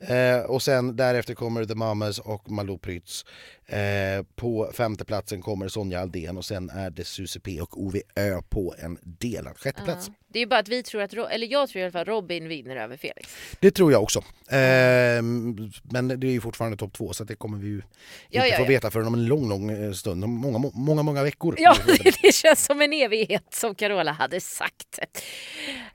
Eh, 0.08 0.40
och 0.40 0.62
sen 0.62 0.96
därefter 0.96 1.34
kommer 1.34 1.64
The 1.64 1.74
Mamas 1.74 2.18
och 2.18 2.50
Malou 2.50 2.78
Prytz. 2.78 3.24
Eh, 3.66 4.22
på 4.36 4.70
femte 4.74 5.04
platsen 5.04 5.42
kommer 5.42 5.68
Sonja 5.68 6.00
Aldén 6.00 6.36
och 6.38 6.44
sen 6.44 6.70
är 6.70 6.90
det 6.90 7.04
Susie 7.04 7.40
P 7.40 7.60
och 7.60 7.82
Ove 7.82 8.00
Ö 8.16 8.42
på 8.48 8.74
en 8.78 8.98
delad 9.02 9.58
sjätteplats. 9.58 10.06
ja. 10.08 10.14
Det 10.28 10.38
är 10.38 10.46
bara 10.46 10.60
att 10.60 10.68
vi 10.68 10.82
tror 10.82 11.02
att, 11.02 11.12
eller 11.14 11.46
jag 11.52 11.68
tror 11.68 11.80
i 11.80 11.84
alla 11.84 11.92
fall 11.92 12.04
Robin 12.04 12.48
vinner 12.48 12.76
över 12.76 12.96
Felix. 12.96 13.36
Det 13.60 13.70
tror 13.70 13.92
jag 13.92 14.02
också. 14.02 14.24
Ehm, 14.50 15.70
men 15.82 16.08
det 16.20 16.26
är 16.26 16.30
ju 16.32 16.40
fortfarande 16.40 16.76
topp 16.76 16.92
två 16.92 17.12
så 17.12 17.24
det 17.24 17.34
kommer 17.34 17.58
vi 17.58 17.66
ju 17.68 17.74
inte 17.74 17.86
Ja, 18.30 18.46
ja, 18.46 18.56
få 18.56 18.62
ja. 18.62 18.66
veta 18.68 18.90
förrän 18.90 19.06
om 19.06 19.14
en 19.14 19.24
lång, 19.26 19.48
lång 19.48 19.70
eh, 19.70 19.92
stund. 19.92 20.24
Om 20.24 20.30
Många, 20.30 20.58
må- 20.58 20.70
många, 20.74 21.02
många 21.02 21.22
veckor. 21.22 21.54
Ja, 21.58 21.76
det 22.22 22.34
känns 22.34 22.64
som 22.64 22.80
en 22.82 22.92
evighet 22.92 23.54
som 23.54 23.74
Carola 23.74 24.12
hade 24.12 24.40
sagt. 24.40 24.98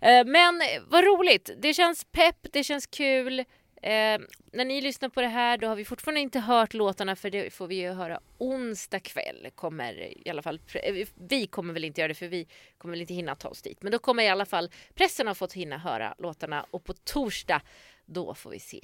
Eh, 0.01 0.25
Men 0.25 0.61
vad 0.89 1.03
roligt, 1.03 1.49
det 1.61 1.73
känns 1.73 2.03
pepp, 2.11 2.37
det 2.53 2.63
känns 2.63 2.87
kul. 2.87 3.43
Eh, 3.81 4.19
när 4.51 4.65
ni 4.65 4.81
lyssnar 4.81 5.09
på 5.09 5.21
det 5.21 5.27
här 5.27 5.57
då 5.57 5.67
har 5.67 5.75
vi 5.75 5.85
fortfarande 5.85 6.21
inte 6.21 6.39
hört 6.39 6.73
låtarna 6.73 7.15
för 7.15 7.29
det 7.29 7.53
får 7.53 7.67
vi 7.67 7.75
ju 7.75 7.89
höra 7.89 8.19
onsdag 8.37 8.99
kväll. 8.99 9.47
Kommer 9.55 9.93
i 10.27 10.29
alla 10.29 10.41
fall, 10.41 10.61
eh, 10.83 11.07
vi 11.15 11.47
kommer 11.47 11.73
väl 11.73 11.83
inte 11.83 12.01
göra 12.01 12.07
det 12.07 12.13
för 12.13 12.27
vi 12.27 12.47
kommer 12.77 12.91
väl 12.91 13.01
inte 13.01 13.13
hinna 13.13 13.35
ta 13.35 13.49
oss 13.49 13.61
dit. 13.61 13.83
Men 13.83 13.91
då 13.91 13.99
kommer 13.99 14.23
i 14.23 14.29
alla 14.29 14.45
fall 14.45 14.71
pressen 14.95 15.27
ha 15.27 15.35
fått 15.35 15.53
hinna 15.53 15.77
höra 15.77 16.15
låtarna 16.17 16.65
och 16.71 16.83
på 16.83 16.93
torsdag 16.93 17.61
då 18.05 18.33
får 18.33 18.49
vi 18.49 18.59
se. 18.59 18.79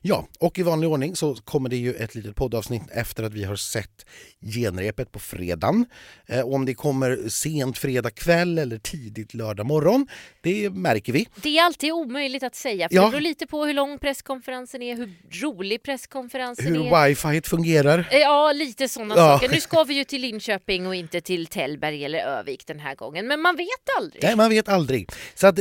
Ja, 0.00 0.28
och 0.40 0.58
i 0.58 0.62
vanlig 0.62 0.90
ordning 0.90 1.16
så 1.16 1.34
kommer 1.34 1.68
det 1.68 1.76
ju 1.76 1.94
ett 1.94 2.14
litet 2.14 2.36
poddavsnitt 2.36 2.82
efter 2.92 3.22
att 3.22 3.32
vi 3.32 3.44
har 3.44 3.56
sett 3.56 4.06
genrepet 4.54 5.12
på 5.12 5.18
fredagen. 5.18 5.86
Eh, 6.26 6.40
och 6.40 6.54
om 6.54 6.64
det 6.66 6.74
kommer 6.74 7.28
sent 7.28 7.78
fredag 7.78 8.10
kväll 8.10 8.58
eller 8.58 8.78
tidigt 8.78 9.34
lördag 9.34 9.66
morgon, 9.66 10.06
det 10.42 10.70
märker 10.70 11.12
vi. 11.12 11.28
Det 11.42 11.58
är 11.58 11.64
alltid 11.64 11.92
omöjligt 11.92 12.42
att 12.42 12.54
säga 12.54 12.88
för 12.88 12.96
Ja. 12.96 13.04
det 13.04 13.10
beror 13.10 13.20
lite 13.20 13.46
på 13.46 13.64
hur 13.64 13.74
lång 13.74 13.98
presskonferensen 13.98 14.82
är, 14.82 14.96
hur 14.96 15.14
rolig 15.42 15.82
presskonferensen 15.82 16.66
är. 16.66 16.70
Hur 16.70 17.08
wifi 17.08 17.40
fungerar. 17.48 18.08
Eh, 18.10 18.18
Ja, 18.18 18.52
lite 18.52 18.88
sådana 18.88 19.14
Ja. 19.16 19.38
saker. 19.38 19.48
Nu 19.54 19.60
ska 19.60 19.84
vi 19.84 19.94
ju 19.94 20.04
till 20.04 20.20
Linköping 20.20 20.86
och 20.86 20.94
inte 20.94 21.20
till 21.20 21.46
Tällberg 21.46 22.04
eller 22.04 22.18
Övik 22.18 22.66
den 22.66 22.78
här 22.80 22.94
gången. 22.94 23.26
Men 23.26 23.40
man 23.40 23.56
vet 23.56 23.66
aldrig. 23.98 24.22
Nej, 24.22 24.36
man 24.36 24.50
vet 24.50 24.68
aldrig. 24.68 25.10
Så 25.34 25.46
att, 25.46 25.58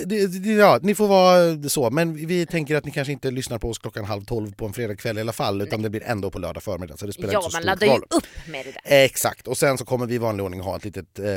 ja, 0.59 0.79
ni 0.83 0.95
får 0.95 1.07
vara 1.07 1.69
så, 1.69 1.89
men 1.89 2.27
vi 2.27 2.45
tänker 2.45 2.75
att 2.75 2.85
ni 2.85 2.91
kanske 2.91 3.11
inte 3.13 3.31
lyssnar 3.31 3.57
på 3.59 3.69
oss 3.69 3.79
klockan 3.79 4.05
halv 4.05 4.23
tolv 4.27 4.51
på 4.55 4.65
en 4.65 4.73
fredagkväll 4.73 5.17
i 5.17 5.21
alla 5.21 5.33
fall, 5.33 5.61
utan 5.61 5.81
det 5.81 5.89
blir 5.89 6.03
ändå 6.03 6.31
på 6.31 6.39
lördag 6.39 6.63
förmiddag. 6.63 6.97
Så 6.97 7.05
det 7.05 7.13
spelar 7.13 7.33
Ja, 7.33 7.39
inte 7.39 7.51
så 7.51 7.55
man 7.57 7.63
laddar 7.63 7.87
ju 7.87 7.93
roll. 7.93 8.03
upp 8.09 8.25
med 8.47 8.65
det 8.65 8.71
där. 8.71 8.81
Exakt, 9.05 9.47
och 9.47 9.57
sen 9.57 9.77
så 9.77 9.85
kommer 9.85 10.05
vi 10.05 10.15
i 10.15 10.17
vanlig 10.17 10.43
ordning 10.45 10.59
ha 10.59 10.75
ett 10.77 10.85
litet, 10.85 11.19
ehm, 11.19 11.25
ja, 11.25 11.35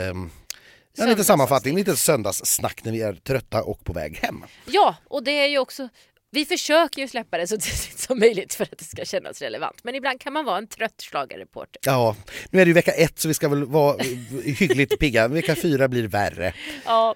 Söndagsavsnitt. 0.97 1.27
sammanfattning, 1.27 1.77
lite 1.77 1.97
söndagssnack 1.97 2.85
när 2.85 2.93
vi 2.93 3.03
är 3.03 3.13
trötta 3.13 3.63
och 3.63 3.85
på 3.85 3.93
väg 3.93 4.17
hem. 4.17 4.45
Ja, 4.67 4.97
och 5.05 5.23
det 5.25 5.31
är 5.31 5.47
ju 5.47 5.59
också... 5.59 5.89
Vi 6.33 6.45
försöker 6.45 7.03
ju 7.03 7.09
släppa 7.09 7.39
det 7.39 7.47
så 7.47 7.57
tidigt 7.61 7.99
som 7.99 8.19
möjligt 8.19 8.55
för 8.55 8.65
att 8.65 8.79
det 8.79 8.85
ska 8.85 9.05
kännas 9.05 9.43
relevant. 9.43 9.85
Men 9.85 9.95
ibland 9.95 10.21
kan 10.21 10.33
man 10.33 10.45
vara 10.45 10.59
en 10.59 10.67
trött 10.67 11.03
schlagerreporter. 11.11 11.81
Ja, 11.85 12.17
nu 12.51 12.61
är 12.61 12.65
det 12.65 12.69
ju 12.69 12.73
vecka 12.75 12.93
ett 12.93 13.19
så 13.19 13.29
vi 13.29 13.35
ska 13.35 13.49
väl 13.49 13.65
vara 13.65 14.03
hyggligt 14.45 14.99
pigga. 14.99 15.29
Vecka 15.29 15.55
fyra 15.57 15.89
blir 15.89 16.09
värre. 16.09 16.55
Ja, 16.85 17.15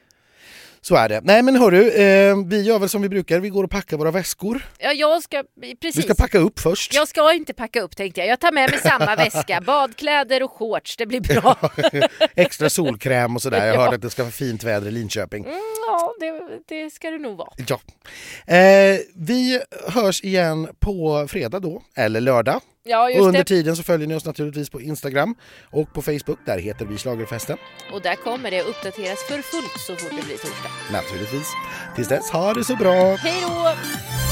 Så 0.87 0.97
är 0.97 1.09
det. 1.09 1.21
Nej 1.25 1.43
men 1.43 1.57
hörru, 1.57 1.91
eh, 1.91 2.37
vi 2.47 2.63
gör 2.63 2.79
väl 2.79 2.89
som 2.89 3.03
vi 3.03 3.09
brukar, 3.09 3.41
vi 3.41 3.49
går 3.49 3.65
och 3.65 3.71
packar 3.71 3.97
våra 3.97 4.11
väskor. 4.11 4.69
ja 4.79 4.93
jag 4.93 5.23
ska... 5.23 5.45
Precis. 5.81 5.99
Vi 5.99 6.03
ska 6.03 6.15
packa 6.15 6.39
upp 6.39 6.61
först. 6.61 6.95
Jag 6.95 7.09
ska 7.09 7.33
inte 7.33 7.55
packa 7.55 7.81
upp 7.81 7.97
tänkte 7.97 8.21
jag. 8.21 8.29
Jag 8.29 8.41
tar 8.41 8.53
med 8.53 8.71
mig 8.71 8.79
samma 8.81 9.17
väska. 9.25 9.61
Badkläder 9.61 10.43
och 10.43 10.53
shorts, 10.53 10.97
det 10.97 11.07
blir 11.07 11.21
bra. 11.21 11.57
Extra 12.35 12.71
solkräm 12.71 13.37
och 13.37 13.43
sådär. 13.43 13.67
Jag 13.67 13.75
Ja. 13.77 13.81
hörde 13.81 13.95
att 13.97 14.03
det 14.03 14.11
ska 14.11 14.23
vara 14.23 14.33
fint 14.33 14.65
väder 14.65 14.89
i 14.89 14.91
Linköping. 14.91 15.45
Mm, 15.45 15.59
ja, 15.87 16.15
det, 16.21 16.43
det 16.69 16.91
ska 16.91 17.11
det 17.11 17.19
nog 17.19 17.37
vara. 17.37 17.51
Ja. 17.69 17.81
Eh, 18.55 18.99
vi 19.15 19.61
hörs 19.89 20.25
igen 20.25 20.69
på 20.81 21.27
fredag 21.29 21.59
då, 21.61 21.83
eller 21.97 22.21
lördag. 22.21 22.61
Ja, 22.87 23.05
Och 23.05 23.11
just 23.11 23.21
under 23.27 23.39
det. 23.39 23.45
tiden 23.45 23.77
så 23.77 23.83
följer 23.83 24.07
ni 24.09 24.15
oss 24.15 24.25
naturligtvis 24.25 24.71
på 24.71 24.81
Instagram 24.81 25.35
och 25.71 25.93
på 25.93 26.03
Facebook. 26.03 26.39
Där 26.47 26.59
heter 26.59 26.85
vi 26.87 26.99
Schlagerfesten. 26.99 27.59
Och 27.93 28.03
där 28.03 28.15
kommer 28.17 28.51
det 28.51 28.63
uppdateras 28.63 29.19
för 29.29 29.43
fullt 29.43 29.81
så 29.87 29.97
fort 29.97 30.11
det 30.21 30.27
blir 30.27 30.37
torsdag. 30.37 30.71
Naturligtvis. 30.93 31.49
Tills 31.97 32.09
dess, 32.09 32.31
ha 32.31 32.55
det 32.55 32.65
så 32.65 32.77
bra! 32.77 33.15
Hej 33.17 33.43
då! 33.43 34.24